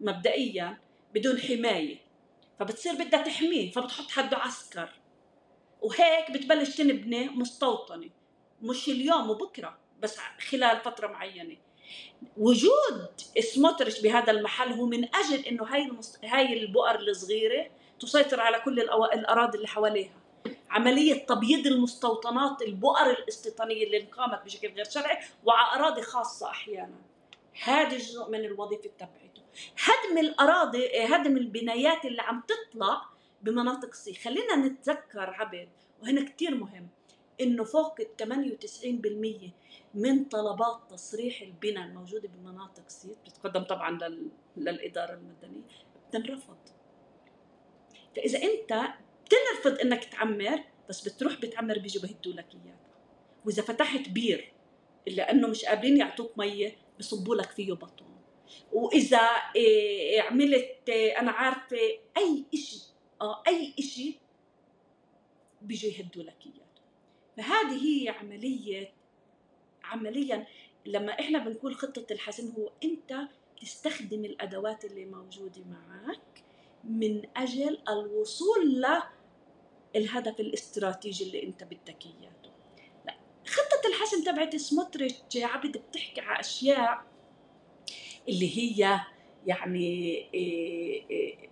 مبدئيا 0.00 0.78
بدون 1.14 1.40
حماية. 1.40 1.98
فبتصير 2.60 2.94
بدها 2.94 3.22
تحميه 3.22 3.72
فبتحط 3.72 4.10
حده 4.10 4.36
عسكر. 4.36 4.88
وهيك 5.80 6.30
بتبلش 6.30 6.76
تنبني 6.76 7.28
مستوطنة. 7.28 8.10
مش 8.62 8.88
اليوم 8.88 9.30
وبكرة 9.30 9.78
بس 10.00 10.18
خلال 10.50 10.80
فترة 10.80 11.06
معينة. 11.06 11.56
وجود 12.36 13.10
سموتريتش 13.40 14.00
بهذا 14.00 14.30
المحل 14.30 14.72
هو 14.72 14.86
من 14.86 15.04
أجل 15.14 15.44
إنه 15.46 15.64
هاي 15.64 15.82
المس... 15.82 16.18
هاي 16.24 16.52
البؤر 16.52 16.94
الصغيرة 16.94 17.70
تسيطر 18.00 18.40
على 18.40 18.60
كل 18.60 18.80
الأو... 18.80 19.04
الأراضي 19.04 19.56
اللي 19.56 19.68
حواليها. 19.68 20.21
عملية 20.72 21.26
تبييض 21.26 21.66
المستوطنات 21.66 22.62
البؤر 22.62 23.10
الاستيطانية 23.10 23.84
اللي 23.84 24.00
انقامت 24.00 24.44
بشكل 24.44 24.68
غير 24.68 24.84
شرعي 24.84 25.18
وعلى 25.44 25.80
أراضي 25.80 26.02
خاصة 26.02 26.50
أحيانا. 26.50 27.00
هذا 27.62 27.98
جزء 27.98 28.30
من 28.30 28.44
الوظيفة 28.44 28.90
تبعته 28.98 29.42
هدم 29.84 30.18
الأراضي 30.18 31.04
هدم 31.04 31.36
البنايات 31.36 32.04
اللي 32.04 32.22
عم 32.22 32.42
تطلع 32.48 33.02
بمناطق 33.42 33.94
C. 33.94 34.14
خلينا 34.14 34.56
نتذكر 34.56 35.30
عبد 35.30 35.68
وهنا 36.02 36.24
كتير 36.24 36.54
مهم 36.54 36.88
إنه 37.40 37.64
فوق 37.64 37.94
ال 38.00 38.52
98% 39.44 39.50
من 39.94 40.24
طلبات 40.24 40.80
تصريح 40.90 41.42
البناء 41.42 41.84
الموجودة 41.84 42.28
بمناطق 42.28 42.88
C 42.88 43.18
بتتقدم 43.26 43.62
طبعا 43.62 43.90
لل... 43.90 44.28
للإدارة 44.56 45.12
المدنية 45.12 45.62
بتنرفض. 46.08 46.56
فإذا 48.16 48.38
أنت 48.42 48.94
بتنرفض 49.32 49.80
إنك 49.80 50.04
تعمر 50.04 50.60
بس 50.88 51.08
بتروح 51.08 51.40
بتعمر 51.40 51.78
بيجوا 51.78 52.02
بهدوا 52.02 52.32
لك 52.32 52.46
اياه 52.54 52.76
وإذا 53.44 53.62
فتحت 53.62 54.08
بير 54.08 54.52
لأنه 55.06 55.48
مش 55.48 55.64
قابلين 55.64 55.96
يعطوك 55.96 56.38
مية 56.38 56.76
بصبوا 56.98 57.34
لك 57.36 57.50
فيه 57.50 57.72
باطون. 57.72 58.04
وإذا 58.72 59.18
إيه 59.56 60.22
عملت 60.22 60.88
إيه 60.88 61.20
أنا 61.20 61.30
عارفة 61.30 61.76
أي 62.16 62.44
شيء 62.54 62.80
آه 63.20 63.42
أي 63.48 63.74
شيء 63.82 64.18
بيجوا 65.62 65.90
يهدوا 65.90 66.22
لك 66.22 66.36
اياه 66.46 66.66
فهذه 67.36 67.86
هي 68.04 68.08
عملية 68.08 68.92
عمليا 69.84 70.46
لما 70.86 71.12
إحنا 71.20 71.38
بنقول 71.38 71.74
خطة 71.74 72.06
الحسم 72.10 72.52
هو 72.58 72.70
أنت 72.84 73.14
تستخدم 73.60 74.24
الأدوات 74.24 74.84
اللي 74.84 75.04
موجودة 75.04 75.62
معك 75.64 76.44
من 76.84 77.22
أجل 77.36 77.78
الوصول 77.88 78.80
للهدف 79.96 80.40
الاستراتيجي 80.40 81.24
اللي 81.24 81.42
انت 81.42 81.64
بدك 81.64 82.06
اياه 82.06 82.32
لا 83.06 83.14
خطة 83.46 83.88
الحسم 83.88 84.24
تبعت 84.24 84.56
سموتريتش 84.56 85.36
عبد 85.36 85.76
بتحكي 85.76 86.20
على 86.20 86.40
أشياء 86.40 87.04
اللي 88.28 88.58
هي 88.58 89.00
يعني 89.46 89.86
إيه 90.34 91.04
إيه 91.10 91.50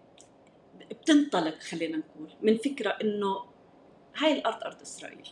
بتنطلق 0.91 1.59
خلينا 1.59 1.97
نقول 1.97 2.30
من 2.43 2.57
فكرة 2.57 2.91
إنه 2.91 3.45
هاي 4.16 4.32
الأرض 4.32 4.64
أرض 4.64 4.80
إسرائيل 4.80 5.28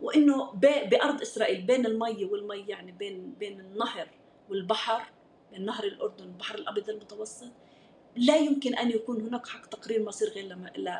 وإنه 0.00 0.52
بأرض 0.90 1.20
إسرائيل 1.20 1.62
بين 1.62 1.86
المي 1.86 2.24
والمي 2.24 2.64
يعني 2.68 2.92
بين 2.92 3.34
بين 3.38 3.60
النهر 3.60 4.08
والبحر 4.48 5.12
بين 5.52 5.64
نهر 5.64 5.84
الأردن 5.84 6.24
والبحر 6.24 6.54
الأبيض 6.54 6.90
المتوسط 6.90 7.52
لا 8.16 8.36
يمكن 8.36 8.74
أن 8.74 8.90
يكون 8.90 9.20
هناك 9.20 9.48
حق 9.48 9.66
تقرير 9.66 10.02
مصير 10.02 10.28
غير 10.28 10.56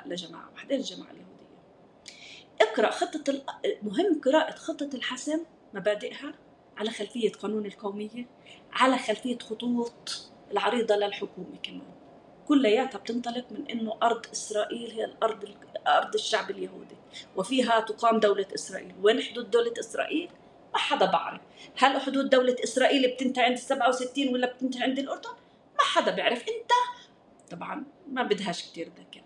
لجماعة 0.07 0.51
واحدة 0.55 0.77
الجماعة 0.77 1.11
اليهودية. 1.11 1.35
اقرأ 2.61 2.91
خطة 2.91 3.43
مهم 3.83 4.21
قراءة 4.25 4.57
خطة 4.57 4.91
الحسم 4.95 5.41
مبادئها 5.75 6.35
على 6.77 6.91
خلفية 6.91 7.33
قانون 7.33 7.67
القومية 7.67 8.27
على 8.73 8.99
خلفية 8.99 9.39
خطوط 9.39 10.31
العريضة 10.51 10.97
للحكومة 10.97 11.57
كمان. 11.63 11.95
كلياتها 12.49 12.99
بتنطلق 12.99 13.45
من 13.51 13.71
إنه 13.71 13.97
أرض 14.03 14.27
إسرائيل 14.33 14.91
هي 14.91 15.05
الأرض 15.05 15.55
أرض 15.87 16.15
الشعب 16.15 16.51
اليهودي 16.51 16.97
وفيها 17.37 17.81
تقام 17.81 18.21
دولة 18.21 18.47
إسرائيل، 18.55 18.95
وين 19.03 19.23
حدود 19.23 19.51
دولة 19.51 19.75
إسرائيل؟ 19.81 20.31
ما 20.73 20.79
حدا 20.79 21.07
بعرف، 21.07 21.41
هل 21.77 22.01
حدود 22.01 22.31
دولة 22.31 22.57
إسرائيل 22.65 23.11
بتنتهي 23.11 23.45
عند 23.45 23.57
67 23.57 24.29
ولا 24.29 24.53
بتنتهي 24.53 24.83
عند 24.83 24.99
الأردن؟ 24.99 25.31
ما 25.79 25.85
حدا 25.85 26.11
بيعرف، 26.11 26.39
انت 26.39 26.71
طبعا 27.51 27.85
ما 28.11 28.23
بدهاش 28.23 28.71
كثير 28.71 28.89
ذكاء 28.99 29.25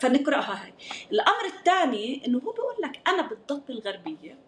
فنقرأها 0.00 0.64
هاي. 0.64 0.74
الأمر 1.12 1.44
الثاني 1.44 2.26
إنه 2.26 2.38
هو 2.38 2.52
بيقول 2.52 2.74
لك 2.82 3.08
أنا 3.08 3.28
بالضفه 3.28 3.74
الغربية 3.74 4.38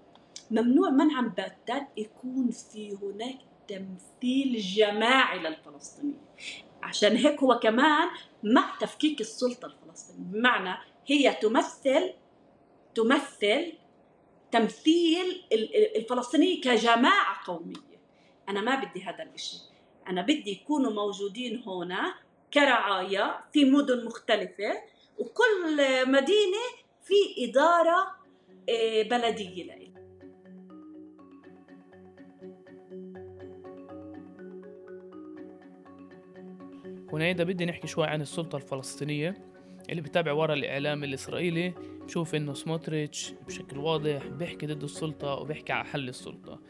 ممنوع 0.51 0.91
منعا 0.91 1.23
باتا 1.23 1.87
يكون 1.97 2.51
في 2.51 2.97
هناك 3.03 3.39
تمثيل 3.69 4.59
جماعي 4.59 5.39
للفلسطينيين. 5.39 6.21
عشان 6.83 7.17
هيك 7.17 7.41
هو 7.43 7.59
كمان 7.59 8.09
مع 8.43 8.77
تفكيك 8.81 9.21
السلطة 9.21 9.67
الفلسطينية. 9.67 10.25
بمعنى 10.25 10.79
هي 11.07 11.35
تمثل 11.35 12.13
تمثل 12.95 13.73
تمثيل 14.51 15.43
الفلسطينية 15.97 16.61
كجماعة 16.61 17.37
قومية. 17.47 17.87
أنا 18.49 18.61
ما 18.61 18.75
بدي 18.75 19.03
هذا 19.03 19.23
الشيء 19.35 19.61
أنا 20.09 20.23
بدي 20.23 20.51
يكونوا 20.51 20.93
موجودين 20.93 21.63
هنا 21.67 22.15
كرعايا 22.57 23.41
في 23.53 23.65
مدن 23.65 24.05
مختلفة 24.05 24.83
وكل 25.19 25.77
مدينة 26.07 26.65
في 27.03 27.15
إدارة 27.45 28.17
آه، 28.69 29.03
بلدية 29.03 29.65
لها 29.65 29.77
هنا 37.13 37.45
بدي 37.45 37.65
نحكي 37.67 37.87
شوي 37.87 38.07
عن 38.07 38.21
السلطة 38.21 38.57
الفلسطينية 38.57 39.35
اللي 39.91 40.03
بتابع 40.03 40.33
ورا 40.33 40.55
الإعلام 40.55 41.05
الإسرائيلي 41.05 41.75
بشوف 42.03 42.35
إنه 42.35 42.55
سموتريتش 42.55 43.33
بشكل 43.47 43.79
واضح 43.79 44.27
بيحكي 44.27 44.67
ضد 44.67 44.83
السلطة 44.83 45.35
وبيحكي 45.35 45.73
على 45.73 45.85
حل 45.85 46.09
السلطة. 46.09 46.61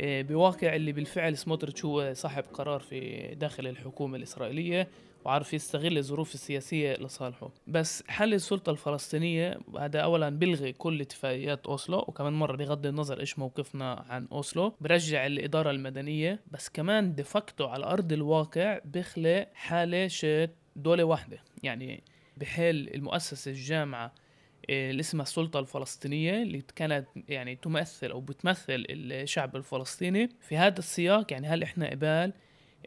إيه، 0.00 0.22
بواقع 0.22 0.74
اللي 0.76 0.92
بالفعل 0.92 1.36
سموتريتش 1.36 1.84
هو 1.84 2.14
صاحب 2.14 2.44
قرار 2.52 2.80
في 2.80 3.28
داخل 3.34 3.66
الحكومة 3.66 4.16
الإسرائيلية. 4.16 4.88
وعارف 5.24 5.54
يستغل 5.54 5.98
الظروف 5.98 6.34
السياسية 6.34 6.94
لصالحه. 6.94 7.50
بس 7.66 8.04
حل 8.08 8.34
السلطة 8.34 8.70
الفلسطينية 8.70 9.58
هذا 9.78 10.00
أولا 10.00 10.28
بيلغي 10.28 10.72
كل 10.72 11.00
اتفاقيات 11.00 11.66
أوسلو 11.66 11.98
وكمان 11.98 12.32
مرة 12.32 12.56
بغض 12.56 12.86
النظر 12.86 13.20
إيش 13.20 13.38
موقفنا 13.38 14.04
عن 14.08 14.28
أوسلو 14.32 14.74
برجع 14.80 15.26
الإدارة 15.26 15.70
المدنية 15.70 16.40
بس 16.50 16.68
كمان 16.68 17.14
ديفاكتو 17.14 17.66
على 17.66 17.86
أرض 17.86 18.12
الواقع 18.12 18.80
بيخلق 18.84 19.48
حالة 19.54 20.10
دولة 20.76 21.04
واحدة. 21.04 21.38
يعني 21.62 22.02
بحال 22.36 22.94
المؤسسة 22.94 23.50
الجامعة 23.50 24.14
آه، 24.70 24.90
اللي 24.90 25.00
اسمها 25.00 25.22
السلطة 25.22 25.60
الفلسطينية 25.60 26.42
اللي 26.42 26.62
كانت 26.76 27.06
يعني 27.28 27.56
تمثل 27.56 28.10
أو 28.10 28.20
بتمثل 28.20 28.84
الشعب 28.90 29.56
الفلسطيني. 29.56 30.28
في 30.40 30.56
هذا 30.56 30.78
السياق 30.78 31.32
يعني 31.32 31.46
هل 31.46 31.62
إحنا 31.62 31.90
قبال 31.90 32.32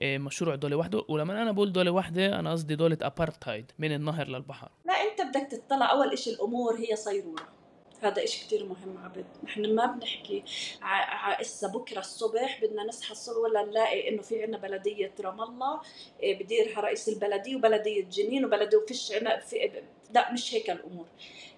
مشروع 0.04 0.56
دولة 0.56 0.76
واحدة 0.76 1.04
ولما 1.10 1.42
أنا 1.42 1.52
بقول 1.52 1.74
دولة 1.74 1.92
واحدة 1.92 2.40
أنا 2.40 2.52
قصدي 2.52 2.76
دولة 2.76 2.98
أبارتهايد 3.02 3.72
من 3.80 3.96
النهر 3.96 4.28
للبحر. 4.28 4.70
لا 4.86 4.94
أنت 4.94 5.22
بدك 5.22 5.48
تطلع. 5.52 5.92
أول 5.92 6.14
إشي 6.14 6.30
الأمور 6.30 6.76
هي 6.76 6.96
صيرورة. 6.96 7.56
هذا 8.02 8.24
إشي 8.24 8.46
كتير 8.46 8.66
مهم. 8.66 8.98
عبد 8.98 9.26
نحن 9.44 9.76
ما 9.76 9.86
بنحكي 9.86 10.44
هسه 10.82 11.74
بكرة 11.74 12.00
الصبح 12.00 12.62
بدنا 12.64 12.84
نصحى 12.84 13.12
الصبح 13.12 13.38
ولا 13.38 13.66
نلاقي 13.66 14.10
إنه 14.10 14.22
في 14.22 14.44
عنا 14.44 14.58
بلدية 14.58 15.14
رام 15.20 15.42
الله 15.42 15.82
إيه، 16.20 16.44
بديرها 16.44 16.82
رئيس 16.82 17.10
البلدية 17.10 17.56
وبلدية 17.56 18.04
جنين 18.04 18.46
وبلدية 18.46 18.78
وفيش 18.78 19.12
عنا 19.12 19.40
في 19.40 19.72
لا 20.14 20.34
مش 20.34 20.56
هيك 20.56 20.70
الأمور. 20.70 21.08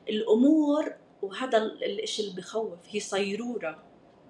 الأمور 0.09 0.93
وهذا 1.21 1.57
الإشي 1.57 2.21
اللي 2.21 2.35
بخوف 2.35 2.79
هي 2.89 2.99
صيرورة. 2.99 3.83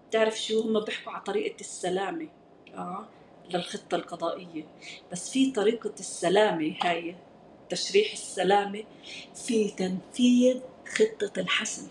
بتعرف 0.09 0.41
شو؟ 0.41 0.61
هم 0.61 0.79
بيحكوا 0.79 1.11
على 1.11 1.23
طريقة 1.23 1.59
السلامة. 1.59 2.29
آه 2.73 3.07
للخطة 3.53 3.95
القضائية. 3.95 4.65
بس 5.11 5.29
في 5.29 5.51
طريقة 5.51 5.93
السلامة 5.99 6.75
هاي 6.83 7.15
تشريح 7.69 8.11
السلامة 8.11 8.83
في 9.35 9.69
تنفيذ 9.69 10.59
خطة 10.87 11.39
الحسم. 11.41 11.87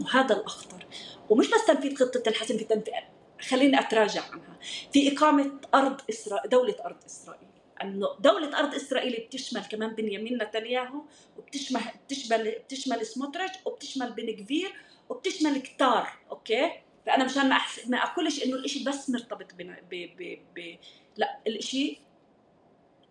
وهذا 0.00 0.36
الأخطر. 0.36 0.86
ومش 1.30 1.46
بس 1.50 1.66
تنفيذ 1.66 1.96
خطة 1.96 2.22
الحسم 2.28 2.58
في 2.58 2.64
تنفيذ 2.64 2.94
خليني 3.40 3.80
أتراجع 3.80 4.22
عنها. 4.22 4.58
في 4.92 5.16
إقامة 5.16 5.52
أرض 5.74 6.00
إسرائيل 6.10 6.50
دولة 6.50 6.76
أرض 6.84 6.96
إسرائيل. 7.06 7.48
أنه 7.82 8.06
دولة 8.20 8.58
أرض 8.58 8.74
إسرائيل 8.74 9.26
بتشمل 9.26 9.60
كمان 9.60 9.94
بنيامين 9.94 10.42
نتنياهو 10.42 11.02
وبتشمل 11.38 11.80
بتشمل 12.06 12.50
بتشمل 12.50 13.06
سموتريتش 13.06 13.56
وبتشمل 13.64 14.12
بن 14.12 14.30
كفير 14.44 14.72
وبتشمل 15.08 15.58
كتار. 15.62 16.08
okay؟ 16.30 16.70
فأنا 17.06 17.24
مشان 17.24 17.48
ما 17.48 17.58
ما 17.86 17.98
أقولش 17.98 18.44
إنه 18.44 18.56
الإشي 18.56 18.84
بس 18.84 19.10
مرتبط 19.10 19.54
ب 19.54 19.62
ب 19.90 20.38
ب 20.54 20.78
لا 21.16 21.38
الإشي 21.46 21.98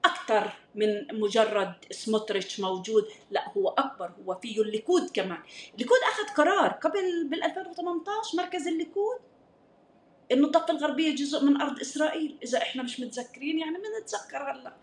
أكثر 0.06 0.52
من 0.76 1.20
مجرد 1.20 1.74
سموتريتش 1.92 2.60
موجود. 2.60 3.08
لا 3.32 3.50
هو 3.58 3.70
أكبر 3.70 4.12
هو 4.26 4.36
فيه 4.36 4.62
الليكود 4.62 5.10
كمان. 5.14 5.40
الليكود 5.74 5.98
أخذ 6.12 6.34
قرار 6.34 6.70
قبل 6.70 7.28
بال 7.30 7.44
2018 7.44 8.38
مركز 8.38 8.68
الليكود 8.68 9.20
إنه 10.32 10.48
الضفة 10.48 10.74
الغربية 10.74 11.16
جزء 11.16 11.46
من 11.46 11.62
أرض 11.62 11.80
إسرائيل. 11.80 12.38
إذا 12.44 12.58
إحنا 12.58 12.84
مش 12.84 13.00
متذكرين 13.00 13.60
يعني 13.60 13.78
بنتذكر 13.78 14.52
هلأ. 14.52 14.74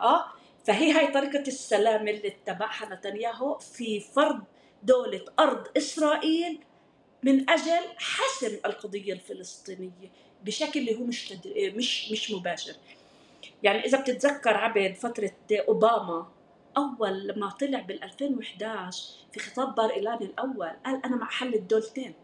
آه؟ 0.00 0.24
فهي 0.64 0.92
هاي 0.92 1.06
طريقة 1.06 1.48
السلام 1.48 2.08
اللي 2.08 2.28
اتبعها 2.28 2.94
نتنياهو 2.94 3.58
في 3.58 4.00
فرض 4.00 4.42
دولة 4.82 5.24
أرض 5.38 5.66
إسرائيل 5.76 6.60
من 7.22 7.50
أجل 7.50 7.82
حسم 7.96 8.58
القضية 8.66 9.12
الفلسطينية 9.12 10.10
بشكل 10.44 10.80
اللي 10.80 10.94
هو 10.98 11.04
مش 11.04 11.32
مش 11.56 12.12
مش 12.12 12.30
مباشر. 12.30 12.74
يعني 13.62 13.84
إذا 13.84 14.00
بتتذكر 14.00 14.56
عبد 14.56 14.94
فترة 14.94 15.32
أوباما 15.52 16.26
أول 16.76 17.28
لما 17.28 17.50
طلع 17.50 17.80
بال 17.80 18.04
2011 18.04 19.02
في 19.32 19.40
خطاب 19.40 19.74
بار 19.74 19.90
إيلان 19.90 20.22
الأول 20.22 20.70
قال 20.86 21.02
أنا 21.04 21.16
مع 21.16 21.30
حل 21.30 21.54
الدولتين. 21.54 22.14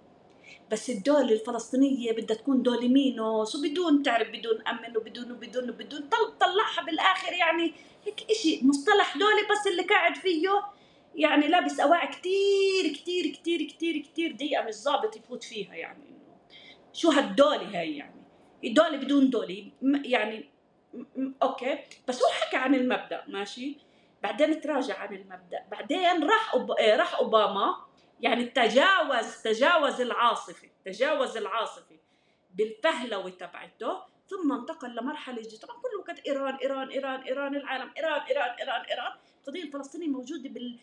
بس 0.70 0.90
الدولة 0.90 1.32
الفلسطينية 1.32 2.12
بدها 2.12 2.36
تكون 2.36 2.62
دولة 2.62 2.88
مينوس 2.88 3.56
وبدون 3.56 4.02
تعرف 4.02 4.28
بدون 4.28 4.62
أمن 4.68 4.96
وبدون 4.96 5.32
وبدون 5.32 5.70
وبدون 5.70 6.08
طلعها 6.40 6.82
بالآخر. 6.86 7.32
يعني 7.32 7.72
هيك 8.06 8.30
إشي 8.30 8.60
مصطلح 8.62 9.16
دولة 9.16 9.42
بس 9.50 9.66
اللي 9.66 9.82
قاعد 9.82 10.16
فيه. 10.16 10.77
يعني 11.14 11.48
لابس 11.48 11.80
أواعي 11.80 12.06
كتير 12.06 12.92
كتير 12.94 13.26
كتير 13.26 13.62
كتير 13.62 13.98
كتير 13.98 14.32
دقيقة 14.32 14.64
مش 14.64 14.74
ظابط 14.74 15.16
يفوت 15.16 15.44
فيها 15.44 15.74
يعني 15.74 16.18
شو 16.92 17.10
هالدولة 17.10 17.80
هاي 17.80 17.96
يعني؟ 17.96 18.22
دولة 18.64 18.96
بدون 18.96 19.30
دولة 19.30 19.70
يعني 20.04 20.50
أوكي. 21.42 21.78
بس 22.08 22.22
هو 22.22 22.28
حكى 22.28 22.56
عن 22.56 22.74
المبدأ 22.74 23.24
ماشي؟ 23.28 23.78
بعدين 24.22 24.60
تراجع 24.60 24.98
عن 24.98 25.14
المبدأ. 25.14 25.64
بعدين 25.70 26.24
راح 26.24 26.54
أوب... 26.54 26.70
إيه، 26.70 26.96
راح 26.96 27.14
أوباما 27.14 27.76
يعني 28.20 28.44
تجاوز 28.44 29.42
تجاوز 29.42 30.00
العاصفة 30.00 30.68
تجاوز 30.84 31.36
العاصفة 31.36 31.96
بالفهلوة 32.54 33.30
تبعته 33.30 34.02
ثم 34.28 34.52
انتقل 34.52 34.96
لمرحلة 34.96 35.42
جديدة. 35.42 35.58
طبعا 35.58 35.76
كل 35.76 35.98
وقت 35.98 36.26
إيران 36.26 36.54
إيران 36.54 36.88
إيران 36.88 37.20
إيران 37.20 37.56
العالم 37.56 37.90
إيران 37.96 38.20
إيران 38.20 38.50
إيران 38.60 38.84
إيران. 38.84 39.12
القضية 39.48 39.62
الفلسطينيه 39.62 40.08
موجوده 40.08 40.48
بال 40.48 40.78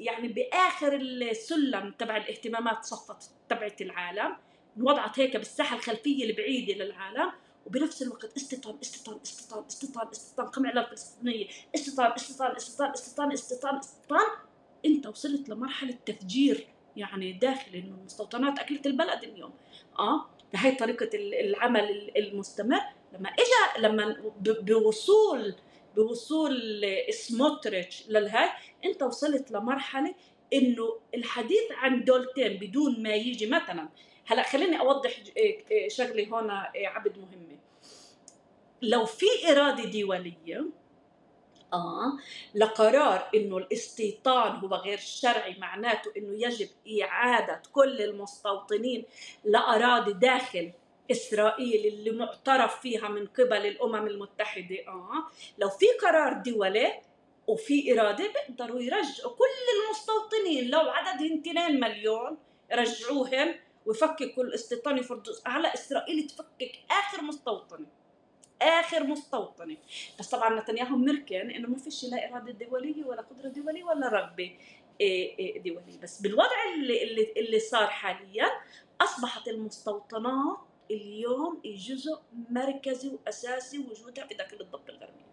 يعني 0.00 0.28
بآخر 0.28 0.94
السلم 0.94 1.94
تبع 1.98 2.16
الاهتمامات 2.16 2.84
صفت 2.84 3.30
تبعت 3.48 3.82
العالم. 3.82 4.36
انوضعت 4.76 5.18
هيك 5.20 5.36
بالساحة 5.36 5.76
الخلفية 5.76 6.24
البعيدة 6.24 6.84
للعالم. 6.84 7.32
وبنفس 7.66 8.02
الوقت 8.02 8.36
استيطان 8.36 8.76
استيطان 8.82 9.18
استيطان 9.22 9.64
استيطان 9.66 10.08
استيطان 10.08 10.46
قمع 10.46 10.70
الفلسطينية. 10.70 11.46
استيطان 11.74 12.12
استيطان 12.12 12.56
استيطان 12.56 12.90
استيطان 12.90 13.32
استيطان 13.32 13.78
استيطان 13.78 14.26
انت 14.84 15.06
وصلت 15.06 15.48
لمرحلة 15.48 15.98
تفجير 16.06 16.66
يعني 16.96 17.32
داخل 17.32 17.74
إنه 17.74 17.94
المستوطنات 17.94 18.58
أكلت 18.58 18.86
البلد 18.86 19.24
اليوم. 19.24 19.52
آه 19.98 20.26
فهي 20.52 20.72
طريقة 20.72 21.10
العمل 21.14 22.12
المستمر. 22.16 22.80
لما 23.12 23.28
اجى 23.28 23.82
لما 23.82 24.32
بوصول 24.40 25.54
بوصول 25.96 26.84
سموتريتش 27.10 28.08
للهاي 28.08 28.48
أنت 28.84 29.02
وصلت 29.02 29.50
لمرحلة 29.50 30.14
إنه 30.52 30.98
الحديث 31.14 31.72
عن 31.72 32.04
دولتين 32.04 32.58
بدون 32.58 33.02
ما 33.02 33.14
يجي 33.14 33.46
مثلا. 33.46 33.88
هلأ 34.26 34.42
خليني 34.42 34.80
أوضح 34.80 35.10
إيه، 35.36 35.64
إيه، 35.70 35.88
شغلة 35.88 36.28
هون 36.28 36.50
إيه، 36.50 36.88
عبد 36.88 37.18
مهمة. 37.18 37.58
لو 38.82 39.04
في 39.04 39.26
إرادة 39.50 39.84
دولية 39.84 40.64
آه 41.72 42.18
لقرار 42.54 43.30
إنه 43.34 43.58
الاستيطان 43.58 44.56
هو 44.56 44.74
غير 44.74 44.98
شرعي 44.98 45.58
معناته 45.58 46.12
إنه 46.16 46.46
يجب 46.46 46.68
إعادة 47.02 47.62
كل 47.72 48.02
المستوطنين 48.02 49.04
لأراضي 49.44 50.12
داخل 50.12 50.72
إسرائيل 51.10 51.86
اللي 51.86 52.10
معترف 52.10 52.80
فيها 52.80 53.08
من 53.08 53.26
قبل 53.26 53.66
الأمم 53.66 54.06
المتحدة. 54.06 54.76
آه. 54.88 55.26
لو 55.58 55.68
في 55.68 55.86
قرار 56.02 56.32
دولي 56.32 57.00
وفي 57.46 58.00
إرادة 58.00 58.24
بيقدروا 58.32 58.80
يرجعوا. 58.80 59.32
كل 59.32 59.44
المستوطنين 59.84 60.70
لو 60.70 60.80
عددهم 60.80 61.38
2 61.38 61.80
مليون 61.80 62.38
يرجعوهم 62.72 63.54
ويفككوا 63.86 64.44
الاستيطان 64.44 64.98
يفرضوا 64.98 65.34
على 65.46 65.74
إسرائيل 65.74 66.26
تفكك 66.26 66.72
آخر 66.90 67.22
مستوطنة. 67.22 67.86
آخر 68.62 69.04
مستوطنة. 69.04 69.76
بس 70.18 70.28
طبعا 70.28 70.60
نتنياهو 70.60 70.96
مركن 70.96 71.50
إنه 71.50 71.68
ما 71.68 71.76
فيش 71.78 72.04
لا 72.04 72.30
إرادة 72.30 72.52
دولية 72.66 73.04
ولا 73.04 73.22
قدرة 73.22 73.48
دولية 73.48 73.84
ولا 73.84 74.08
رغبة 74.08 74.56
إيه، 75.00 75.38
إيه، 75.38 75.62
دولية. 75.62 75.98
بس 76.02 76.20
بالوضع 76.20 76.64
اللي, 76.74 77.32
اللي 77.36 77.58
صار 77.58 77.86
حاليا 77.86 78.46
أصبحت 79.00 79.48
المستوطنات 79.48 80.58
اليوم 80.90 81.60
جزء 81.64 82.20
مركزي 82.50 83.08
وأساسي 83.08 83.78
وجودها 83.78 84.26
في 84.26 84.34
داخل 84.34 84.60
الضفه 84.60 84.88
الغربيه 84.88 85.30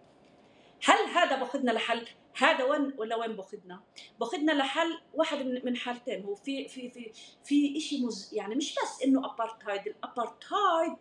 هل 0.84 1.10
هذا 1.10 1.40
باخذنا 1.40 1.72
لحل؟ 1.72 2.08
هذا 2.38 2.64
وين 2.64 2.94
ولا 2.98 3.16
وين 3.16 3.36
باخذنا 3.36 3.82
باخذنا 4.20 4.52
لحل 4.52 5.00
واحد 5.14 5.38
من 5.64 5.76
حالتين. 5.76 6.24
هو 6.24 6.36
في 6.36 6.68
في 6.68 6.90
في 6.90 7.12
في 7.44 7.80
شيء 7.80 8.06
مز 8.06 8.34
يعني 8.34 8.56
مش 8.56 8.76
بس 8.76 9.04
إنه 9.04 9.26
ابارتهايد 9.26 9.88
الابارتهايد 9.88 10.94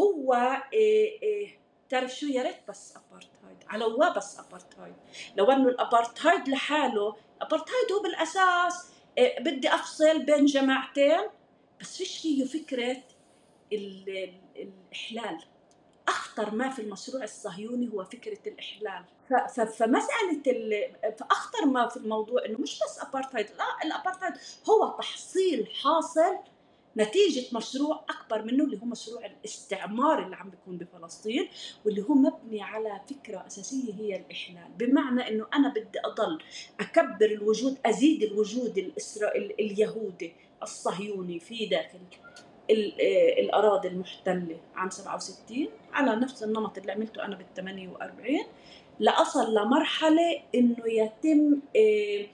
هو 0.00 0.34
إيه 0.72 1.22
إيه 1.22 1.58
تعرف 1.88 2.14
شو؟ 2.14 2.26
يا 2.26 2.42
ريت 2.42 2.68
بس 2.68 2.96
ابارتهايد 2.96 3.58
على 3.68 4.12
بس 4.16 4.38
ابارتهايد 4.38 4.94
لو 5.36 5.50
إنه 5.52 5.68
الابارتهايد 5.68 6.48
لحاله 6.48 7.16
ابارتهايد 7.40 7.92
هو 7.92 8.02
بالأساس 8.02 8.92
إيه 9.18 9.40
بدي 9.40 9.68
أفصل 9.74 10.24
بين 10.24 10.44
جماعتين 10.44 11.20
بس 11.80 11.96
فيش 11.96 12.18
فيه 12.18 12.44
فكرة 12.44 13.02
الإحلال. 13.72 15.38
أخطر 16.08 16.54
ما 16.54 16.68
في 16.70 16.82
المشروع 16.82 17.24
الصهيوني 17.24 17.90
هو 17.92 18.04
فكرة 18.04 18.38
الإحلال. 18.46 19.04
فمسألة 19.56 20.42
فأخطر 21.18 21.66
ما 21.66 21.88
في 21.88 21.96
الموضوع 21.96 22.44
إنه 22.44 22.58
مش 22.58 22.78
بس 22.84 22.98
ابارتهايد 23.00 23.46
لا 23.58 23.64
الابارتهايد 23.84 24.34
هو 24.70 24.96
تحصيل 24.98 25.66
حاصل 25.82 26.38
نتيجة 26.96 27.56
مشروع 27.56 28.04
أكبر 28.10 28.42
منه 28.42 28.64
اللي 28.64 28.80
هو 28.82 28.86
مشروع 28.86 29.26
الاستعمار 29.26 30.24
اللي 30.24 30.36
عم 30.36 30.50
بيكون 30.50 30.78
بفلسطين 30.78 31.48
واللي 31.84 32.02
هو 32.02 32.14
مبني 32.14 32.62
على 32.62 33.00
فكرة 33.10 33.46
أساسية 33.46 33.94
هي 33.94 34.16
الإحلال. 34.16 34.68
بمعنى 34.78 35.28
أنه 35.28 35.46
أنا 35.54 35.68
بدي 35.68 36.00
أضل 36.04 36.42
أكبر 36.80 37.26
الوجود 37.26 37.78
أزيد 37.86 38.22
الوجود 38.22 38.78
الإسرائيلي 38.78 39.54
اليهودي 39.54 40.32
الصهيوني 40.62 41.40
في 41.40 41.66
داخل 41.66 41.98
الأراضي 42.70 43.88
المحتلة 43.88 44.60
عام 44.74 44.90
67 44.90 45.68
على 45.92 46.16
نفس 46.16 46.42
النمط 46.42 46.78
اللي 46.78 46.92
عملته 46.92 47.24
أنا 47.24 47.36
بال 47.36 47.54
48 47.56 48.38
لأصل 48.98 49.54
لمرحلة 49.54 50.42
إنه 50.54 50.86
يتم 50.86 51.60
آه، 51.76 52.26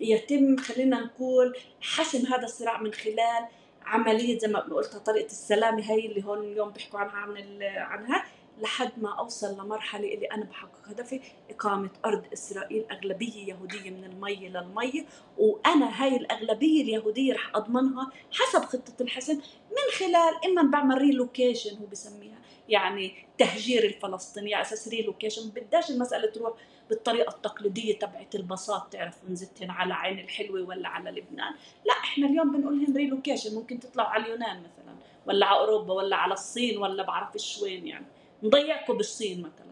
يتم 0.00 0.56
خلينا 0.56 1.00
نقول 1.00 1.56
حسم 1.80 2.26
هذا 2.26 2.44
الصراع 2.44 2.80
من 2.80 2.92
خلال 2.92 3.46
عملية 3.84 4.38
زي 4.38 4.48
ما 4.48 4.60
قلت 4.60 4.96
طريقة 4.96 5.26
السلامة 5.26 5.90
هي 5.90 6.06
اللي 6.06 6.24
هون 6.24 6.38
اليوم 6.38 6.70
بيحكوا 6.70 7.00
عنها 7.00 7.16
عن 7.16 7.62
عنها. 7.62 8.24
لحد 8.60 8.90
ما 8.96 9.18
أوصل 9.18 9.64
لمرحلة 9.64 10.14
اللي 10.14 10.26
أنا 10.26 10.44
بحقق 10.44 10.88
هدفي 10.88 11.20
إقامة 11.50 11.90
أرض 12.04 12.24
إسرائيل 12.32 12.84
أغلبية 12.90 13.48
يهودية 13.48 13.90
من 13.90 14.04
المي 14.04 14.48
للمي 14.48 15.06
وأنا 15.38 16.02
هاي 16.04 16.16
الأغلبية 16.16 16.82
اليهودية 16.82 17.34
رح 17.34 17.56
أضمنها 17.56 18.10
حسب 18.32 18.64
خطة 18.64 19.02
الحسم 19.02 19.34
من 19.70 19.98
خلال 19.98 20.44
إما 20.46 20.70
بعمل 20.70 20.98
relocation 20.98 21.76
هو 21.76 21.86
بسميها 21.86 22.38
يعني 22.68 23.14
تهجير 23.38 23.84
الفلسطيني 23.84 24.54
على 24.54 24.62
أساس 24.62 24.88
relocation 24.88 25.48
بداش 25.50 25.90
المسألة 25.90 26.30
تروح 26.30 26.52
بالطريقة 26.90 27.34
التقليدية 27.34 27.98
تبعت 27.98 28.34
الباصات 28.34 28.92
تعرف 28.92 29.14
نزتهن 29.28 29.70
على 29.70 29.94
عين 29.94 30.18
الحلوة 30.18 30.62
ولا 30.62 30.88
على 30.88 31.10
لبنان. 31.10 31.54
لا 31.86 31.92
إحنا 31.92 32.26
اليوم 32.26 32.52
بنقول 32.52 32.82
لهم 32.82 32.96
relocation 32.96 33.54
ممكن 33.54 33.80
تطلعوا 33.80 34.08
على 34.08 34.24
اليونان 34.24 34.58
مثلا 34.58 34.94
ولا 35.26 35.46
على 35.46 35.60
أوروبا 35.60 35.94
ولا 35.94 36.16
على 36.16 36.32
الصين 36.32 36.78
ولا 36.78 37.02
بعرفش 37.02 37.62
وين 37.62 37.86
يعني. 37.86 38.06
نضيعكم 38.42 38.96
بالصين 38.96 39.40
مثلا. 39.42 39.70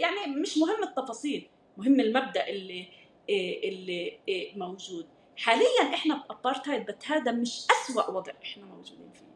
يعني 0.00 0.26
مش 0.26 0.58
مهم 0.58 0.82
التفاصيل 0.82 1.48
مهم 1.76 2.00
المبدأ 2.00 2.48
اللي 2.48 2.88
إيه، 3.28 3.68
اللي 3.68 4.18
إيه، 4.28 4.58
موجود. 4.58 5.06
حاليا 5.36 5.94
إحنا 5.94 6.16
بأبارتهايد 6.28 6.86
بس 6.86 6.94
هذا 7.06 7.32
مش 7.32 7.66
أسوأ 7.70 8.10
وضع 8.10 8.32
إحنا 8.42 8.64
موجودين 8.64 9.10
فيه. 9.14 9.32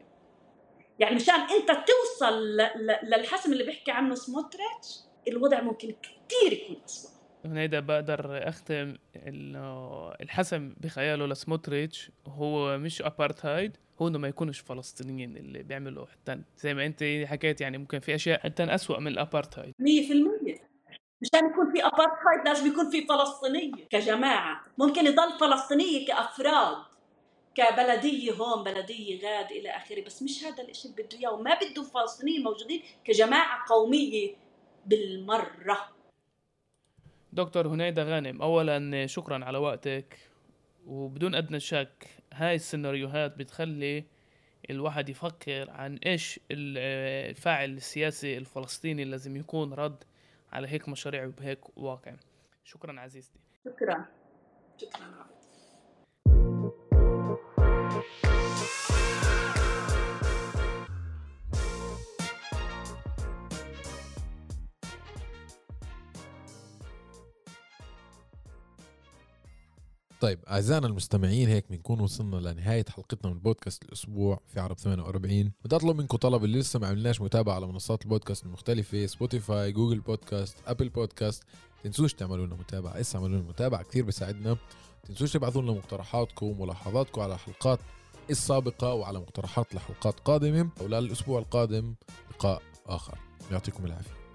يعني 0.99 1.15
مشان 1.15 1.35
أنت 1.35 1.71
توصل 1.71 2.57
للحسم 3.03 3.53
اللي 3.53 3.63
بيحكي 3.63 3.91
عنه 3.91 4.15
سموتريتش 4.15 4.99
الوضع 5.27 5.61
ممكن 5.61 5.95
كثير 6.01 6.53
يكون 6.53 6.81
أسوأ. 6.85 7.16
هنيدا 7.47 7.79
بقدر 7.79 8.47
أختم 8.47 8.95
الحسم 10.21 10.73
بخياله 10.77 11.27
لسموتريتش 11.27 12.11
هو 12.27 12.77
مش 12.77 13.01
ابارتهايد 13.01 13.77
هو 14.01 14.07
إنه 14.07 14.19
ما 14.19 14.27
يكونش 14.27 14.59
فلسطينيين 14.59 15.37
اللي 15.37 15.63
بيعملوا 15.63 16.05
حتى 16.05 16.41
زي 16.57 16.73
ما 16.73 16.85
أنت 16.85 17.03
حكيت 17.25 17.61
يعني 17.61 17.77
ممكن 17.77 17.99
في 17.99 18.15
أشياء 18.15 18.39
حتى 18.39 18.63
اسوء 18.63 18.99
من 18.99 19.07
الابارتهايد 19.07 19.73
100% 19.79 20.67
مشان 21.21 21.49
يكون 21.51 21.71
في 21.71 21.85
ابارتهايد 21.85 22.45
لازم 22.45 22.67
يكون 22.67 22.89
في 22.89 23.05
فلسطينية 23.05 23.85
كجماعة. 23.89 24.65
ممكن 24.77 25.05
يضل 25.05 25.39
فلسطينية 25.39 26.07
كأفراد 26.07 26.77
كبلدية 27.55 28.33
هون 28.33 28.63
بلدية 28.63 29.27
غاد 29.27 29.51
إلى 29.51 29.69
آخره. 29.69 30.01
بس 30.01 30.23
مش 30.23 30.43
هذا 30.43 30.63
الشيء 30.63 30.91
اللي 30.91 31.03
بده 31.03 31.17
إياه 31.17 31.33
وما 31.33 31.55
بده 31.55 31.83
فلسطينيين 31.83 32.43
موجودين 32.43 32.81
كجماعة 33.05 33.65
قومية 33.69 34.35
بالمرة. 34.85 35.96
دكتور 37.37 37.67
هنيدة 37.67 38.03
غانم 38.03 38.41
اولا 38.41 39.07
شكرا 39.07 39.45
على 39.45 39.57
وقتك. 39.57 40.17
وبدون 40.85 41.35
أدنى 41.35 41.59
شك 41.59 42.07
هاي 42.33 42.55
السيناريوهات 42.55 43.37
بتخلي 43.37 44.03
الواحد 44.69 45.09
يفكر 45.09 45.71
عن 45.71 45.97
إيش 45.97 46.39
الفاعل 46.51 47.69
السياسي 47.69 48.37
الفلسطيني 48.37 49.03
لازم 49.03 49.35
يكون 49.35 49.73
رد 49.73 50.03
على 50.51 50.67
هيك 50.67 50.89
مشاريع 50.89 51.25
وبهيك 51.25 51.77
واقع. 51.77 52.13
شكرا 52.63 52.99
عزيزتي. 52.99 53.39
شكرا. 53.65 54.05
شكرا. 54.77 55.27
طيب 70.27 70.39
أعزائنا 70.47 70.87
المستمعين 70.87 71.47
هيك 71.47 71.65
بنكون 71.69 71.99
وصلنا 71.99 72.35
لنهاية 72.35 72.85
حلقتنا 72.89 73.31
من 73.31 73.39
بودكاست 73.39 73.83
الأسبوع 73.83 74.39
في 74.47 74.59
عرب 74.59 74.77
48 74.77 75.51
بدي 75.65 75.75
اطلب 75.75 75.97
منكم 75.97 76.17
طلب 76.17 76.43
اللي 76.43 76.59
لسه 76.59 76.79
ما 76.79 76.87
عملناش 76.87 77.21
متابعة 77.21 77.55
على 77.55 77.67
منصات 77.67 78.03
البودكاست 78.03 78.45
المختلفة 78.45 79.05
سبوتيفاي 79.05 79.71
جوجل 79.71 79.99
بودكاست 79.99 80.57
ابل 80.67 80.89
بودكاست 80.89 81.43
تنسوش 81.83 82.13
تعملوا 82.13 82.45
لنا 82.45 82.55
متابعة. 82.55 82.99
اسا 82.99 83.17
اعملوا 83.17 83.39
لنا 83.39 83.49
متابعة 83.49 83.83
كثير 83.83 84.05
بيساعدنا 84.05 84.57
تنسوش 85.03 85.33
تبعثوا 85.33 85.61
لنا 85.61 85.71
مقترحاتكم 85.71 86.45
وملاحظاتكم 86.45 87.21
على 87.21 87.33
الحلقات 87.33 87.79
السابقه 88.29 88.93
وعلى 88.93 89.19
مقترحات 89.19 89.75
لحلقات 89.75 90.19
قادمة. 90.19 90.69
وللاسبوع 90.81 91.39
القادم 91.39 91.95
لقاء 92.31 92.61
آخر. 92.85 93.17
يعطيكم 93.51 93.85
العافية. 93.85 94.26